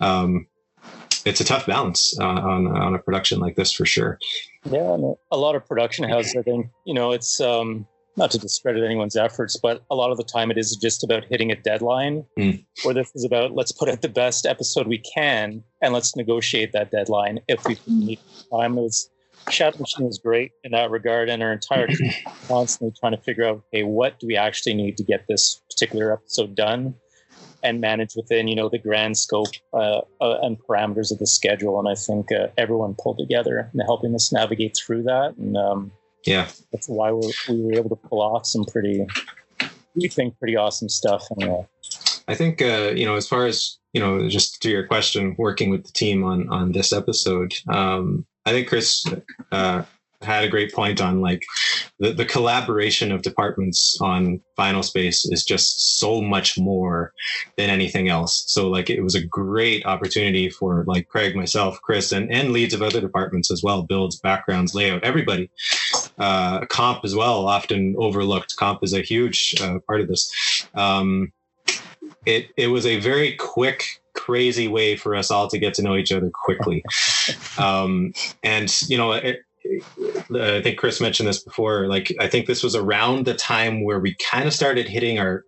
Um, 0.00 0.46
it's 1.24 1.40
a 1.40 1.44
tough 1.44 1.66
balance 1.66 2.18
uh, 2.20 2.24
on 2.24 2.66
on 2.66 2.94
a 2.94 2.98
production 2.98 3.38
like 3.38 3.56
this 3.56 3.72
for 3.72 3.86
sure 3.86 4.18
Yeah, 4.64 4.94
and 4.94 5.16
a 5.30 5.36
lot 5.36 5.56
of 5.56 5.66
production 5.66 6.08
houses, 6.08 6.36
I 6.38 6.42
think, 6.42 6.68
you 6.84 6.94
know, 6.94 7.12
it's 7.12 7.40
um, 7.40 7.86
not 8.16 8.30
to 8.32 8.38
discredit 8.38 8.84
anyone's 8.84 9.16
efforts, 9.16 9.56
but 9.56 9.82
a 9.90 9.94
lot 9.94 10.10
of 10.10 10.18
the 10.18 10.24
time 10.24 10.50
it 10.50 10.58
is 10.58 10.76
just 10.76 11.02
about 11.02 11.24
hitting 11.24 11.50
a 11.50 11.56
deadline. 11.56 12.24
Mm. 12.38 12.64
Where 12.84 12.94
this 12.94 13.10
is 13.14 13.24
about 13.24 13.54
let's 13.54 13.72
put 13.72 13.88
out 13.88 14.02
the 14.02 14.08
best 14.08 14.46
episode 14.46 14.86
we 14.86 14.98
can 14.98 15.64
and 15.80 15.92
let's 15.92 16.14
negotiate 16.16 16.72
that 16.72 16.90
deadline 16.90 17.40
if 17.48 17.66
we 17.66 17.78
need 17.86 18.20
time. 18.50 18.78
It 18.78 18.82
was 18.82 19.10
Shadow 19.50 19.78
Machine 19.78 20.06
was 20.06 20.18
great 20.18 20.52
in 20.62 20.72
that 20.72 20.90
regard, 20.90 21.28
and 21.28 21.42
our 21.42 21.52
entire 21.52 21.86
team 21.88 22.12
constantly 22.46 22.94
trying 22.98 23.12
to 23.12 23.22
figure 23.22 23.44
out, 23.44 23.64
okay, 23.68 23.82
what 23.82 24.20
do 24.20 24.26
we 24.26 24.36
actually 24.36 24.74
need 24.74 24.96
to 24.98 25.04
get 25.04 25.26
this 25.28 25.60
particular 25.70 26.12
episode 26.12 26.54
done? 26.54 26.94
And 27.62 27.80
manage 27.80 28.14
within 28.16 28.48
you 28.48 28.56
know 28.56 28.68
the 28.68 28.78
grand 28.78 29.16
scope 29.16 29.48
uh, 29.72 30.00
uh, 30.20 30.38
and 30.42 30.58
parameters 30.58 31.12
of 31.12 31.18
the 31.18 31.26
schedule. 31.26 31.78
And 31.78 31.88
I 31.88 31.94
think 31.94 32.32
uh, 32.32 32.48
everyone 32.58 32.94
pulled 32.98 33.18
together 33.18 33.70
in 33.72 33.80
helping 33.80 34.14
us 34.14 34.32
navigate 34.32 34.76
through 34.76 35.04
that. 35.04 35.34
And 35.36 35.56
um, 35.56 35.92
yeah, 36.26 36.48
that's 36.72 36.88
why 36.88 37.12
we 37.12 37.32
we 37.48 37.62
were 37.62 37.74
able 37.74 37.90
to 37.90 38.08
pull 38.08 38.20
off 38.20 38.46
some 38.46 38.64
pretty, 38.64 39.06
we 39.94 40.08
think, 40.08 40.38
pretty 40.38 40.56
awesome 40.56 40.88
stuff. 40.88 41.26
And, 41.30 41.66
I 42.28 42.34
think 42.34 42.62
uh, 42.62 42.92
you 42.94 43.04
know, 43.04 43.16
as 43.16 43.28
far 43.28 43.46
as 43.46 43.78
you 43.92 44.00
know, 44.00 44.28
just 44.28 44.62
to 44.62 44.70
your 44.70 44.86
question, 44.86 45.34
working 45.38 45.70
with 45.70 45.84
the 45.84 45.92
team 45.92 46.24
on 46.24 46.48
on 46.48 46.72
this 46.72 46.92
episode, 46.92 47.54
um, 47.68 48.26
I 48.46 48.50
think 48.50 48.68
Chris 48.68 49.04
uh, 49.50 49.82
had 50.24 50.44
a 50.44 50.48
great 50.48 50.72
point 50.72 51.00
on 51.00 51.20
like 51.20 51.44
the, 51.98 52.12
the 52.12 52.24
collaboration 52.24 53.12
of 53.12 53.22
departments 53.22 53.98
on 54.00 54.40
final 54.56 54.82
space 54.82 55.24
is 55.26 55.44
just 55.44 55.98
so 55.98 56.20
much 56.20 56.58
more 56.58 57.12
than 57.56 57.70
anything 57.70 58.08
else. 58.08 58.44
So 58.46 58.68
like 58.68 58.90
it 58.90 59.02
was 59.02 59.14
a 59.14 59.24
great 59.24 59.84
opportunity 59.86 60.48
for 60.50 60.84
like 60.86 61.08
craig 61.08 61.36
myself 61.36 61.80
chris 61.82 62.12
and, 62.12 62.32
and 62.32 62.52
leads 62.52 62.74
of 62.74 62.82
other 62.82 63.00
departments 63.00 63.50
as 63.50 63.62
well 63.62 63.82
builds 63.82 64.18
backgrounds 64.18 64.74
layout 64.74 65.04
everybody. 65.04 65.50
Uh, 66.18 66.64
comp 66.66 67.04
as 67.04 67.14
well 67.14 67.46
often 67.46 67.94
overlooked. 67.98 68.56
Comp 68.56 68.82
is 68.82 68.92
a 68.92 69.02
huge 69.02 69.54
uh, 69.60 69.78
part 69.86 70.00
of 70.00 70.08
this. 70.08 70.66
Um, 70.74 71.32
it, 72.26 72.50
it 72.56 72.68
was 72.68 72.86
a 72.86 73.00
very 73.00 73.34
quick 73.34 73.84
crazy 74.14 74.68
way 74.68 74.96
for 74.96 75.14
us 75.14 75.30
all 75.30 75.48
to 75.48 75.58
get 75.58 75.74
to 75.74 75.82
know 75.82 75.96
each 75.96 76.12
other 76.12 76.30
quickly. 76.30 76.84
Um, 77.58 78.12
and 78.42 78.72
you 78.88 78.96
know 78.96 79.12
it, 79.12 79.42
I 80.34 80.60
think 80.62 80.78
Chris 80.78 81.00
mentioned 81.00 81.28
this 81.28 81.42
before. 81.42 81.86
Like, 81.86 82.14
I 82.20 82.28
think 82.28 82.46
this 82.46 82.62
was 82.62 82.74
around 82.74 83.26
the 83.26 83.34
time 83.34 83.84
where 83.84 84.00
we 84.00 84.14
kind 84.30 84.46
of 84.46 84.52
started 84.52 84.88
hitting 84.88 85.18
our 85.18 85.44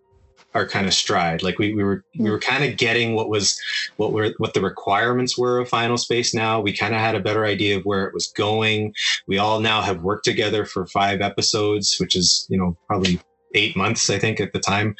our 0.55 0.65
kind 0.65 0.87
of 0.87 0.93
stride. 0.93 1.43
Like 1.43 1.59
we, 1.59 1.73
we 1.73 1.83
were 1.83 2.03
we 2.17 2.31
were 2.31 2.39
kind 2.39 2.63
of 2.63 2.77
getting 2.77 3.13
what 3.13 3.29
was 3.29 3.59
what 3.97 4.13
were 4.13 4.31
what 4.37 4.53
the 4.53 4.61
requirements 4.61 5.37
were 5.37 5.59
of 5.59 5.69
Final 5.69 5.97
Space. 5.97 6.33
Now 6.33 6.61
we 6.61 6.73
kind 6.73 6.95
of 6.95 7.01
had 7.01 7.13
a 7.13 7.19
better 7.19 7.45
idea 7.45 7.77
of 7.77 7.83
where 7.83 8.05
it 8.05 8.13
was 8.13 8.27
going. 8.27 8.93
We 9.27 9.37
all 9.37 9.59
now 9.59 9.81
have 9.81 10.01
worked 10.01 10.23
together 10.23 10.65
for 10.65 10.87
five 10.87 11.19
episodes, 11.21 11.97
which 11.99 12.15
is 12.15 12.47
you 12.49 12.57
know 12.57 12.77
probably 12.87 13.19
eight 13.53 13.75
months 13.75 14.09
I 14.09 14.17
think 14.17 14.39
at 14.39 14.53
the 14.53 14.59
time. 14.59 14.95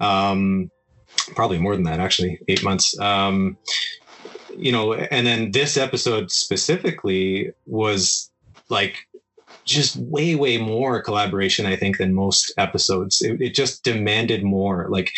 Um, 0.00 0.70
probably 1.34 1.58
more 1.58 1.74
than 1.74 1.84
that 1.84 1.98
actually, 1.98 2.38
eight 2.48 2.62
months. 2.62 2.98
Um, 2.98 3.56
you 4.56 4.70
know, 4.70 4.92
and 4.92 5.26
then 5.26 5.50
this 5.50 5.76
episode 5.76 6.30
specifically 6.30 7.52
was 7.66 8.30
like 8.68 9.06
just 9.64 9.96
way 9.96 10.34
way 10.34 10.58
more 10.58 11.02
collaboration 11.02 11.66
i 11.66 11.76
think 11.76 11.98
than 11.98 12.14
most 12.14 12.52
episodes 12.58 13.22
it, 13.22 13.40
it 13.40 13.54
just 13.54 13.82
demanded 13.82 14.42
more 14.42 14.86
like 14.90 15.10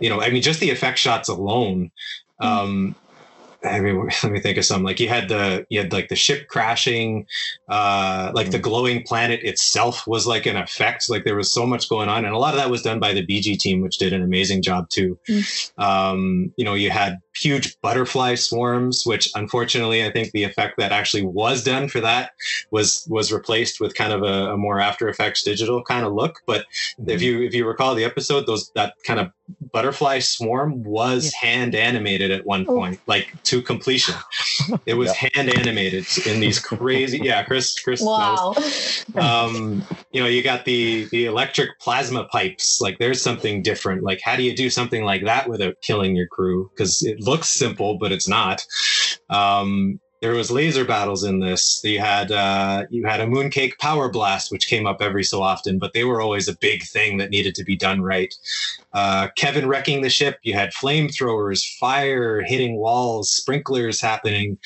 you 0.00 0.08
know 0.08 0.20
i 0.20 0.30
mean 0.30 0.42
just 0.42 0.60
the 0.60 0.70
effect 0.70 0.98
shots 0.98 1.28
alone 1.28 1.90
mm. 2.40 2.46
um 2.46 2.94
I 3.64 3.80
mean, 3.80 4.08
let 4.22 4.32
me 4.32 4.40
think 4.40 4.58
of 4.58 4.64
some. 4.64 4.82
Like 4.82 5.00
you 5.00 5.08
had 5.08 5.28
the 5.28 5.66
you 5.68 5.80
had 5.80 5.92
like 5.92 6.08
the 6.08 6.16
ship 6.16 6.48
crashing, 6.48 7.26
uh, 7.68 8.32
like 8.34 8.50
the 8.50 8.58
mm. 8.58 8.62
glowing 8.62 9.02
planet 9.02 9.42
itself 9.42 10.06
was 10.06 10.26
like 10.26 10.46
an 10.46 10.56
effect. 10.56 11.08
Like 11.08 11.24
there 11.24 11.36
was 11.36 11.52
so 11.52 11.66
much 11.66 11.88
going 11.88 12.08
on, 12.08 12.24
and 12.24 12.34
a 12.34 12.38
lot 12.38 12.54
of 12.54 12.60
that 12.60 12.70
was 12.70 12.82
done 12.82 13.00
by 13.00 13.12
the 13.12 13.26
BG 13.26 13.58
team, 13.58 13.80
which 13.80 13.98
did 13.98 14.12
an 14.12 14.22
amazing 14.22 14.62
job 14.62 14.88
too. 14.88 15.18
Mm. 15.28 15.78
Um, 15.78 16.52
you 16.56 16.64
know, 16.64 16.74
you 16.74 16.90
had 16.90 17.18
huge 17.34 17.80
butterfly 17.80 18.34
swarms, 18.34 19.04
which 19.06 19.30
unfortunately, 19.34 20.04
I 20.04 20.10
think 20.10 20.32
the 20.32 20.44
effect 20.44 20.76
that 20.78 20.92
actually 20.92 21.24
was 21.24 21.64
done 21.64 21.88
for 21.88 22.00
that 22.00 22.32
was 22.70 23.06
was 23.08 23.32
replaced 23.32 23.80
with 23.80 23.94
kind 23.94 24.12
of 24.12 24.22
a, 24.22 24.52
a 24.52 24.56
more 24.56 24.80
After 24.80 25.08
Effects 25.08 25.42
digital 25.42 25.82
kind 25.82 26.04
of 26.04 26.12
look. 26.12 26.40
But 26.46 26.66
mm-hmm. 27.00 27.10
if 27.10 27.22
you 27.22 27.42
if 27.42 27.54
you 27.54 27.66
recall 27.66 27.94
the 27.94 28.04
episode, 28.04 28.46
those 28.46 28.70
that 28.74 28.94
kind 29.06 29.20
of 29.20 29.30
butterfly 29.72 30.18
swarm 30.18 30.82
was 30.82 31.32
yeah. 31.32 31.48
hand 31.48 31.74
animated 31.74 32.30
at 32.30 32.46
one 32.46 32.66
oh. 32.68 32.76
point, 32.76 33.00
like 33.06 33.28
to 33.52 33.60
completion. 33.60 34.14
It 34.86 34.94
was 34.94 35.08
yeah. 35.22 35.28
hand 35.34 35.54
animated 35.54 36.06
in 36.26 36.40
these 36.40 36.58
crazy. 36.58 37.20
Yeah, 37.22 37.42
Chris. 37.42 37.78
Chris. 37.78 38.00
Wow. 38.00 38.54
Um, 39.14 39.84
you 40.10 40.22
know, 40.22 40.26
you 40.26 40.42
got 40.42 40.64
the 40.64 41.06
the 41.10 41.26
electric 41.26 41.78
plasma 41.78 42.24
pipes. 42.24 42.80
Like, 42.80 42.98
there's 42.98 43.20
something 43.20 43.62
different. 43.62 44.02
Like, 44.02 44.20
how 44.24 44.36
do 44.36 44.42
you 44.42 44.56
do 44.56 44.70
something 44.70 45.04
like 45.04 45.24
that 45.24 45.50
without 45.50 45.74
killing 45.82 46.16
your 46.16 46.26
crew? 46.28 46.70
Because 46.74 47.02
it 47.02 47.20
looks 47.20 47.48
simple, 47.48 47.98
but 47.98 48.10
it's 48.10 48.26
not. 48.26 48.64
Um, 49.28 50.00
there 50.22 50.34
was 50.34 50.52
laser 50.52 50.84
battles 50.84 51.24
in 51.24 51.40
this. 51.40 51.80
You 51.82 51.98
had 51.98 52.30
uh, 52.30 52.84
you 52.90 53.04
had 53.04 53.20
a 53.20 53.26
mooncake 53.26 53.76
power 53.78 54.08
blast, 54.08 54.52
which 54.52 54.68
came 54.68 54.86
up 54.86 55.02
every 55.02 55.24
so 55.24 55.42
often, 55.42 55.80
but 55.80 55.94
they 55.94 56.04
were 56.04 56.20
always 56.20 56.46
a 56.46 56.56
big 56.56 56.84
thing 56.84 57.18
that 57.18 57.30
needed 57.30 57.56
to 57.56 57.64
be 57.64 57.74
done 57.74 58.02
right. 58.02 58.32
Uh, 58.92 59.28
Kevin 59.36 59.66
wrecking 59.66 60.02
the 60.02 60.08
ship. 60.08 60.38
You 60.42 60.54
had 60.54 60.72
flamethrowers, 60.72 61.66
fire 61.76 62.40
hitting 62.40 62.76
walls, 62.76 63.32
sprinklers 63.32 64.00
happening, 64.00 64.58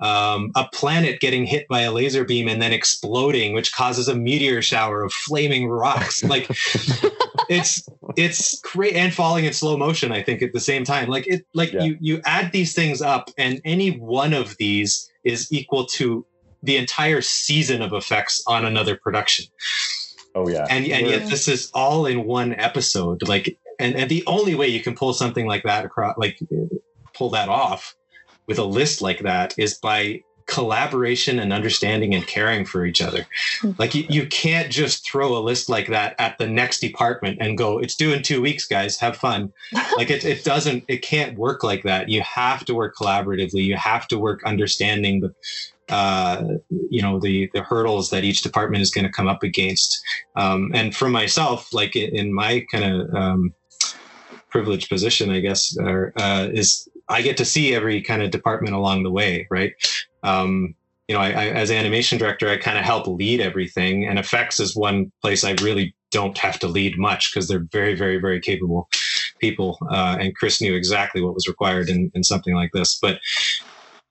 um, 0.00 0.50
a 0.56 0.66
planet 0.72 1.20
getting 1.20 1.46
hit 1.46 1.68
by 1.68 1.82
a 1.82 1.92
laser 1.92 2.24
beam 2.24 2.48
and 2.48 2.60
then 2.60 2.72
exploding, 2.72 3.54
which 3.54 3.72
causes 3.72 4.08
a 4.08 4.16
meteor 4.16 4.62
shower 4.62 5.04
of 5.04 5.12
flaming 5.12 5.68
rocks. 5.68 6.24
Like 6.24 6.50
it's 7.48 7.86
it's 8.16 8.60
great 8.60 8.94
and 8.94 9.12
falling 9.12 9.44
in 9.44 9.52
slow 9.52 9.76
motion. 9.76 10.12
I 10.12 10.22
think 10.22 10.42
at 10.42 10.52
the 10.52 10.60
same 10.60 10.84
time, 10.84 11.08
like 11.08 11.26
it 11.26 11.46
like 11.54 11.72
yeah. 11.72 11.82
you 11.82 11.98
you 12.00 12.20
add 12.24 12.52
these 12.52 12.74
things 12.74 13.02
up, 13.02 13.30
and 13.38 13.60
any 13.64 13.98
one 13.98 14.32
of 14.32 14.56
these 14.58 15.10
is 15.24 15.52
equal 15.52 15.86
to 15.86 16.26
the 16.62 16.76
entire 16.76 17.20
season 17.20 17.82
of 17.82 17.92
effects 17.92 18.42
on 18.46 18.64
another 18.64 18.96
production. 18.96 19.46
Oh 20.34 20.48
yeah. 20.48 20.66
And 20.68 20.86
and 20.86 21.06
yet 21.06 21.28
this 21.28 21.48
is 21.48 21.70
all 21.74 22.06
in 22.06 22.24
one 22.24 22.54
episode. 22.54 23.26
Like 23.28 23.58
and, 23.78 23.94
and 23.96 24.10
the 24.10 24.24
only 24.26 24.54
way 24.54 24.68
you 24.68 24.80
can 24.80 24.94
pull 24.94 25.12
something 25.12 25.46
like 25.46 25.62
that 25.64 25.84
across 25.84 26.16
like 26.16 26.38
pull 27.14 27.30
that 27.30 27.48
off 27.48 27.94
with 28.46 28.58
a 28.58 28.64
list 28.64 29.02
like 29.02 29.20
that 29.20 29.54
is 29.58 29.74
by 29.74 30.22
collaboration 30.46 31.38
and 31.38 31.52
understanding 31.52 32.14
and 32.14 32.26
caring 32.26 32.64
for 32.64 32.84
each 32.84 33.00
other. 33.00 33.26
Hmm. 33.60 33.72
Like 33.78 33.94
you, 33.94 34.04
you 34.08 34.26
can't 34.26 34.70
just 34.70 35.08
throw 35.08 35.36
a 35.36 35.40
list 35.40 35.68
like 35.68 35.88
that 35.88 36.14
at 36.18 36.38
the 36.38 36.46
next 36.46 36.80
department 36.80 37.38
and 37.40 37.56
go, 37.56 37.78
it's 37.78 37.94
due 37.94 38.12
in 38.12 38.22
two 38.22 38.42
weeks, 38.42 38.66
guys, 38.66 38.98
have 38.98 39.16
fun. 39.16 39.52
like 39.96 40.10
it, 40.10 40.24
it 40.24 40.44
doesn't, 40.44 40.84
it 40.88 40.98
can't 40.98 41.38
work 41.38 41.62
like 41.62 41.82
that. 41.84 42.08
You 42.08 42.22
have 42.22 42.64
to 42.66 42.74
work 42.74 42.94
collaboratively. 42.94 43.64
You 43.64 43.76
have 43.76 44.06
to 44.08 44.18
work 44.18 44.44
understanding 44.44 45.20
the, 45.20 45.34
uh, 45.94 46.44
you 46.90 47.02
know, 47.02 47.18
the, 47.20 47.50
the 47.54 47.62
hurdles 47.62 48.10
that 48.10 48.24
each 48.24 48.42
department 48.42 48.82
is 48.82 48.90
going 48.90 49.06
to 49.06 49.12
come 49.12 49.28
up 49.28 49.42
against. 49.42 49.98
Um, 50.36 50.70
and 50.74 50.94
for 50.94 51.08
myself, 51.08 51.72
like 51.72 51.96
in 51.96 52.32
my 52.32 52.64
kind 52.70 52.84
of, 52.84 53.14
um, 53.14 53.54
privileged 54.50 54.88
position, 54.88 55.30
I 55.30 55.40
guess, 55.40 55.76
uh, 55.80 56.48
is 56.52 56.88
I 57.08 57.22
get 57.22 57.36
to 57.38 57.44
see 57.44 57.74
every 57.74 58.00
kind 58.00 58.22
of 58.22 58.30
department 58.30 58.74
along 58.74 59.02
the 59.02 59.10
way, 59.10 59.46
right? 59.50 59.72
Um, 60.24 60.74
you 61.08 61.14
know, 61.14 61.20
I, 61.20 61.30
I, 61.30 61.44
as 61.48 61.70
animation 61.70 62.18
director, 62.18 62.48
I 62.48 62.56
kind 62.56 62.78
of 62.78 62.84
help 62.84 63.06
lead 63.06 63.40
everything, 63.40 64.06
and 64.06 64.18
effects 64.18 64.58
is 64.58 64.74
one 64.74 65.12
place 65.22 65.44
I 65.44 65.54
really 65.62 65.94
don't 66.10 66.38
have 66.38 66.58
to 66.60 66.68
lead 66.68 66.98
much 66.98 67.32
because 67.32 67.48
they're 67.48 67.66
very, 67.72 67.94
very, 67.94 68.18
very 68.18 68.40
capable 68.40 68.88
people. 69.40 69.78
Uh, 69.90 70.16
and 70.18 70.34
Chris 70.34 70.60
knew 70.62 70.74
exactly 70.74 71.20
what 71.20 71.34
was 71.34 71.48
required 71.48 71.88
in, 71.88 72.10
in 72.14 72.22
something 72.22 72.54
like 72.54 72.70
this. 72.72 72.98
But 73.02 73.18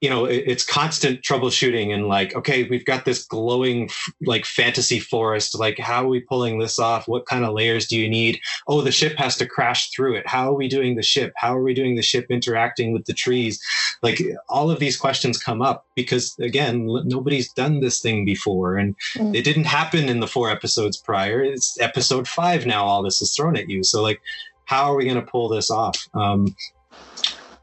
you 0.04 0.10
know 0.10 0.26
it's 0.26 0.66
constant 0.66 1.22
troubleshooting 1.22 1.94
and 1.94 2.10
like 2.10 2.36
okay 2.36 2.64
we've 2.64 2.84
got 2.84 3.06
this 3.06 3.24
glowing 3.24 3.90
like 4.26 4.44
fantasy 4.44 5.00
forest. 5.00 5.58
Like 5.58 5.80
how 5.80 6.04
are 6.04 6.10
we 6.10 6.20
pulling 6.20 6.60
this 6.60 6.78
off? 6.78 7.08
What 7.08 7.26
kind 7.26 7.46
of 7.46 7.54
layers 7.54 7.88
do 7.88 7.98
you 7.98 8.10
need? 8.10 8.42
Oh 8.68 8.82
the 8.82 8.92
ship 8.92 9.16
has 9.18 9.38
to 9.38 9.46
crash 9.46 9.92
through 9.92 10.16
it. 10.16 10.28
How 10.28 10.52
are 10.52 10.56
we 10.56 10.68
doing 10.68 10.96
the 10.96 11.04
ship? 11.04 11.32
How 11.38 11.56
are 11.56 11.64
we 11.64 11.74
doing 11.74 11.96
the 11.96 12.02
ship 12.02 12.26
interacting 12.30 12.92
with 12.92 13.06
the 13.06 13.14
trees? 13.14 13.64
Like 14.02 14.22
all 14.50 14.70
of 14.70 14.80
these 14.80 14.98
questions 14.98 15.42
come 15.42 15.62
up 15.62 15.86
because 15.96 16.38
again 16.38 16.86
nobody's 17.06 17.54
done 17.54 17.80
this 17.80 18.02
thing 18.02 18.26
before. 18.26 18.76
And 18.76 18.98
mm. 19.16 19.34
it 19.34 19.46
didn't 19.46 19.68
happen 19.68 20.10
in 20.10 20.20
the 20.20 20.28
four 20.28 20.50
episodes 20.50 20.98
prior. 20.98 21.42
It's 21.42 21.80
episode 21.80 22.28
five 22.28 22.66
now 22.66 22.84
all 22.84 23.04
this 23.04 23.22
is 23.22 23.34
thrown 23.34 23.56
at 23.56 23.70
you. 23.70 23.86
So 23.86 24.04
like 24.04 24.20
how 24.66 24.92
are 24.92 24.98
we 24.98 25.06
going 25.06 25.16
to 25.16 25.32
pull 25.32 25.48
this 25.48 25.72
off? 25.72 26.10
Um, 26.14 26.54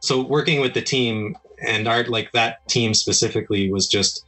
so 0.00 0.22
working 0.22 0.62
with 0.62 0.72
the 0.72 0.80
team 0.80 1.36
and 1.66 1.88
art 1.88 2.08
like 2.08 2.32
that 2.32 2.66
team 2.68 2.94
specifically 2.94 3.70
was 3.70 3.86
just 3.86 4.24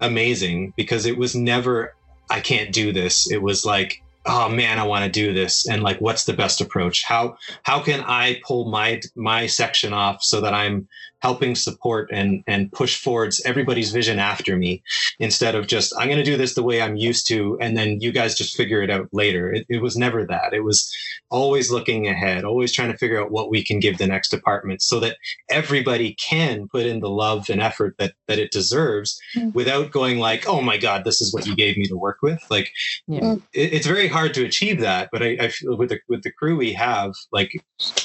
amazing 0.00 0.72
because 0.76 1.06
it 1.06 1.18
was 1.18 1.34
never 1.34 1.94
I 2.30 2.40
can't 2.40 2.72
do 2.72 2.92
this. 2.92 3.30
It 3.30 3.42
was 3.42 3.64
like 3.64 4.02
oh 4.28 4.48
man, 4.48 4.78
I 4.78 4.84
want 4.84 5.04
to 5.04 5.10
do 5.10 5.32
this, 5.32 5.66
and 5.66 5.82
like, 5.82 6.00
what's 6.00 6.24
the 6.24 6.34
best 6.34 6.60
approach? 6.60 7.02
How 7.02 7.36
how 7.62 7.82
can 7.82 8.00
I 8.06 8.40
pull 8.46 8.70
my 8.70 9.00
my 9.16 9.46
section 9.46 9.92
off 9.92 10.22
so 10.22 10.40
that 10.42 10.54
I'm 10.54 10.88
helping 11.20 11.54
support 11.54 12.08
and 12.12 12.44
and 12.46 12.70
push 12.72 12.96
forwards 13.02 13.40
everybody's 13.44 13.90
vision 13.90 14.18
after 14.18 14.56
me 14.56 14.82
instead 15.18 15.54
of 15.54 15.66
just 15.66 15.92
i'm 15.98 16.06
going 16.06 16.18
to 16.18 16.24
do 16.24 16.36
this 16.36 16.54
the 16.54 16.62
way 16.62 16.80
i'm 16.80 16.96
used 16.96 17.26
to 17.26 17.58
and 17.60 17.76
then 17.76 18.00
you 18.00 18.12
guys 18.12 18.36
just 18.36 18.56
figure 18.56 18.82
it 18.82 18.90
out 18.90 19.08
later 19.12 19.52
it, 19.52 19.66
it 19.68 19.82
was 19.82 19.96
never 19.96 20.24
that 20.24 20.52
it 20.52 20.60
was 20.60 20.94
always 21.30 21.70
looking 21.70 22.06
ahead 22.06 22.44
always 22.44 22.72
trying 22.72 22.92
to 22.92 22.98
figure 22.98 23.20
out 23.20 23.30
what 23.30 23.50
we 23.50 23.64
can 23.64 23.80
give 23.80 23.98
the 23.98 24.06
next 24.06 24.28
department 24.28 24.80
so 24.80 25.00
that 25.00 25.16
everybody 25.50 26.14
can 26.14 26.68
put 26.68 26.86
in 26.86 27.00
the 27.00 27.10
love 27.10 27.50
and 27.50 27.60
effort 27.60 27.96
that 27.98 28.12
that 28.28 28.38
it 28.38 28.52
deserves 28.52 29.20
mm-hmm. 29.36 29.50
without 29.50 29.90
going 29.90 30.18
like 30.18 30.48
oh 30.48 30.60
my 30.60 30.76
god 30.76 31.04
this 31.04 31.20
is 31.20 31.34
what 31.34 31.46
you 31.46 31.56
gave 31.56 31.76
me 31.76 31.84
to 31.84 31.96
work 31.96 32.18
with 32.22 32.40
like 32.50 32.70
yeah. 33.08 33.34
it, 33.52 33.72
it's 33.72 33.86
very 33.86 34.06
hard 34.06 34.28
hard 34.28 34.34
to 34.34 34.44
achieve 34.44 34.80
that. 34.80 35.08
But 35.12 35.22
I, 35.22 35.36
I 35.40 35.48
feel 35.48 35.76
with 35.76 35.88
the 35.90 36.00
with 36.08 36.22
the 36.22 36.32
crew 36.32 36.56
we 36.56 36.72
have, 36.74 37.14
like, 37.32 37.52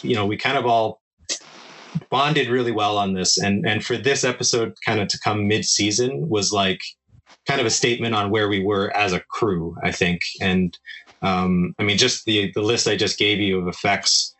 you 0.02 0.16
know, 0.16 0.26
we 0.26 0.38
kind 0.38 0.58
of 0.58 0.66
all 0.66 1.02
bonded 2.10 2.50
really 2.50 2.72
well 2.72 2.98
on 2.98 3.14
this, 3.14 3.38
and 3.38 3.68
and 3.68 3.86
for 3.86 3.98
this 3.98 4.24
episode 4.24 4.74
kind 4.86 5.00
of 5.00 5.08
to 5.10 5.20
come 5.20 5.48
mid 5.48 5.66
season 5.66 6.30
was 6.30 6.52
like 6.52 6.82
kind 7.48 7.60
of 7.60 7.68
a 7.68 7.72
statement 7.72 8.16
on 8.16 8.30
where 8.30 8.48
we 8.48 8.64
were 8.64 8.96
as 8.96 9.14
a 9.14 9.20
crew, 9.20 9.76
I 9.84 9.92
think. 9.92 10.22
And 10.42 10.78
um, 11.22 11.76
I 11.80 11.84
mean, 11.84 11.98
just 11.98 12.26
the 12.26 12.52
the 12.54 12.62
list 12.62 12.88
I 12.88 12.96
just 12.96 13.18
gave 13.18 13.40
you 13.40 13.60
of 13.60 13.68
effects 13.68 14.34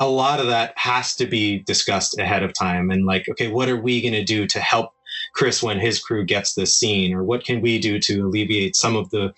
a 0.00 0.08
lot 0.08 0.40
of 0.40 0.46
that 0.46 0.76
has 0.76 1.14
to 1.16 1.26
be 1.26 1.60
discussed 1.60 2.18
ahead 2.18 2.42
of 2.42 2.52
time 2.52 2.90
and 2.90 3.06
like 3.06 3.28
okay 3.28 3.48
what 3.48 3.68
are 3.68 3.76
we 3.76 4.00
going 4.00 4.12
to 4.12 4.24
do 4.24 4.46
to 4.46 4.60
help 4.60 4.92
chris 5.34 5.62
when 5.62 5.78
his 5.78 6.02
crew 6.02 6.24
gets 6.24 6.54
this 6.54 6.74
scene 6.74 7.12
or 7.12 7.22
what 7.22 7.44
can 7.44 7.60
we 7.60 7.78
do 7.78 7.98
to 7.98 8.26
alleviate 8.26 8.74
some 8.76 8.96
of 8.96 9.10
the 9.10 9.32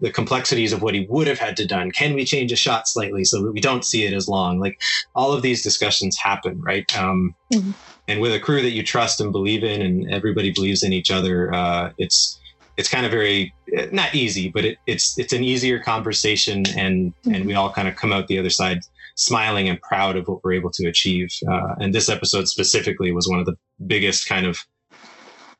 the 0.00 0.10
complexities 0.10 0.72
of 0.72 0.82
what 0.82 0.94
he 0.94 1.06
would 1.08 1.26
have 1.26 1.38
had 1.38 1.56
to 1.56 1.66
done 1.66 1.90
can 1.90 2.14
we 2.14 2.24
change 2.24 2.50
a 2.50 2.56
shot 2.56 2.88
slightly 2.88 3.24
so 3.24 3.42
that 3.42 3.52
we 3.52 3.60
don't 3.60 3.84
see 3.84 4.04
it 4.04 4.12
as 4.12 4.28
long 4.28 4.58
like 4.58 4.80
all 5.14 5.32
of 5.32 5.42
these 5.42 5.62
discussions 5.62 6.16
happen 6.18 6.60
right 6.60 6.96
um, 6.98 7.34
mm-hmm. 7.52 7.70
and 8.08 8.20
with 8.20 8.32
a 8.32 8.40
crew 8.40 8.62
that 8.62 8.72
you 8.72 8.82
trust 8.82 9.20
and 9.20 9.32
believe 9.32 9.62
in 9.62 9.80
and 9.82 10.12
everybody 10.12 10.50
believes 10.52 10.82
in 10.82 10.92
each 10.92 11.10
other 11.10 11.52
uh, 11.54 11.92
it's 11.98 12.38
it's 12.78 12.88
kind 12.88 13.04
of 13.04 13.12
very 13.12 13.54
not 13.92 14.14
easy 14.14 14.48
but 14.48 14.64
it, 14.64 14.78
it's 14.86 15.18
it's 15.18 15.32
an 15.32 15.44
easier 15.44 15.78
conversation 15.78 16.64
and 16.76 17.12
mm-hmm. 17.12 17.34
and 17.34 17.44
we 17.44 17.54
all 17.54 17.70
kind 17.70 17.88
of 17.88 17.96
come 17.96 18.12
out 18.12 18.26
the 18.28 18.38
other 18.38 18.50
side 18.50 18.80
smiling 19.14 19.68
and 19.68 19.80
proud 19.82 20.16
of 20.16 20.26
what 20.28 20.42
we're 20.42 20.52
able 20.52 20.70
to 20.70 20.86
achieve. 20.88 21.32
Uh, 21.48 21.74
and 21.78 21.94
this 21.94 22.08
episode 22.08 22.48
specifically 22.48 23.12
was 23.12 23.28
one 23.28 23.38
of 23.38 23.46
the 23.46 23.56
biggest 23.86 24.28
kind 24.28 24.46
of 24.46 24.58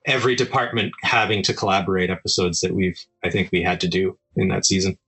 every 0.06 0.34
department 0.34 0.92
having 1.02 1.42
to 1.44 1.54
collaborate 1.54 2.10
episodes 2.10 2.60
that 2.60 2.74
we've, 2.74 2.98
I 3.24 3.30
think 3.30 3.50
we 3.52 3.62
had 3.62 3.80
to 3.80 3.88
do 3.88 4.18
in 4.36 4.48
that 4.48 4.66
season. 4.66 4.98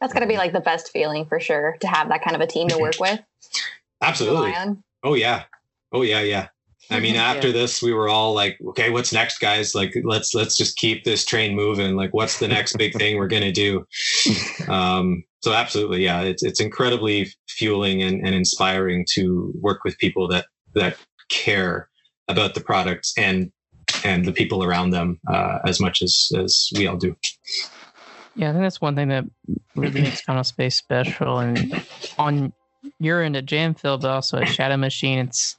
That's 0.00 0.12
going 0.12 0.22
to 0.22 0.28
be 0.28 0.36
like 0.36 0.52
the 0.52 0.60
best 0.60 0.90
feeling 0.90 1.26
for 1.26 1.40
sure 1.40 1.76
to 1.80 1.86
have 1.86 2.08
that 2.08 2.22
kind 2.22 2.34
of 2.34 2.40
a 2.40 2.46
team 2.46 2.68
to 2.68 2.78
work 2.78 2.98
with. 2.98 3.20
Absolutely. 4.02 4.54
Oh, 5.02 5.14
yeah. 5.14 5.44
Oh, 5.92 6.02
yeah. 6.02 6.20
Yeah. 6.20 6.48
I 6.90 7.00
mean, 7.00 7.16
after 7.16 7.48
yeah. 7.48 7.54
this, 7.54 7.82
we 7.82 7.92
were 7.92 8.08
all 8.08 8.34
like, 8.34 8.58
okay, 8.68 8.90
what's 8.90 9.12
next, 9.12 9.38
guys? 9.38 9.74
Like, 9.74 9.94
let's 10.04 10.34
let's 10.34 10.56
just 10.56 10.76
keep 10.76 11.04
this 11.04 11.24
train 11.24 11.54
moving. 11.54 11.96
Like, 11.96 12.12
what's 12.12 12.38
the 12.38 12.48
next 12.48 12.76
big 12.76 12.94
thing 12.94 13.16
we're 13.16 13.28
gonna 13.28 13.52
do? 13.52 13.86
Um, 14.68 15.22
so 15.42 15.52
absolutely, 15.52 16.02
yeah, 16.02 16.22
it's 16.22 16.42
it's 16.42 16.60
incredibly 16.60 17.32
fueling 17.48 18.02
and, 18.02 18.26
and 18.26 18.34
inspiring 18.34 19.06
to 19.10 19.52
work 19.60 19.84
with 19.84 19.96
people 19.98 20.26
that 20.28 20.46
that 20.74 20.96
care 21.28 21.88
about 22.26 22.54
the 22.54 22.60
products 22.60 23.12
and 23.16 23.52
and 24.06 24.24
the 24.24 24.32
people 24.32 24.62
around 24.62 24.90
them 24.90 25.18
uh, 25.28 25.58
as 25.66 25.80
much 25.80 26.02
as 26.02 26.30
as 26.38 26.70
we 26.76 26.86
all 26.86 26.96
do. 26.96 27.16
Yeah, 28.36 28.50
I 28.50 28.52
think 28.52 28.62
that's 28.64 28.80
one 28.80 28.94
thing 28.94 29.08
that 29.08 29.24
really 29.74 30.02
makes 30.02 30.20
Final 30.20 30.44
Space 30.44 30.76
special. 30.76 31.38
And 31.38 31.82
on 32.18 32.52
your 32.98 33.22
end 33.22 33.36
at 33.36 33.46
Jam 33.46 33.74
Filled, 33.74 34.02
but 34.02 34.10
also 34.10 34.38
at 34.38 34.48
Shadow 34.48 34.76
Machine, 34.76 35.18
it's 35.18 35.56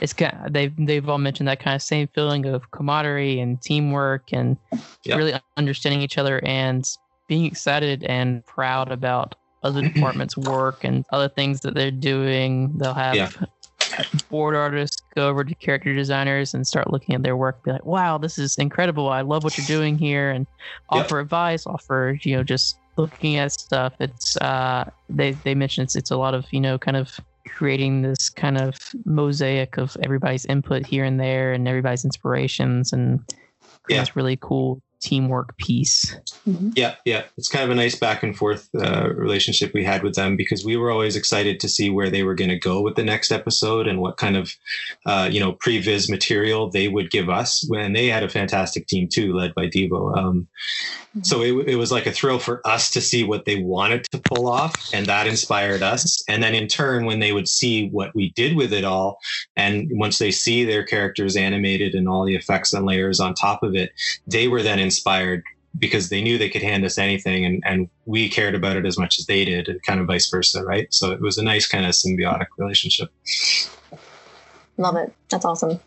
it's 0.00 0.12
kind 0.12 0.36
of, 0.46 0.52
they've 0.52 0.72
they've 0.78 1.08
all 1.08 1.18
mentioned 1.18 1.48
that 1.48 1.60
kind 1.60 1.74
of 1.74 1.82
same 1.82 2.08
feeling 2.14 2.46
of 2.46 2.70
camaraderie 2.70 3.40
and 3.40 3.60
teamwork 3.60 4.32
and 4.32 4.56
yep. 5.04 5.18
really 5.18 5.34
understanding 5.56 6.00
each 6.00 6.18
other 6.18 6.40
and 6.44 6.84
being 7.28 7.44
excited 7.44 8.04
and 8.04 8.44
proud 8.46 8.90
about 8.90 9.34
other 9.62 9.82
departments' 9.82 10.36
work 10.36 10.84
and 10.84 11.04
other 11.10 11.28
things 11.28 11.60
that 11.60 11.74
they're 11.74 11.90
doing. 11.90 12.76
They'll 12.78 12.94
have 12.94 13.14
yeah. 13.14 13.30
Board 14.28 14.54
artists 14.54 15.02
go 15.14 15.28
over 15.28 15.44
to 15.44 15.54
character 15.54 15.94
designers 15.94 16.54
and 16.54 16.66
start 16.66 16.90
looking 16.90 17.14
at 17.14 17.22
their 17.22 17.36
work, 17.36 17.62
be 17.64 17.72
like, 17.72 17.84
"Wow, 17.84 18.18
this 18.18 18.38
is 18.38 18.56
incredible! 18.58 19.08
I 19.08 19.22
love 19.22 19.44
what 19.44 19.56
you're 19.56 19.66
doing 19.66 19.98
here," 19.98 20.30
and 20.30 20.46
offer 20.90 21.20
advice, 21.20 21.66
offer 21.66 22.18
you 22.22 22.36
know 22.36 22.42
just 22.42 22.78
looking 22.96 23.36
at 23.36 23.52
stuff. 23.52 23.94
It's 24.00 24.36
uh, 24.38 24.90
they 25.08 25.32
they 25.32 25.54
mentioned 25.54 25.86
it's 25.86 25.96
it's 25.96 26.10
a 26.10 26.16
lot 26.16 26.34
of 26.34 26.46
you 26.52 26.60
know 26.60 26.78
kind 26.78 26.96
of 26.96 27.18
creating 27.48 28.02
this 28.02 28.28
kind 28.28 28.58
of 28.58 28.76
mosaic 29.04 29.76
of 29.76 29.96
everybody's 30.02 30.46
input 30.46 30.86
here 30.86 31.04
and 31.04 31.18
there 31.18 31.52
and 31.52 31.66
everybody's 31.66 32.04
inspirations 32.04 32.92
and 32.92 33.20
yeah. 33.88 34.00
this 34.00 34.16
really 34.16 34.38
cool 34.40 34.80
teamwork 35.02 35.56
piece. 35.58 36.16
Mm-hmm. 36.48 36.70
Yeah, 36.74 36.94
yeah, 37.04 37.24
it's 37.36 37.48
kind 37.48 37.64
of 37.64 37.70
a 37.70 37.74
nice 37.74 37.94
back 37.94 38.22
and 38.22 38.36
forth 38.36 38.68
uh, 38.74 39.10
relationship 39.14 39.74
we 39.74 39.84
had 39.84 40.02
with 40.02 40.14
them 40.14 40.36
because 40.36 40.64
we 40.64 40.76
were 40.76 40.90
always 40.90 41.16
excited 41.16 41.60
to 41.60 41.68
see 41.68 41.90
where 41.90 42.08
they 42.08 42.22
were 42.22 42.34
going 42.34 42.50
to 42.50 42.58
go 42.58 42.80
with 42.80 42.94
the 42.94 43.04
next 43.04 43.32
episode 43.32 43.86
and 43.88 44.00
what 44.00 44.16
kind 44.16 44.36
of, 44.36 44.52
uh, 45.04 45.28
you 45.30 45.40
know, 45.40 45.52
previs 45.52 46.08
material 46.08 46.70
they 46.70 46.88
would 46.88 47.10
give 47.10 47.28
us. 47.28 47.64
When 47.68 47.92
they 47.92 48.06
had 48.06 48.22
a 48.22 48.28
fantastic 48.28 48.86
team 48.86 49.08
too, 49.08 49.34
led 49.34 49.54
by 49.54 49.66
Devo. 49.66 50.16
Um, 50.16 50.48
mm-hmm. 51.10 51.22
So 51.22 51.42
it, 51.42 51.68
it 51.68 51.76
was 51.76 51.90
like 51.90 52.06
a 52.06 52.12
thrill 52.12 52.38
for 52.38 52.66
us 52.66 52.90
to 52.92 53.00
see 53.00 53.24
what 53.24 53.44
they 53.44 53.56
wanted 53.60 54.04
to 54.12 54.18
pull 54.18 54.48
off, 54.48 54.74
and 54.94 55.06
that 55.06 55.26
inspired 55.26 55.82
us. 55.82 56.22
And 56.28 56.42
then 56.42 56.54
in 56.54 56.68
turn, 56.68 57.04
when 57.04 57.18
they 57.18 57.32
would 57.32 57.48
see 57.48 57.88
what 57.88 58.14
we 58.14 58.30
did 58.30 58.56
with 58.56 58.72
it 58.72 58.84
all, 58.84 59.18
and 59.56 59.88
once 59.92 60.18
they 60.18 60.30
see 60.30 60.64
their 60.64 60.84
characters 60.84 61.36
animated 61.36 61.94
and 61.94 62.08
all 62.08 62.24
the 62.24 62.36
effects 62.36 62.72
and 62.72 62.86
layers 62.86 63.18
on 63.18 63.34
top 63.34 63.62
of 63.62 63.74
it, 63.74 63.90
they 64.26 64.46
were 64.48 64.62
then 64.62 64.78
inspired 64.92 65.42
because 65.78 66.10
they 66.10 66.22
knew 66.22 66.36
they 66.36 66.50
could 66.50 66.62
hand 66.62 66.84
us 66.84 66.98
anything 66.98 67.46
and, 67.46 67.62
and 67.64 67.88
we 68.04 68.28
cared 68.28 68.54
about 68.54 68.76
it 68.76 68.84
as 68.84 68.98
much 68.98 69.18
as 69.18 69.26
they 69.26 69.44
did 69.44 69.68
and 69.68 69.82
kind 69.82 70.00
of 70.00 70.06
vice 70.06 70.28
versa 70.28 70.62
right? 70.62 70.92
So 70.92 71.12
it 71.12 71.20
was 71.20 71.38
a 71.38 71.42
nice 71.42 71.66
kind 71.66 71.86
of 71.86 71.92
symbiotic 71.92 72.48
relationship. 72.58 73.10
Love 74.76 74.96
it. 74.96 75.14
That's 75.30 75.44
awesome. 75.44 75.80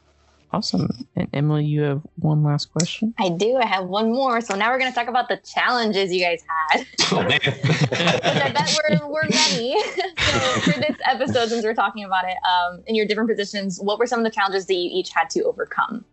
Awesome. 0.52 0.90
And 1.16 1.28
emily 1.34 1.66
you 1.66 1.82
have 1.82 2.02
one 2.18 2.44
last 2.44 2.72
question? 2.72 3.14
I 3.20 3.30
do. 3.30 3.58
I 3.58 3.66
have 3.66 3.86
one 3.86 4.12
more. 4.12 4.42
So 4.42 4.56
now 4.56 4.72
we're 4.72 4.80
going 4.80 4.92
to 4.92 4.96
talk 4.96 5.08
about 5.08 5.28
the 5.28 5.38
challenges 5.38 6.12
you 6.12 6.24
guys 6.24 6.42
had. 6.72 6.88
Oh 7.12 7.22
man. 7.22 7.40
I 7.44 8.52
bet 8.52 8.78
we're, 8.90 9.08
we're 9.08 9.30
many. 9.30 9.76
So 10.18 10.40
for 10.72 10.80
this 10.80 10.98
episode 11.06 11.50
since 11.50 11.64
we're 11.64 11.76
talking 11.76 12.04
about 12.04 12.26
it 12.26 12.38
um, 12.44 12.82
in 12.88 12.96
your 12.96 13.06
different 13.06 13.30
positions 13.30 13.80
what 13.80 14.00
were 14.00 14.08
some 14.08 14.20
of 14.20 14.26
the 14.26 14.32
challenges 14.32 14.66
that 14.66 14.74
you 14.74 14.90
each 14.92 15.12
had 15.12 15.30
to 15.32 15.44
overcome. 15.44 16.04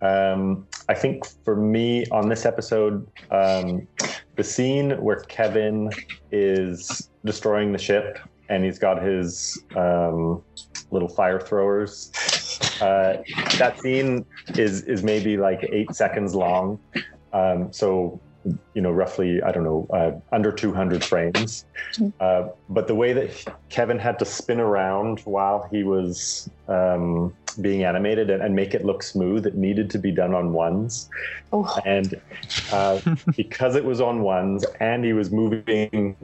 Um, 0.00 0.66
I 0.88 0.94
think 0.94 1.24
for 1.44 1.56
me 1.56 2.06
on 2.06 2.28
this 2.28 2.46
episode, 2.46 3.06
um, 3.30 3.86
the 4.36 4.44
scene 4.44 4.92
where 5.02 5.20
Kevin 5.28 5.90
is 6.30 7.10
destroying 7.24 7.72
the 7.72 7.78
ship 7.78 8.18
and 8.48 8.64
he's 8.64 8.78
got 8.78 9.02
his 9.02 9.62
um, 9.76 10.42
little 10.90 11.08
fire 11.08 11.40
throwers. 11.40 12.10
Uh, 12.80 13.22
that 13.58 13.78
scene 13.80 14.24
is 14.54 14.82
is 14.82 15.02
maybe 15.02 15.36
like 15.36 15.68
eight 15.72 15.94
seconds 15.94 16.34
long. 16.34 16.78
Um, 17.32 17.72
so 17.72 18.20
you 18.74 18.82
know, 18.82 18.90
roughly, 18.90 19.42
I 19.42 19.52
don't 19.52 19.64
know, 19.64 19.86
uh, 19.92 20.34
under 20.34 20.52
200 20.52 21.04
frames. 21.04 21.64
Uh, 22.20 22.48
but 22.68 22.86
the 22.86 22.94
way 22.94 23.12
that 23.12 23.44
Kevin 23.68 23.98
had 23.98 24.18
to 24.20 24.24
spin 24.24 24.60
around 24.60 25.20
while 25.20 25.68
he 25.70 25.82
was 25.82 26.48
um, 26.68 27.34
being 27.60 27.84
animated 27.84 28.30
and, 28.30 28.42
and, 28.42 28.54
make 28.54 28.74
it 28.74 28.84
look 28.84 29.02
smooth, 29.02 29.46
it 29.46 29.56
needed 29.56 29.90
to 29.90 29.98
be 29.98 30.10
done 30.10 30.34
on 30.34 30.52
ones. 30.52 31.08
Oh. 31.52 31.78
And 31.84 32.20
uh, 32.72 33.00
because 33.36 33.74
it 33.74 33.84
was 33.84 34.00
on 34.00 34.22
ones 34.22 34.64
and 34.80 35.04
he 35.04 35.12
was 35.12 35.30
moving 35.30 36.16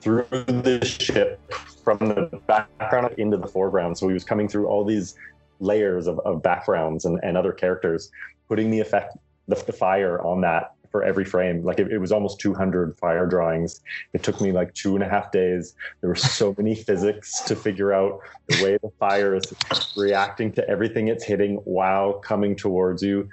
through 0.00 0.26
the 0.30 0.84
ship 0.84 1.40
from 1.84 1.98
the 1.98 2.40
background 2.46 3.14
into 3.18 3.36
the 3.36 3.46
foreground, 3.46 3.96
so 3.96 4.08
he 4.08 4.14
was 4.14 4.24
coming 4.24 4.48
through 4.48 4.66
all 4.66 4.84
these 4.84 5.14
layers 5.60 6.06
of, 6.08 6.18
of 6.20 6.42
backgrounds 6.42 7.04
and, 7.04 7.20
and 7.22 7.36
other 7.36 7.52
characters, 7.52 8.10
putting 8.48 8.70
the 8.70 8.80
effect, 8.80 9.16
the, 9.46 9.54
the 9.66 9.72
fire 9.72 10.20
on 10.22 10.40
that 10.40 10.74
for 10.92 11.02
every 11.02 11.24
frame. 11.24 11.64
Like 11.64 11.80
it, 11.80 11.90
it, 11.90 11.98
was 11.98 12.12
almost 12.12 12.38
200 12.38 12.96
fire 12.96 13.26
drawings. 13.26 13.80
It 14.12 14.22
took 14.22 14.40
me 14.40 14.52
like 14.52 14.72
two 14.74 14.94
and 14.94 15.02
a 15.02 15.08
half 15.08 15.32
days. 15.32 15.74
There 16.00 16.08
were 16.08 16.14
so 16.14 16.54
many 16.58 16.76
physics 16.76 17.40
to 17.42 17.56
figure 17.56 17.92
out 17.92 18.20
the 18.48 18.62
way 18.62 18.78
the 18.80 18.90
fire 19.00 19.34
is 19.34 19.42
reacting 19.96 20.52
to 20.52 20.68
everything 20.68 21.08
it's 21.08 21.24
hitting 21.24 21.56
while 21.64 22.12
coming 22.12 22.54
towards 22.54 23.02
you. 23.02 23.28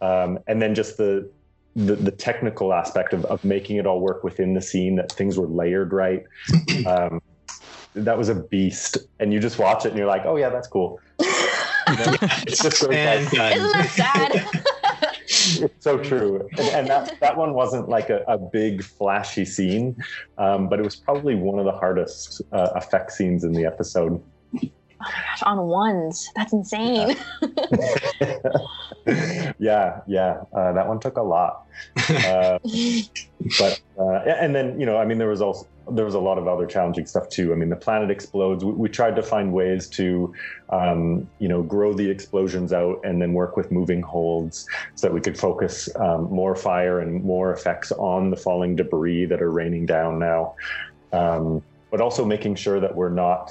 Um, 0.00 0.40
and 0.48 0.60
then 0.60 0.74
just 0.74 0.96
the, 0.96 1.30
the, 1.76 1.94
the 1.94 2.10
technical 2.10 2.72
aspect 2.72 3.12
of, 3.12 3.24
of 3.26 3.44
making 3.44 3.76
it 3.76 3.86
all 3.86 4.00
work 4.00 4.24
within 4.24 4.54
the 4.54 4.62
scene, 4.62 4.96
that 4.96 5.12
things 5.12 5.38
were 5.38 5.46
layered 5.46 5.92
right. 5.92 6.24
Um, 6.86 7.20
that 7.94 8.16
was 8.16 8.30
a 8.30 8.34
beast. 8.34 8.96
And 9.20 9.32
you 9.32 9.38
just 9.38 9.58
watch 9.58 9.84
it 9.84 9.90
and 9.90 9.98
you're 9.98 10.06
like, 10.06 10.22
oh 10.24 10.36
yeah, 10.36 10.48
that's 10.48 10.66
cool. 10.66 11.00
You 11.88 11.96
know? 11.96 12.16
it's 12.46 12.62
just 12.62 12.80
really 12.80 12.96
and, 12.96 13.20
Isn't 13.26 13.32
that 13.36 13.90
sad? 13.90 14.64
It's 15.60 15.74
so 15.84 15.98
true. 15.98 16.48
And, 16.58 16.68
and, 16.68 16.86
that, 16.88 17.18
that 17.20 17.36
one 17.36 17.54
wasn't 17.54 17.88
like 17.88 18.10
a, 18.10 18.22
a 18.28 18.38
big 18.38 18.82
flashy 18.82 19.44
scene, 19.44 19.96
um, 20.38 20.68
but 20.68 20.78
it 20.78 20.84
was 20.84 20.96
probably 20.96 21.34
one 21.34 21.58
of 21.58 21.64
the 21.64 21.72
hardest 21.72 22.42
uh, 22.52 22.70
effect 22.74 23.12
scenes 23.12 23.44
in 23.44 23.52
the 23.52 23.64
episode. 23.64 24.22
Oh 25.02 25.10
my 25.10 25.22
gosh, 25.22 25.42
on 25.42 25.66
ones. 25.66 26.30
That's 26.36 26.52
insane. 26.52 27.16
yeah, 29.58 30.00
yeah, 30.06 30.42
uh, 30.56 30.72
that 30.72 30.86
one 30.86 31.00
took 31.00 31.16
a 31.16 31.22
lot. 31.22 31.66
Uh, 32.08 32.58
but 33.58 33.80
uh, 33.98 34.12
and 34.26 34.54
then 34.54 34.78
you 34.78 34.86
know, 34.86 34.96
I 34.96 35.04
mean, 35.04 35.18
there 35.18 35.28
was 35.28 35.42
also 35.42 35.66
there 35.90 36.04
was 36.04 36.14
a 36.14 36.20
lot 36.20 36.38
of 36.38 36.46
other 36.46 36.66
challenging 36.66 37.06
stuff 37.06 37.28
too. 37.28 37.52
I 37.52 37.56
mean, 37.56 37.68
the 37.68 37.76
planet 37.76 38.10
explodes. 38.10 38.64
We, 38.64 38.72
we 38.72 38.88
tried 38.88 39.16
to 39.16 39.22
find 39.22 39.52
ways 39.52 39.88
to, 39.90 40.32
um, 40.70 41.28
you 41.40 41.48
know, 41.48 41.62
grow 41.62 41.92
the 41.92 42.08
explosions 42.08 42.72
out 42.72 43.00
and 43.02 43.20
then 43.20 43.32
work 43.32 43.56
with 43.56 43.72
moving 43.72 44.00
holds 44.00 44.66
so 44.94 45.08
that 45.08 45.12
we 45.12 45.20
could 45.20 45.36
focus 45.36 45.88
um, 45.96 46.30
more 46.30 46.54
fire 46.54 47.00
and 47.00 47.24
more 47.24 47.52
effects 47.52 47.90
on 47.92 48.30
the 48.30 48.36
falling 48.36 48.76
debris 48.76 49.26
that 49.26 49.42
are 49.42 49.50
raining 49.50 49.86
down 49.86 50.20
now. 50.20 50.54
Um, 51.12 51.62
but 51.90 52.00
also 52.00 52.24
making 52.24 52.54
sure 52.54 52.80
that 52.80 52.94
we're 52.94 53.10
not 53.10 53.50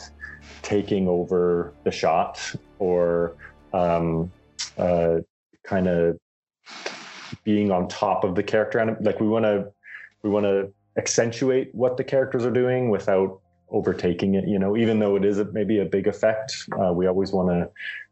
taking 0.62 1.08
over 1.08 1.74
the 1.84 1.92
shot 1.92 2.54
or 2.80 3.36
um, 3.74 4.32
uh, 4.78 5.18
kind 5.64 5.88
of 5.88 6.18
being 7.44 7.72
on 7.72 7.88
top 7.88 8.24
of 8.24 8.36
the 8.36 8.44
character. 8.44 8.80
And 8.80 9.04
like 9.06 9.20
we 9.20 9.28
want 9.28 9.46
to, 9.46 9.72
we 10.24 10.30
want 10.30 10.46
to 10.46 10.72
accentuate 10.98 11.74
what 11.74 11.98
the 11.98 12.04
characters 12.04 12.46
are 12.46 12.52
doing 12.52 12.89
without 12.89 13.39
overtaking 13.70 14.36
it. 14.36 14.48
You 14.48 14.60
know, 14.60 14.76
even 14.76 15.00
though 15.00 15.16
it 15.16 15.26
is 15.26 15.39
a, 15.39 15.46
maybe 15.46 15.80
a 15.80 15.86
big 15.86 16.08
effect, 16.08 16.54
uh, 16.80 16.92
we 16.94 17.08
always 17.08 17.32
want 17.32 17.50
to 17.50 17.70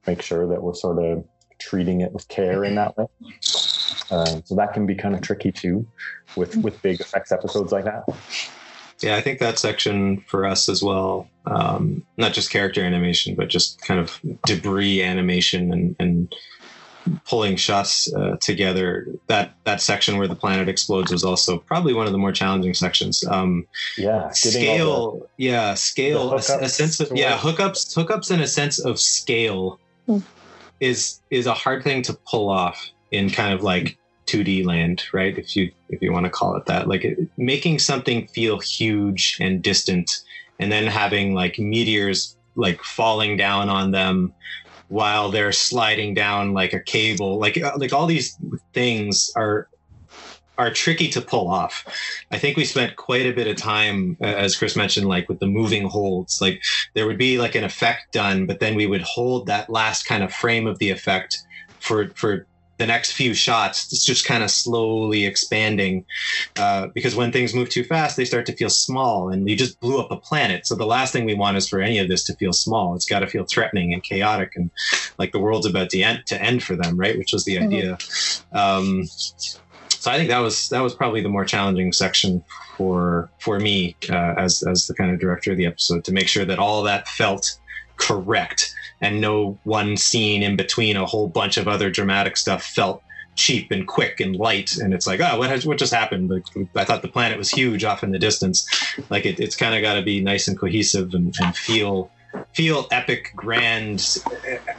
make 0.07 0.21
sure 0.21 0.47
that 0.47 0.61
we're 0.61 0.73
sort 0.73 1.03
of 1.03 1.25
treating 1.59 2.01
it 2.01 2.11
with 2.13 2.27
care 2.29 2.63
in 2.63 2.75
that 2.75 2.97
way. 2.97 3.05
Uh, 4.11 4.41
so 4.45 4.55
that 4.55 4.73
can 4.73 4.85
be 4.85 4.95
kind 4.95 5.13
of 5.13 5.21
tricky 5.21 5.51
too, 5.51 5.85
with 6.35 6.55
with 6.57 6.81
big 6.81 6.99
effects 6.99 7.31
episodes 7.31 7.71
like 7.71 7.83
that. 7.83 8.03
Yeah, 9.01 9.15
I 9.15 9.21
think 9.21 9.39
that 9.39 9.59
section 9.59 10.21
for 10.21 10.45
us 10.45 10.67
as 10.67 10.81
well, 10.81 11.29
um, 11.49 12.03
not 12.17 12.33
just 12.33 12.51
character 12.51 12.83
animation, 12.83 13.35
but 13.35 13.49
just 13.49 13.81
kind 13.81 13.99
of 13.99 14.19
debris 14.45 15.01
animation 15.01 15.73
and, 15.73 15.95
and 15.99 16.35
pulling 17.25 17.55
shots 17.55 18.11
uh, 18.13 18.37
together. 18.41 19.07
That 19.27 19.55
that 19.63 19.81
section 19.81 20.17
where 20.17 20.27
the 20.27 20.35
planet 20.35 20.69
explodes 20.69 21.11
was 21.11 21.23
also 21.23 21.57
probably 21.57 21.93
one 21.93 22.05
of 22.05 22.11
the 22.11 22.17
more 22.17 22.31
challenging 22.31 22.73
sections. 22.73 23.23
Um, 23.25 23.65
yeah, 23.97 24.29
scale. 24.31 25.11
The, 25.11 25.27
yeah, 25.37 25.73
scale. 25.73 26.31
A, 26.31 26.35
a, 26.35 26.69
sense 26.69 26.99
of 26.99 27.11
yeah 27.15 27.37
hookups. 27.37 27.95
Hookups 27.95 28.31
and 28.31 28.41
a 28.41 28.47
sense 28.47 28.79
of 28.79 28.99
scale 28.99 29.79
mm. 30.07 30.21
is 30.79 31.19
is 31.29 31.45
a 31.45 31.53
hard 31.53 31.83
thing 31.83 32.01
to 32.03 32.13
pull 32.13 32.49
off 32.49 32.89
in 33.11 33.29
kind 33.29 33.53
of 33.53 33.63
like 33.63 33.97
2D 34.27 34.65
land, 34.65 35.03
right? 35.11 35.37
If 35.37 35.55
you 35.55 35.71
if 35.89 36.01
you 36.01 36.11
want 36.11 36.25
to 36.25 36.29
call 36.29 36.55
it 36.55 36.65
that, 36.67 36.87
like 36.87 37.03
it, 37.03 37.17
making 37.37 37.79
something 37.79 38.27
feel 38.27 38.59
huge 38.59 39.37
and 39.39 39.61
distant, 39.61 40.23
and 40.59 40.71
then 40.71 40.85
having 40.87 41.33
like 41.33 41.57
meteors 41.57 42.37
like 42.55 42.83
falling 42.83 43.37
down 43.37 43.69
on 43.69 43.91
them 43.91 44.33
while 44.89 45.29
they're 45.29 45.51
sliding 45.51 46.13
down 46.13 46.53
like 46.53 46.73
a 46.73 46.79
cable, 46.79 47.39
like 47.39 47.61
uh, 47.61 47.73
like 47.77 47.93
all 47.93 48.05
these 48.05 48.37
things 48.73 49.31
are 49.35 49.69
are 50.57 50.71
tricky 50.73 51.07
to 51.07 51.21
pull 51.21 51.47
off. 51.47 51.85
I 52.31 52.37
think 52.37 52.57
we 52.57 52.65
spent 52.65 52.97
quite 52.97 53.25
a 53.25 53.31
bit 53.31 53.47
of 53.47 53.55
time, 53.55 54.17
as 54.19 54.57
Chris 54.57 54.75
mentioned, 54.75 55.07
like 55.07 55.29
with 55.29 55.39
the 55.39 55.47
moving 55.47 55.87
holds. 55.87 56.41
Like 56.41 56.61
there 56.95 57.07
would 57.07 57.17
be 57.17 57.37
like 57.37 57.55
an 57.55 57.63
effect 57.63 58.11
done, 58.11 58.45
but 58.45 58.59
then 58.59 58.75
we 58.75 58.85
would 58.85 59.01
hold 59.01 59.45
that 59.45 59.69
last 59.69 60.03
kind 60.03 60.21
of 60.21 60.33
frame 60.33 60.67
of 60.67 60.77
the 60.79 60.89
effect 60.89 61.39
for 61.79 62.09
for 62.09 62.45
the 62.79 62.87
next 62.87 63.11
few 63.11 63.33
shots, 63.33 63.91
it's 63.91 64.05
just 64.05 64.25
kind 64.25 64.41
of 64.41 64.49
slowly 64.49 65.25
expanding. 65.25 66.05
Uh, 66.57 66.87
because 66.87 67.13
when 67.13 67.31
things 67.31 67.53
move 67.53 67.69
too 67.69 67.83
fast, 67.83 68.15
they 68.15 68.25
start 68.25 68.45
to 68.47 68.55
feel 68.55 68.69
small, 68.69 69.29
and 69.29 69.47
you 69.49 69.55
just 69.55 69.79
blew 69.81 69.99
up 69.99 70.09
a 70.11 70.17
planet. 70.17 70.65
So 70.65 70.75
the 70.75 70.85
last 70.85 71.11
thing 71.11 71.25
we 71.25 71.35
want 71.35 71.57
is 71.57 71.67
for 71.67 71.81
any 71.81 71.99
of 71.99 72.07
this 72.07 72.23
to 72.23 72.35
feel 72.35 72.53
small. 72.53 72.95
It's 72.95 73.05
got 73.05 73.19
to 73.19 73.27
feel 73.27 73.43
threatening 73.43 73.93
and 73.93 74.01
chaotic, 74.01 74.53
and 74.55 74.71
like 75.17 75.33
the 75.33 75.39
world's 75.39 75.67
about 75.67 75.89
to 75.91 76.01
end 76.01 76.23
to 76.27 76.41
end 76.41 76.63
for 76.63 76.75
them, 76.75 76.97
right? 76.97 77.17
Which 77.17 77.33
was 77.33 77.43
the 77.43 77.57
mm-hmm. 77.57 77.67
idea. 77.67 77.97
Um, 78.53 79.05
so 79.89 80.09
I 80.09 80.15
think 80.15 80.29
that 80.29 80.39
was 80.39 80.69
that 80.69 80.79
was 80.81 80.95
probably 80.95 81.21
the 81.21 81.29
more 81.29 81.43
challenging 81.43 81.91
section 81.91 82.41
for 82.77 83.29
for 83.39 83.59
me 83.59 83.97
uh, 84.09 84.35
as 84.37 84.63
as 84.63 84.87
the 84.87 84.93
kind 84.93 85.11
of 85.11 85.19
director 85.19 85.51
of 85.51 85.57
the 85.57 85.65
episode 85.65 86.05
to 86.05 86.13
make 86.13 86.29
sure 86.29 86.45
that 86.45 86.59
all 86.59 86.83
that 86.83 87.09
felt 87.09 87.59
correct 87.97 88.73
and 89.01 89.21
no 89.21 89.57
one 89.63 89.97
scene 89.97 90.43
in 90.43 90.55
between 90.55 90.95
a 90.97 91.05
whole 91.05 91.27
bunch 91.27 91.57
of 91.57 91.67
other 91.67 91.89
dramatic 91.89 92.37
stuff 92.37 92.63
felt 92.63 93.01
cheap 93.35 93.71
and 93.71 93.87
quick 93.87 94.19
and 94.19 94.35
light. 94.35 94.77
And 94.77 94.93
it's 94.93 95.07
like 95.07 95.19
oh 95.21 95.37
what 95.37 95.49
has 95.49 95.65
what 95.65 95.77
just 95.77 95.93
happened? 95.93 96.29
Like, 96.29 96.43
i 96.75 96.83
thought 96.83 97.01
the 97.01 97.07
planet 97.07 97.37
was 97.37 97.49
huge 97.49 97.83
off 97.83 98.03
in 98.03 98.11
the 98.11 98.19
distance. 98.19 98.67
Like 99.09 99.25
it, 99.25 99.39
it's 99.39 99.55
kind 99.55 99.75
of 99.75 99.81
got 99.81 99.95
to 99.95 100.01
be 100.01 100.21
nice 100.21 100.47
and 100.47 100.59
cohesive 100.59 101.13
and, 101.13 101.33
and, 101.41 101.55
feel 101.55 102.11
feel 102.53 102.87
epic 102.91 103.31
grand 103.35 104.17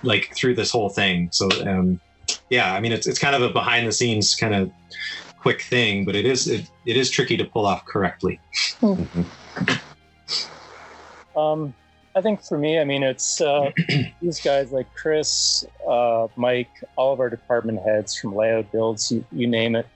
like 0.02 0.34
through 0.34 0.54
this 0.54 0.70
whole 0.70 0.88
thing. 0.88 1.28
So 1.32 1.48
um 1.66 2.00
yeah 2.48 2.74
i 2.74 2.80
mean 2.80 2.92
it's, 2.92 3.06
it's 3.06 3.18
kind 3.18 3.34
of 3.34 3.42
a 3.42 3.48
behind 3.48 3.86
the 3.86 3.92
scenes 3.92 4.34
kind 4.34 4.54
of 4.54 4.70
quick 5.40 5.62
thing 5.62 6.04
but 6.04 6.14
it 6.14 6.26
is 6.26 6.46
it, 6.48 6.70
it 6.84 6.96
is 6.96 7.10
tricky 7.10 7.36
to 7.36 7.44
pull 7.44 7.66
off 7.66 7.84
correctly. 7.86 8.38
Mm-hmm. 8.80 9.22
um 11.38 11.74
I 12.14 12.20
think 12.20 12.42
for 12.42 12.58
me, 12.58 12.78
I 12.78 12.84
mean, 12.84 13.02
it's 13.02 13.40
uh, 13.40 13.70
these 14.22 14.40
guys 14.40 14.72
like 14.72 14.92
Chris, 14.94 15.64
uh, 15.88 16.26
Mike, 16.36 16.70
all 16.96 17.12
of 17.12 17.20
our 17.20 17.30
department 17.30 17.80
heads 17.82 18.18
from 18.18 18.34
layout 18.34 18.70
builds, 18.72 19.12
you, 19.12 19.24
you 19.30 19.46
name 19.46 19.76
it. 19.76 19.86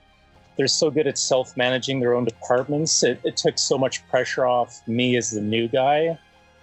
They're 0.57 0.67
so 0.67 0.89
good 0.89 1.07
at 1.07 1.17
self 1.17 1.57
managing 1.57 1.99
their 1.99 2.13
own 2.13 2.23
departments. 2.23 3.03
It, 3.03 3.19
it, 3.25 3.35
took 3.35 3.59
so 3.59 3.77
much 3.77 4.07
pressure 4.07 4.45
off 4.45 4.81
me 4.87 5.17
as 5.17 5.31
the 5.31 5.41
new 5.41 5.67
guy. 5.67 6.17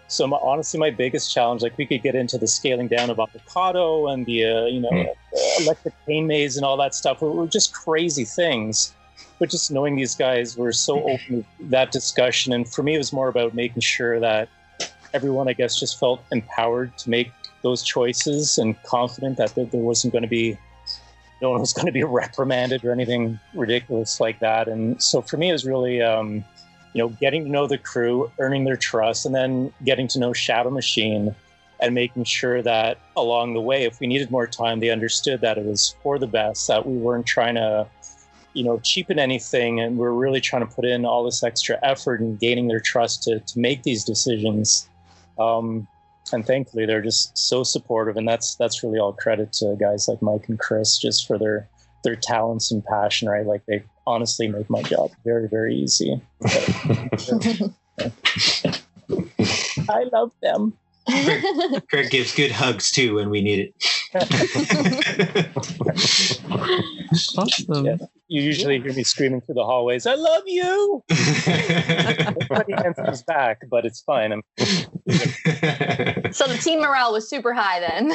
So 0.08 0.26
my, 0.26 0.38
honestly, 0.38 0.80
my 0.80 0.90
biggest 0.90 1.32
challenge, 1.32 1.60
like 1.60 1.76
we 1.76 1.84
could 1.84 2.02
get 2.02 2.14
into 2.14 2.38
the 2.38 2.46
scaling 2.46 2.88
down 2.88 3.10
of 3.10 3.18
Avocato 3.18 4.10
and 4.10 4.24
the 4.24 4.46
uh, 4.46 4.64
you 4.64 4.80
know 4.80 4.90
mm. 4.90 5.06
electric 5.60 5.94
pain 6.06 6.26
maze 6.26 6.56
and 6.56 6.64
all 6.64 6.78
that 6.78 6.94
stuff. 6.94 7.20
Were, 7.20 7.30
were 7.30 7.46
just 7.46 7.74
crazy 7.74 8.24
things. 8.24 8.94
But 9.38 9.50
just 9.50 9.70
knowing 9.70 9.96
these 9.96 10.14
guys 10.14 10.56
were 10.56 10.72
so 10.72 11.02
open 11.10 11.42
to 11.42 11.44
that 11.68 11.92
discussion, 11.92 12.54
and 12.54 12.66
for 12.66 12.82
me, 12.82 12.94
it 12.94 12.98
was 12.98 13.12
more 13.12 13.28
about 13.28 13.52
making 13.52 13.82
sure 13.82 14.18
that 14.20 14.48
everyone, 15.14 15.48
I 15.48 15.52
guess, 15.52 15.78
just 15.78 15.98
felt 15.98 16.24
empowered 16.32 16.96
to 16.98 17.10
make 17.10 17.30
those 17.62 17.82
choices 17.82 18.58
and 18.58 18.80
confident 18.82 19.36
that 19.38 19.54
there, 19.54 19.66
wasn't 19.72 20.12
going 20.12 20.22
to 20.22 20.28
be 20.28 20.58
no 21.40 21.50
one 21.50 21.60
was 21.60 21.72
going 21.72 21.86
to 21.86 21.92
be 21.92 22.04
reprimanded 22.20 22.84
or 22.84 22.92
anything 22.92 23.38
ridiculous 23.54 24.20
like 24.20 24.38
that. 24.40 24.68
And 24.68 25.02
so 25.02 25.22
for 25.22 25.36
me, 25.36 25.50
it 25.50 25.52
was 25.52 25.64
really, 25.64 26.00
um, 26.02 26.44
you 26.92 27.02
know, 27.02 27.08
getting 27.08 27.44
to 27.44 27.50
know 27.50 27.66
the 27.66 27.78
crew, 27.78 28.30
earning 28.38 28.64
their 28.64 28.76
trust, 28.76 29.26
and 29.26 29.34
then 29.34 29.72
getting 29.84 30.08
to 30.08 30.18
know 30.18 30.32
Shadow 30.32 30.70
Machine 30.70 31.34
and 31.80 31.94
making 31.94 32.22
sure 32.22 32.62
that 32.62 32.98
along 33.16 33.54
the 33.54 33.60
way, 33.60 33.84
if 33.84 33.98
we 33.98 34.06
needed 34.06 34.30
more 34.30 34.46
time, 34.46 34.78
they 34.78 34.90
understood 34.90 35.40
that 35.40 35.58
it 35.58 35.64
was 35.64 35.96
for 36.02 36.18
the 36.18 36.28
best, 36.28 36.68
that 36.68 36.86
we 36.86 36.96
weren't 36.96 37.26
trying 37.26 37.56
to, 37.56 37.88
you 38.52 38.62
know, 38.62 38.78
cheapen 38.84 39.18
anything. 39.18 39.80
And 39.80 39.98
we're 39.98 40.12
really 40.12 40.40
trying 40.40 40.66
to 40.66 40.72
put 40.72 40.84
in 40.84 41.04
all 41.04 41.24
this 41.24 41.42
extra 41.42 41.78
effort 41.82 42.20
and 42.20 42.38
gaining 42.38 42.68
their 42.68 42.78
trust 42.78 43.24
to, 43.24 43.40
to 43.40 43.58
make 43.58 43.82
these 43.82 44.04
decisions. 44.04 44.88
Um, 45.38 45.86
and 46.32 46.46
thankfully, 46.46 46.86
they're 46.86 47.02
just 47.02 47.36
so 47.36 47.62
supportive, 47.62 48.16
and 48.16 48.26
that's 48.26 48.54
that's 48.56 48.82
really 48.82 48.98
all 48.98 49.12
credit 49.12 49.52
to 49.54 49.76
guys 49.78 50.08
like 50.08 50.22
Mike 50.22 50.48
and 50.48 50.58
Chris 50.58 50.98
just 50.98 51.26
for 51.26 51.38
their 51.38 51.68
their 52.04 52.16
talents 52.16 52.70
and 52.70 52.84
passion. 52.84 53.28
Right, 53.28 53.46
like 53.46 53.64
they 53.66 53.82
honestly 54.06 54.48
make 54.48 54.70
my 54.70 54.82
job 54.82 55.10
very 55.24 55.48
very 55.48 55.74
easy. 55.74 56.20
I 59.88 60.04
love 60.12 60.32
them. 60.42 60.74
Craig, 61.08 61.82
Craig, 61.88 62.10
gives 62.10 62.34
good 62.34 62.52
hugs 62.52 62.90
too 62.90 63.16
when 63.16 63.30
we 63.30 63.42
need 63.42 63.58
it. 63.60 63.74
awesome. 67.36 67.84
Yeah. 67.84 67.96
You 68.28 68.42
usually 68.42 68.80
hear 68.80 68.92
me 68.92 69.02
screaming 69.02 69.40
through 69.40 69.56
the 69.56 69.64
hallways, 69.64 70.06
I 70.06 70.14
love 70.14 70.42
you. 70.46 71.02
Nobody 72.50 72.72
answers 72.72 73.22
back, 73.24 73.60
but 73.70 73.84
it's 73.84 74.00
fine. 74.00 74.32
I'm... 74.32 74.42
so 76.32 76.46
the 76.46 76.58
team 76.62 76.80
morale 76.80 77.12
was 77.12 77.28
super 77.28 77.52
high 77.52 77.80
then. 77.80 78.12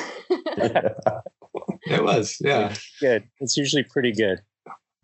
it 1.86 2.04
was, 2.04 2.38
yeah. 2.42 2.74
Good. 3.00 3.26
It's 3.40 3.58
usually 3.58 3.84
pretty 3.84 4.12
good. 4.12 4.42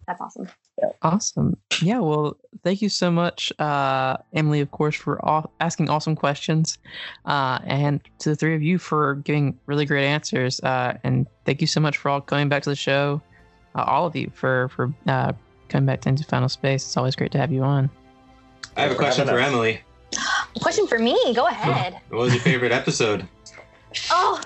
That's 0.07 0.19
awesome. 0.19 0.47
Yeah. 0.81 0.89
Awesome. 1.03 1.55
Yeah. 1.81 1.99
Well, 1.99 2.37
thank 2.63 2.81
you 2.81 2.89
so 2.89 3.11
much, 3.11 3.53
uh, 3.59 4.17
Emily, 4.33 4.59
of 4.59 4.71
course, 4.71 4.95
for 4.95 5.23
all, 5.23 5.51
asking 5.59 5.89
awesome 5.89 6.15
questions, 6.15 6.77
uh, 7.25 7.59
and 7.65 8.01
to 8.19 8.29
the 8.29 8.35
three 8.35 8.55
of 8.55 8.63
you 8.63 8.77
for 8.77 9.15
giving 9.15 9.57
really 9.67 9.85
great 9.85 10.05
answers. 10.05 10.59
Uh, 10.61 10.97
and 11.03 11.27
thank 11.45 11.61
you 11.61 11.67
so 11.67 11.79
much 11.79 11.97
for 11.97 12.09
all 12.09 12.21
coming 12.21 12.49
back 12.49 12.63
to 12.63 12.69
the 12.69 12.75
show, 12.75 13.21
uh, 13.75 13.83
all 13.83 14.07
of 14.07 14.15
you 14.15 14.31
for 14.33 14.69
for 14.69 14.93
uh, 15.07 15.33
coming 15.69 15.85
back 15.85 16.01
to 16.01 16.09
Into 16.09 16.23
Final 16.23 16.49
Space. 16.49 16.83
It's 16.83 16.97
always 16.97 17.15
great 17.15 17.31
to 17.33 17.37
have 17.37 17.51
you 17.51 17.61
on. 17.61 17.89
I 18.75 18.81
have 18.81 18.91
a 18.91 18.95
question 18.95 19.27
for 19.27 19.39
Emily. 19.39 19.81
question 20.59 20.87
for 20.87 20.97
me. 20.97 21.17
Go 21.35 21.47
ahead. 21.47 21.99
What 22.09 22.21
was 22.21 22.33
your 22.33 22.41
favorite 22.41 22.71
episode? 22.71 23.27
oh. 24.09 24.41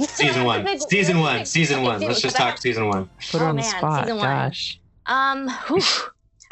Season 0.00 0.44
one. 0.44 0.66
Season 0.90 1.20
one. 1.20 1.46
Season 1.46 1.82
one. 1.82 2.00
Let's 2.00 2.20
just 2.20 2.36
talk 2.36 2.58
season 2.58 2.88
one. 2.88 3.08
Put 3.30 3.40
her 3.40 3.46
oh, 3.46 3.50
on 3.50 3.56
the 3.56 3.62
spot. 3.62 4.06
Gosh. 4.06 4.78
Um, 5.08 5.48
whew. 5.66 5.82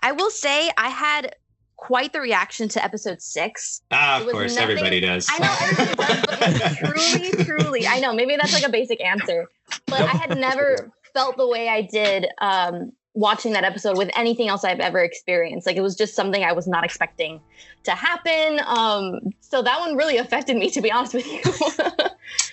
I 0.02 0.12
will 0.12 0.30
say 0.30 0.70
I 0.76 0.88
had 0.88 1.34
quite 1.76 2.12
the 2.12 2.20
reaction 2.20 2.68
to 2.70 2.82
episode 2.82 3.20
six. 3.22 3.82
Ah, 3.90 4.20
of 4.20 4.28
course, 4.28 4.54
nothing- 4.54 4.70
everybody 4.70 5.00
does. 5.00 5.28
I 5.30 5.38
know 5.38 5.56
everybody 5.60 6.22
does, 6.22 6.56
but 6.56 6.76
truly, 6.94 7.44
truly, 7.44 7.86
I 7.86 8.00
know 8.00 8.12
maybe 8.14 8.34
that's 8.36 8.52
like 8.54 8.66
a 8.66 8.70
basic 8.70 9.00
answer, 9.04 9.46
but 9.86 10.00
I 10.00 10.16
had 10.16 10.36
never 10.38 10.90
felt 11.14 11.36
the 11.36 11.46
way 11.46 11.68
I 11.68 11.82
did 11.82 12.26
um, 12.40 12.92
watching 13.14 13.52
that 13.52 13.64
episode 13.64 13.96
with 13.98 14.10
anything 14.16 14.48
else 14.48 14.64
I've 14.64 14.80
ever 14.80 15.00
experienced. 15.00 15.66
Like 15.66 15.76
it 15.76 15.82
was 15.82 15.94
just 15.96 16.14
something 16.14 16.42
I 16.44 16.52
was 16.52 16.66
not 16.66 16.84
expecting 16.84 17.40
to 17.84 17.90
happen. 17.92 18.60
Um, 18.66 19.20
so 19.40 19.62
that 19.62 19.78
one 19.80 19.96
really 19.96 20.16
affected 20.18 20.56
me, 20.56 20.70
to 20.70 20.80
be 20.80 20.90
honest 20.90 21.14
with 21.14 21.26
you. 21.26 21.40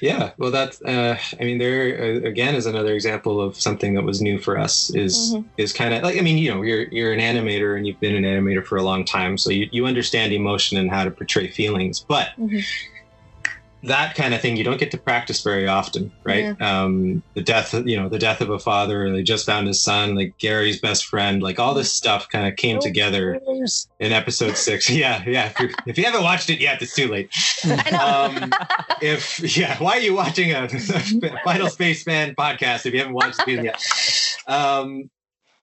Yeah, 0.04 0.32
well, 0.38 0.52
that's. 0.52 0.82
Uh, 0.82 1.18
I 1.40 1.44
mean, 1.46 1.60
there 1.60 2.22
uh, 2.26 2.28
again 2.28 2.56
is 2.56 2.66
another 2.66 2.94
example 2.94 3.40
of 3.40 3.56
something 3.56 3.94
that 3.94 4.04
was 4.04 4.22
new 4.22 4.38
for 4.38 4.60
us. 4.60 4.94
Is 4.94 5.16
Mhm. 5.34 5.46
is 5.56 5.72
kind 5.72 5.94
of 5.94 6.04
like 6.04 6.18
I 6.18 6.22
mean, 6.22 6.38
you 6.38 6.52
know, 6.54 6.62
you're 6.62 6.88
you're 6.92 7.14
an 7.14 7.22
animator 7.22 7.78
and 7.78 7.88
you've 7.88 8.02
been 8.02 8.14
an 8.14 8.26
animator 8.26 8.66
for 8.66 8.78
a 8.78 8.84
long 8.84 9.06
time, 9.06 9.38
so 9.38 9.50
you 9.50 9.66
you 9.72 9.86
understand 9.86 10.34
emotion 10.34 10.78
and 10.78 10.92
how 10.92 11.06
to 11.06 11.12
portray 11.12 11.48
feelings, 11.48 12.04
but. 12.08 12.28
Mhm. 12.38 12.62
That 13.84 14.16
kind 14.16 14.34
of 14.34 14.42
thing 14.42 14.56
you 14.56 14.64
don't 14.64 14.80
get 14.80 14.92
to 14.92 14.98
practice 14.98 15.42
very 15.42 15.68
often, 15.68 16.12
right? 16.24 16.60
Um, 16.62 17.22
the 17.34 17.42
death, 17.42 17.74
you 17.74 17.98
know, 17.98 18.08
the 18.08 18.18
death 18.18 18.40
of 18.40 18.50
a 18.50 18.58
father. 18.58 19.12
They 19.12 19.24
just 19.24 19.46
found 19.46 19.68
his 19.68 19.84
son, 19.84 20.16
like 20.16 20.38
Gary's 20.38 20.80
best 20.80 21.06
friend, 21.06 21.44
like 21.44 21.60
all 21.60 21.74
this 21.74 21.92
stuff 21.92 22.30
kind 22.30 22.48
of 22.48 22.56
came 22.56 22.80
together 22.80 23.42
in 24.00 24.12
episode 24.12 24.56
six. 24.58 24.90
Yeah, 24.94 25.24
yeah. 25.26 25.52
If, 25.60 25.76
if 25.88 25.98
you 25.98 26.06
haven't 26.06 26.24
watched 26.24 26.50
it 26.50 26.60
yet, 26.60 26.82
it's 26.82 26.96
too 26.96 27.08
late. 27.08 27.30
Um, 28.00 28.52
if 29.02 29.58
yeah, 29.58 29.78
why 29.84 29.98
are 29.98 30.02
you 30.02 30.14
watching 30.14 30.54
a 30.54 30.70
Final 31.44 31.70
Space 31.70 32.04
Fan 32.04 32.36
podcast 32.36 32.86
if 32.86 32.94
you 32.94 33.00
haven't 33.00 33.16
watched 33.16 33.42
it 33.48 33.64
yet? 33.64 33.82
Um, 34.48 35.10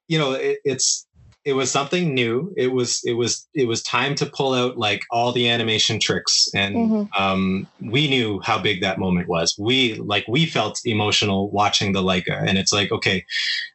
you 0.09 0.19
know, 0.19 0.33
it, 0.33 0.59
it's 0.65 1.07
it 1.51 1.55
was 1.55 1.71
something 1.71 2.15
new. 2.15 2.53
It 2.57 2.69
was 2.73 3.01
it 3.05 3.15
was 3.15 3.47
it 3.55 3.67
was 3.67 3.83
time 3.83 4.15
to 4.17 4.27
pull 4.27 4.55
out 4.55 4.79
like 4.79 5.03
all 5.11 5.33
the 5.33 5.49
animation 5.49 5.99
tricks, 5.99 6.49
and 6.55 6.75
Mhm. 6.77 7.09
um, 7.19 7.67
we 7.81 8.09
knew 8.09 8.41
how 8.45 8.59
big 8.59 8.81
that 8.83 8.99
moment 8.99 9.27
was. 9.29 9.57
We 9.59 9.95
like 10.13 10.25
we 10.29 10.47
felt 10.47 10.79
emotional 10.85 11.51
watching 11.51 11.93
the 11.93 12.03
Leica, 12.03 12.39
and 12.47 12.57
it's 12.57 12.73
like 12.73 12.93
okay, 12.93 13.25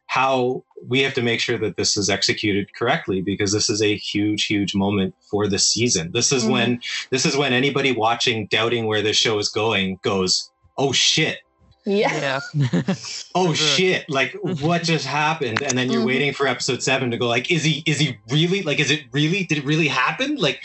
how 0.06 0.64
we 0.88 1.00
have 1.02 1.14
to 1.14 1.22
make 1.22 1.40
sure 1.40 1.58
that 1.58 1.76
this 1.76 1.96
is 1.96 2.08
executed 2.08 2.66
correctly 2.78 3.20
because 3.20 3.52
this 3.52 3.68
is 3.68 3.82
a 3.82 3.94
huge 3.96 4.46
huge 4.46 4.74
moment 4.74 5.14
for 5.30 5.46
the 5.48 5.58
season. 5.58 6.10
This 6.12 6.32
is 6.32 6.44
Mhm. 6.44 6.50
when 6.50 6.80
this 7.10 7.26
is 7.26 7.36
when 7.36 7.52
anybody 7.52 7.92
watching 7.92 8.46
doubting 8.46 8.86
where 8.86 9.02
this 9.02 9.16
show 9.18 9.38
is 9.38 9.48
going 9.50 9.98
goes, 10.02 10.50
"Oh 10.78 10.92
shit." 10.92 11.38
Yeah. 11.86 12.40
Yeah. 12.54 12.82
Oh 13.34 13.52
shit! 13.52 14.08
Like 14.08 14.34
what 14.42 14.82
just 14.82 15.06
happened? 15.06 15.62
And 15.62 15.76
then 15.76 15.90
you're 15.90 16.02
Mhm. 16.02 16.06
waiting 16.06 16.32
for 16.32 16.46
episode 16.46 16.82
seven 16.82 17.10
to 17.10 17.18
go. 17.18 17.28
Like, 17.28 17.50
is 17.50 17.62
he? 17.62 17.82
Is 17.86 17.98
he 17.98 18.16
really? 18.30 18.62
Like, 18.62 18.80
is 18.80 18.90
it 18.90 19.02
really? 19.12 19.44
Did 19.44 19.58
it 19.58 19.64
really 19.64 19.88
happen? 19.88 20.36
Like, 20.36 20.60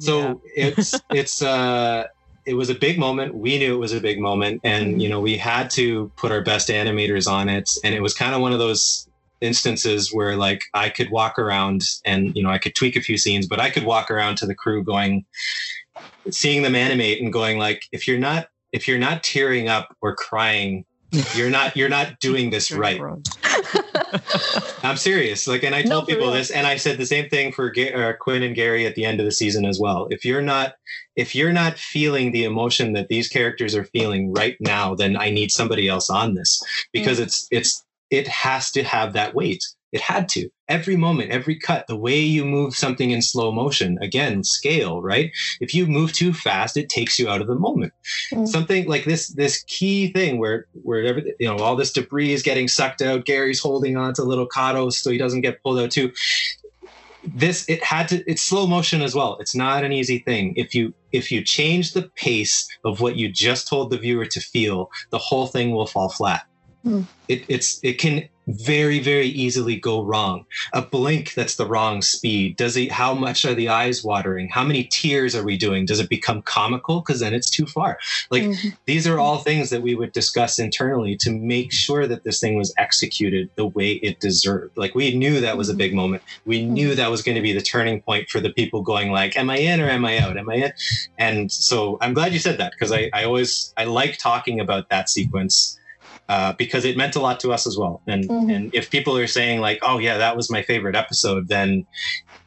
so 0.00 0.40
it's 0.56 0.94
it's 1.10 1.42
uh 1.42 2.04
it 2.46 2.54
was 2.54 2.70
a 2.70 2.74
big 2.74 2.98
moment 2.98 3.34
we 3.34 3.58
knew 3.58 3.74
it 3.74 3.78
was 3.78 3.92
a 3.92 4.00
big 4.00 4.20
moment 4.20 4.60
and 4.62 5.02
you 5.02 5.08
know 5.08 5.20
we 5.20 5.36
had 5.36 5.68
to 5.68 6.12
put 6.16 6.30
our 6.30 6.42
best 6.42 6.68
animators 6.68 7.26
on 7.30 7.48
it 7.48 7.68
and 7.82 7.92
it 7.94 8.00
was 8.00 8.14
kind 8.14 8.34
of 8.36 8.40
one 8.40 8.52
of 8.52 8.60
those 8.60 9.08
instances 9.40 10.10
where 10.14 10.36
like 10.36 10.62
i 10.72 10.88
could 10.88 11.10
walk 11.10 11.40
around 11.40 11.82
and 12.04 12.36
you 12.36 12.42
know 12.44 12.48
i 12.50 12.56
could 12.56 12.74
tweak 12.76 12.94
a 12.94 13.00
few 13.00 13.18
scenes 13.18 13.48
but 13.48 13.58
i 13.58 13.68
could 13.68 13.82
walk 13.84 14.12
around 14.12 14.36
to 14.38 14.46
the 14.46 14.54
crew 14.54 14.80
going 14.84 15.24
seeing 16.30 16.62
them 16.62 16.76
animate 16.76 17.20
and 17.20 17.32
going 17.32 17.58
like 17.58 17.82
if 17.90 18.06
you're 18.06 18.18
not 18.18 18.46
if 18.72 18.86
you're 18.88 18.98
not 18.98 19.22
tearing 19.22 19.68
up 19.68 19.88
or 20.02 20.14
crying 20.14 20.84
you're 21.34 21.50
not 21.50 21.76
you're 21.76 21.88
not 21.88 22.18
doing 22.20 22.50
this 22.50 22.70
right 22.70 23.00
I'm 24.82 24.96
serious. 24.96 25.46
Like, 25.48 25.62
and 25.64 25.74
I 25.74 25.82
No, 25.82 25.90
told 25.90 26.04
for 26.04 26.10
people 26.12 26.26
real. 26.26 26.34
this, 26.34 26.50
and 26.50 26.66
I 26.66 26.76
said 26.76 26.98
the 26.98 27.06
same 27.06 27.28
thing 27.28 27.52
for 27.52 27.70
Ga- 27.70 27.92
uh, 27.92 28.12
Quinn 28.14 28.42
and 28.42 28.54
Gary 28.54 28.86
at 28.86 28.94
the 28.94 29.04
end 29.04 29.20
of 29.20 29.26
the 29.26 29.32
season 29.32 29.64
as 29.64 29.80
well. 29.80 30.06
If 30.10 30.24
you're 30.24 30.42
not, 30.42 30.74
if 31.16 31.34
you're 31.34 31.52
not 31.52 31.78
feeling 31.78 32.32
the 32.32 32.44
emotion 32.44 32.92
that 32.92 33.08
these 33.08 33.28
characters 33.28 33.74
are 33.74 33.84
feeling 33.84 34.32
right 34.32 34.56
now, 34.60 34.94
then 34.94 35.16
I 35.16 35.30
need 35.30 35.50
somebody 35.50 35.88
else 35.88 36.10
on 36.10 36.34
this 36.34 36.62
because 36.92 37.18
it's 37.18 37.48
it's 37.50 37.84
it 38.10 38.28
has 38.28 38.70
to 38.72 38.84
have 38.84 39.12
that 39.14 39.34
weight. 39.34 39.64
It 39.96 40.02
had 40.02 40.28
to 40.30 40.50
every 40.68 40.94
moment, 40.94 41.30
every 41.30 41.56
cut, 41.58 41.86
the 41.86 41.96
way 41.96 42.18
you 42.18 42.44
move 42.44 42.76
something 42.76 43.12
in 43.12 43.22
slow 43.22 43.50
motion. 43.50 43.96
Again, 44.02 44.44
scale, 44.44 45.00
right? 45.00 45.32
If 45.58 45.72
you 45.72 45.86
move 45.86 46.12
too 46.12 46.34
fast, 46.34 46.76
it 46.76 46.90
takes 46.90 47.18
you 47.18 47.30
out 47.30 47.40
of 47.40 47.46
the 47.46 47.54
moment. 47.54 47.94
Mm. 48.30 48.46
Something 48.46 48.86
like 48.86 49.06
this, 49.06 49.28
this 49.28 49.64
key 49.66 50.12
thing 50.12 50.38
where 50.38 50.66
where 50.82 51.02
everything, 51.02 51.32
you 51.40 51.48
know, 51.48 51.56
all 51.64 51.76
this 51.76 51.92
debris 51.92 52.34
is 52.34 52.42
getting 52.42 52.68
sucked 52.68 53.00
out. 53.00 53.24
Gary's 53.24 53.58
holding 53.58 53.96
on 53.96 54.12
to 54.14 54.22
little 54.22 54.46
Cato 54.46 54.90
so 54.90 55.10
he 55.10 55.16
doesn't 55.16 55.40
get 55.40 55.62
pulled 55.62 55.78
out 55.78 55.90
too. 55.90 56.12
This 57.24 57.66
it 57.70 57.82
had 57.82 58.08
to. 58.08 58.22
It's 58.30 58.42
slow 58.42 58.66
motion 58.66 59.00
as 59.00 59.14
well. 59.14 59.38
It's 59.40 59.54
not 59.54 59.82
an 59.82 59.92
easy 59.92 60.18
thing. 60.18 60.52
If 60.56 60.74
you 60.74 60.92
if 61.10 61.32
you 61.32 61.42
change 61.42 61.94
the 61.94 62.10
pace 62.16 62.68
of 62.84 63.00
what 63.00 63.16
you 63.16 63.30
just 63.30 63.66
told 63.66 63.88
the 63.88 63.96
viewer 63.96 64.26
to 64.26 64.40
feel, 64.40 64.90
the 65.08 65.18
whole 65.18 65.46
thing 65.46 65.70
will 65.70 65.86
fall 65.86 66.10
flat. 66.10 66.42
Hmm. 66.84 67.04
It, 67.28 67.46
it's 67.48 67.80
it 67.82 67.94
can 67.94 68.28
very 68.46 69.00
very 69.00 69.26
easily 69.26 69.76
go 69.76 70.02
wrong. 70.02 70.44
A 70.72 70.82
blink 70.82 71.34
that's 71.34 71.56
the 71.56 71.66
wrong 71.66 72.02
speed. 72.02 72.56
Does 72.56 72.76
it 72.76 72.92
how 72.92 73.14
much 73.14 73.44
are 73.44 73.54
the 73.54 73.68
eyes 73.68 74.04
watering? 74.04 74.48
How 74.48 74.64
many 74.64 74.84
tears 74.84 75.34
are 75.34 75.44
we 75.44 75.56
doing? 75.56 75.84
Does 75.84 76.00
it 76.00 76.08
become 76.08 76.42
comical? 76.42 77.00
Because 77.00 77.20
then 77.20 77.34
it's 77.34 77.50
too 77.50 77.66
far. 77.66 77.98
Like 78.30 78.44
Mhm. 78.44 78.76
these 78.86 79.06
are 79.06 79.18
all 79.18 79.38
things 79.38 79.70
that 79.70 79.82
we 79.82 79.94
would 79.94 80.12
discuss 80.12 80.58
internally 80.58 81.16
to 81.18 81.30
make 81.30 81.72
sure 81.72 82.06
that 82.06 82.24
this 82.24 82.40
thing 82.40 82.56
was 82.56 82.72
executed 82.78 83.50
the 83.56 83.66
way 83.66 83.92
it 83.94 84.20
deserved. 84.20 84.76
Like 84.76 84.94
we 84.94 85.14
knew 85.14 85.40
that 85.40 85.58
was 85.58 85.68
a 85.68 85.74
big 85.74 85.94
moment. 85.94 86.22
We 86.44 86.64
knew 86.64 86.94
that 86.94 87.10
was 87.10 87.22
going 87.22 87.36
to 87.36 87.42
be 87.42 87.52
the 87.52 87.60
turning 87.62 88.00
point 88.00 88.28
for 88.28 88.40
the 88.40 88.50
people 88.50 88.82
going 88.82 89.10
like 89.10 89.36
am 89.36 89.50
i 89.50 89.56
in 89.58 89.80
or 89.80 89.88
am 89.88 90.04
i 90.04 90.18
out? 90.18 90.36
Am 90.36 90.48
i 90.48 90.54
in? 90.54 90.72
And 91.18 91.50
so 91.50 91.98
i'm 92.00 92.14
glad 92.14 92.32
you 92.32 92.38
said 92.38 92.58
that 92.58 92.72
because 92.72 92.92
I, 92.92 93.10
I 93.12 93.24
always 93.24 93.72
i 93.76 93.84
like 93.84 94.18
talking 94.18 94.60
about 94.60 94.88
that 94.90 95.08
sequence 95.08 95.78
uh, 96.28 96.52
because 96.54 96.84
it 96.84 96.96
meant 96.96 97.14
a 97.16 97.20
lot 97.20 97.38
to 97.40 97.52
us 97.52 97.66
as 97.66 97.76
well 97.78 98.02
and 98.06 98.24
Mhm. 98.28 98.54
and 98.54 98.70
if 98.74 98.90
people 98.90 99.16
are 99.16 99.26
saying 99.26 99.60
like 99.60 99.78
oh 99.82 99.98
yeah 99.98 100.18
that 100.18 100.36
was 100.36 100.50
my 100.50 100.62
favorite 100.62 100.96
episode 100.96 101.48
then 101.48 101.86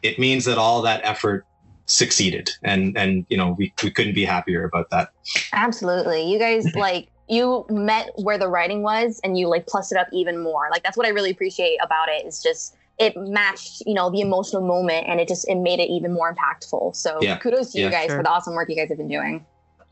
it 0.02 0.18
means 0.20 0.46
that 0.46 0.58
all 0.58 0.82
that 0.82 1.02
effort 1.04 1.46
succeeded 1.88 2.50
and 2.64 2.96
and 2.98 3.26
you 3.30 3.38
know 3.38 3.56
we, 3.58 3.74
we 3.84 3.90
couldn't 3.92 4.14
be 4.14 4.24
happier 4.26 4.64
about 4.64 4.90
that 4.92 5.10
Absolutely. 5.54 6.32
You 6.32 6.40
guys 6.40 6.66
like 6.76 7.10
you 7.28 7.66
met 7.70 8.10
where 8.16 8.38
the 8.38 8.48
writing 8.48 8.82
was 8.82 9.20
and 9.24 9.38
you 9.38 9.48
like 9.48 9.68
plussed 9.68 9.92
it 9.92 9.98
up 9.98 10.08
even 10.12 10.42
more. 10.42 10.68
Like 10.72 10.82
that's 10.84 10.98
what 10.98 11.06
I 11.06 11.10
really 11.12 11.30
appreciate 11.30 11.78
about 11.84 12.10
it 12.10 12.26
is 12.26 12.42
just 12.42 12.76
it 12.98 13.14
matched, 13.16 13.84
you 13.86 13.94
know, 13.94 14.10
the 14.10 14.20
emotional 14.22 14.66
moment 14.66 15.06
and 15.08 15.20
it 15.20 15.28
just 15.28 15.48
it 15.48 15.56
made 15.56 15.80
it 15.80 15.90
even 15.90 16.12
more 16.14 16.34
impactful. 16.36 16.96
So 16.96 17.20
Yeah. 17.22 17.38
kudos 17.38 17.72
to 17.74 17.80
Yeah. 17.80 17.86
you 17.86 17.92
guys 17.92 18.08
Sure. 18.08 18.18
for 18.18 18.24
the 18.24 18.30
awesome 18.30 18.56
work 18.56 18.70
you 18.70 18.76
guys 18.76 18.90
have 18.90 18.98
been 18.98 19.08
doing. 19.08 19.46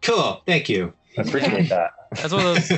cool 0.03 0.41
thank 0.45 0.69
you 0.69 0.93
I 1.17 1.21
appreciate 1.21 1.69
that. 1.69 1.91
That's 2.15 2.33
one 2.33 2.45
of 2.45 2.55
those. 2.55 2.71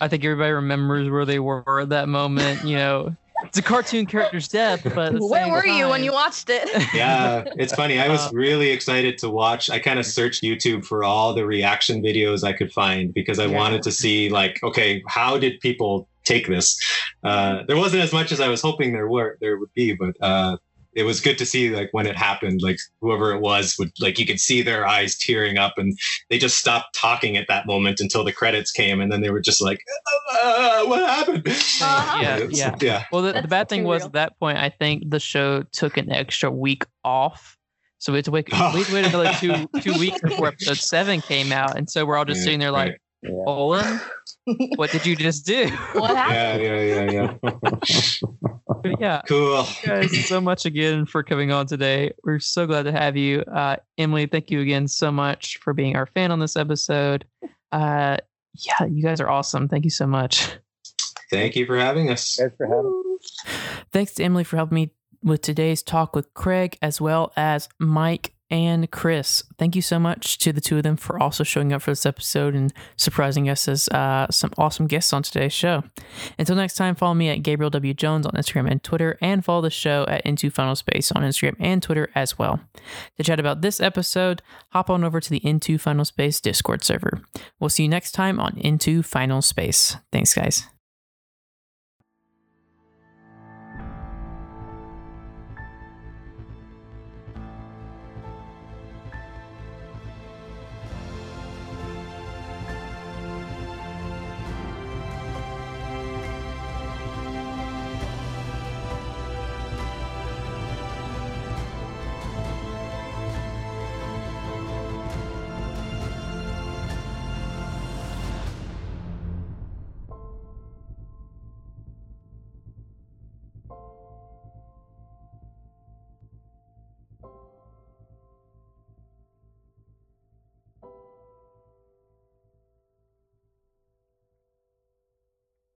I 0.00 0.08
think 0.08 0.24
everybody 0.24 0.52
remembers 0.52 1.08
where 1.10 1.24
they 1.24 1.38
were 1.38 1.80
at 1.80 1.90
that 1.90 2.08
moment. 2.08 2.64
You 2.64 2.76
know, 2.76 3.16
it's 3.44 3.58
a 3.58 3.62
cartoon 3.62 4.06
character's 4.06 4.48
death, 4.48 4.82
but 4.84 5.12
Where 5.18 5.44
same 5.44 5.52
were 5.52 5.66
you 5.66 5.88
when 5.88 6.04
you 6.04 6.12
watched 6.12 6.50
it? 6.50 6.68
yeah 6.94 7.44
it's 7.56 7.72
funny 7.72 7.98
i 7.98 8.08
was 8.08 8.20
Uh, 8.26 8.30
really 8.34 8.70
excited 8.70 9.16
to 9.16 9.30
watch 9.30 9.70
i 9.70 9.78
kind 9.78 9.98
of 9.98 10.04
searched 10.04 10.42
youtube 10.42 10.84
for 10.84 11.04
all 11.04 11.32
the 11.32 11.46
reaction 11.46 12.02
videos 12.02 12.44
i 12.44 12.52
could 12.52 12.70
find 12.70 13.14
because 13.14 13.38
i 13.38 13.46
Yeah. 13.46 13.56
wanted 13.56 13.82
to 13.84 13.92
see 13.92 14.28
like 14.28 14.58
okay 14.62 15.02
how 15.08 15.38
did 15.38 15.58
people 15.60 16.06
take 16.24 16.46
this 16.48 16.78
uh, 17.24 17.62
there 17.66 17.76
wasn't 17.78 18.02
as 18.02 18.12
much 18.12 18.30
as 18.30 18.40
i 18.40 18.48
was 18.48 18.60
hoping 18.60 18.92
there 18.92 19.08
were 19.08 19.38
there 19.40 19.58
would 19.58 19.72
be 19.74 19.94
but 19.94 20.14
uh, 20.20 20.56
it 20.94 21.04
was 21.04 21.20
good 21.20 21.38
to 21.38 21.46
see 21.46 21.70
like 21.74 21.88
when 21.92 22.06
it 22.06 22.16
happened 22.16 22.60
like 22.62 22.78
whoever 23.00 23.32
it 23.32 23.40
was 23.40 23.76
would 23.78 23.90
like 24.00 24.18
you 24.18 24.26
could 24.26 24.38
see 24.40 24.60
their 24.62 24.86
eyes 24.86 25.16
tearing 25.16 25.56
up 25.58 25.74
and 25.78 25.96
they 26.28 26.38
just 26.38 26.58
stopped 26.58 26.94
talking 26.94 27.36
at 27.36 27.46
that 27.48 27.66
moment 27.66 27.98
until 28.00 28.22
the 28.24 28.32
credits 28.32 28.70
came 28.70 29.00
and 29.00 29.10
then 29.10 29.20
they 29.22 29.30
were 29.30 29.40
just 29.40 29.62
like 29.62 29.80
uh, 30.42 30.84
what 30.84 31.00
happened 31.00 31.42
Uh-huh. 31.46 32.18
Yeah, 32.22 32.36
It's- 32.36 32.58
yeah. 32.58 32.74
yeah 32.80 33.04
Well, 33.10 33.22
the, 33.22 33.32
the 33.40 33.48
bad 33.48 33.68
thing 33.68 33.84
was 33.84 34.00
real. 34.02 34.06
at 34.08 34.12
that 34.14 34.38
point, 34.38 34.58
I 34.58 34.68
think 34.68 35.08
the 35.10 35.20
show 35.20 35.62
took 35.72 35.96
an 35.96 36.10
extra 36.12 36.50
week 36.50 36.84
off. 37.04 37.56
So 37.98 38.12
we 38.12 38.18
had 38.18 38.24
to 38.26 38.30
wait, 38.32 38.48
Oh. 38.52 38.70
we 38.74 38.80
had 38.80 38.86
to 38.88 38.94
wait 38.94 39.06
another 39.06 39.32
two 39.38 39.68
two 39.80 39.98
weeks 39.98 40.20
before 40.22 40.48
episode 40.48 40.76
seven 40.78 41.20
came 41.20 41.52
out, 41.52 41.76
and 41.78 41.88
so 41.88 42.04
we're 42.04 42.16
all 42.18 42.24
just 42.24 42.38
Yeah, 42.40 42.44
sitting 42.44 42.60
there 42.60 42.72
like, 42.72 43.00
Yeah. 43.22 43.30
Olan, 43.46 44.00
what 44.76 44.90
did 44.90 45.06
you 45.06 45.14
just 45.14 45.46
do? 45.46 45.68
what 45.94 46.16
happened? 46.16 46.62
yeah 46.64 46.82
yeah 46.82 47.06
yeah 47.06 47.32
yeah 47.40 48.58
But 48.82 49.00
yeah, 49.00 49.22
cool 49.26 49.62
thank 49.64 50.12
you 50.12 50.18
guys 50.18 50.28
so 50.28 50.40
much 50.40 50.66
again 50.66 51.06
for 51.06 51.22
coming 51.22 51.52
on 51.52 51.66
today. 51.66 52.12
We're 52.24 52.40
so 52.40 52.66
glad 52.66 52.84
to 52.84 52.92
have 52.92 53.16
you. 53.16 53.40
Uh, 53.42 53.76
Emily, 53.98 54.26
thank 54.26 54.50
you 54.50 54.60
again 54.60 54.88
so 54.88 55.12
much 55.12 55.58
for 55.58 55.72
being 55.72 55.96
our 55.96 56.06
fan 56.06 56.30
on 56.30 56.38
this 56.38 56.56
episode. 56.56 57.24
Uh, 57.70 58.16
yeah, 58.54 58.86
you 58.86 59.02
guys 59.02 59.20
are 59.20 59.28
awesome. 59.28 59.68
Thank 59.68 59.84
you 59.84 59.90
so 59.90 60.06
much. 60.06 60.56
thank 61.30 61.56
you 61.56 61.66
for 61.66 61.78
having 61.78 62.10
us 62.10 62.36
Thanks 62.36 62.56
for 62.56 62.66
having 62.66 63.18
Thanks 63.92 64.14
to 64.14 64.24
Emily 64.24 64.44
for 64.44 64.56
helping 64.56 64.76
me 64.76 64.90
with 65.22 65.42
today's 65.42 65.82
talk 65.82 66.16
with 66.16 66.34
Craig, 66.34 66.76
as 66.82 67.00
well 67.00 67.32
as 67.36 67.68
Mike 67.78 68.34
and 68.52 68.90
Chris. 68.90 69.42
Thank 69.58 69.74
you 69.74 69.80
so 69.80 69.98
much 69.98 70.36
to 70.38 70.52
the 70.52 70.60
two 70.60 70.76
of 70.76 70.82
them 70.82 70.96
for 70.96 71.20
also 71.20 71.42
showing 71.42 71.72
up 71.72 71.80
for 71.80 71.90
this 71.90 72.04
episode 72.04 72.54
and 72.54 72.70
surprising 72.96 73.48
us 73.48 73.66
as 73.66 73.88
uh, 73.88 74.26
some 74.30 74.52
awesome 74.58 74.86
guests 74.86 75.14
on 75.14 75.22
today's 75.22 75.54
show. 75.54 75.82
Until 76.38 76.56
next 76.56 76.74
time, 76.74 76.94
follow 76.94 77.14
me 77.14 77.30
at 77.30 77.42
Gabriel 77.42 77.70
W. 77.70 77.94
Jones 77.94 78.26
on 78.26 78.32
Instagram 78.32 78.70
and 78.70 78.82
Twitter, 78.82 79.16
and 79.22 79.42
follow 79.42 79.62
the 79.62 79.70
show 79.70 80.04
at 80.06 80.20
Into 80.26 80.50
Final 80.50 80.76
Space 80.76 81.10
on 81.10 81.22
Instagram 81.22 81.56
and 81.58 81.82
Twitter 81.82 82.10
as 82.14 82.38
well. 82.38 82.60
To 83.16 83.24
chat 83.24 83.40
about 83.40 83.62
this 83.62 83.80
episode, 83.80 84.42
hop 84.68 84.90
on 84.90 85.02
over 85.02 85.18
to 85.18 85.30
the 85.30 85.44
Into 85.44 85.78
Final 85.78 86.04
Space 86.04 86.38
Discord 86.38 86.84
server. 86.84 87.22
We'll 87.58 87.70
see 87.70 87.84
you 87.84 87.88
next 87.88 88.12
time 88.12 88.38
on 88.38 88.58
Into 88.58 89.02
Final 89.02 89.40
Space. 89.40 89.96
Thanks, 90.12 90.34
guys. 90.34 90.71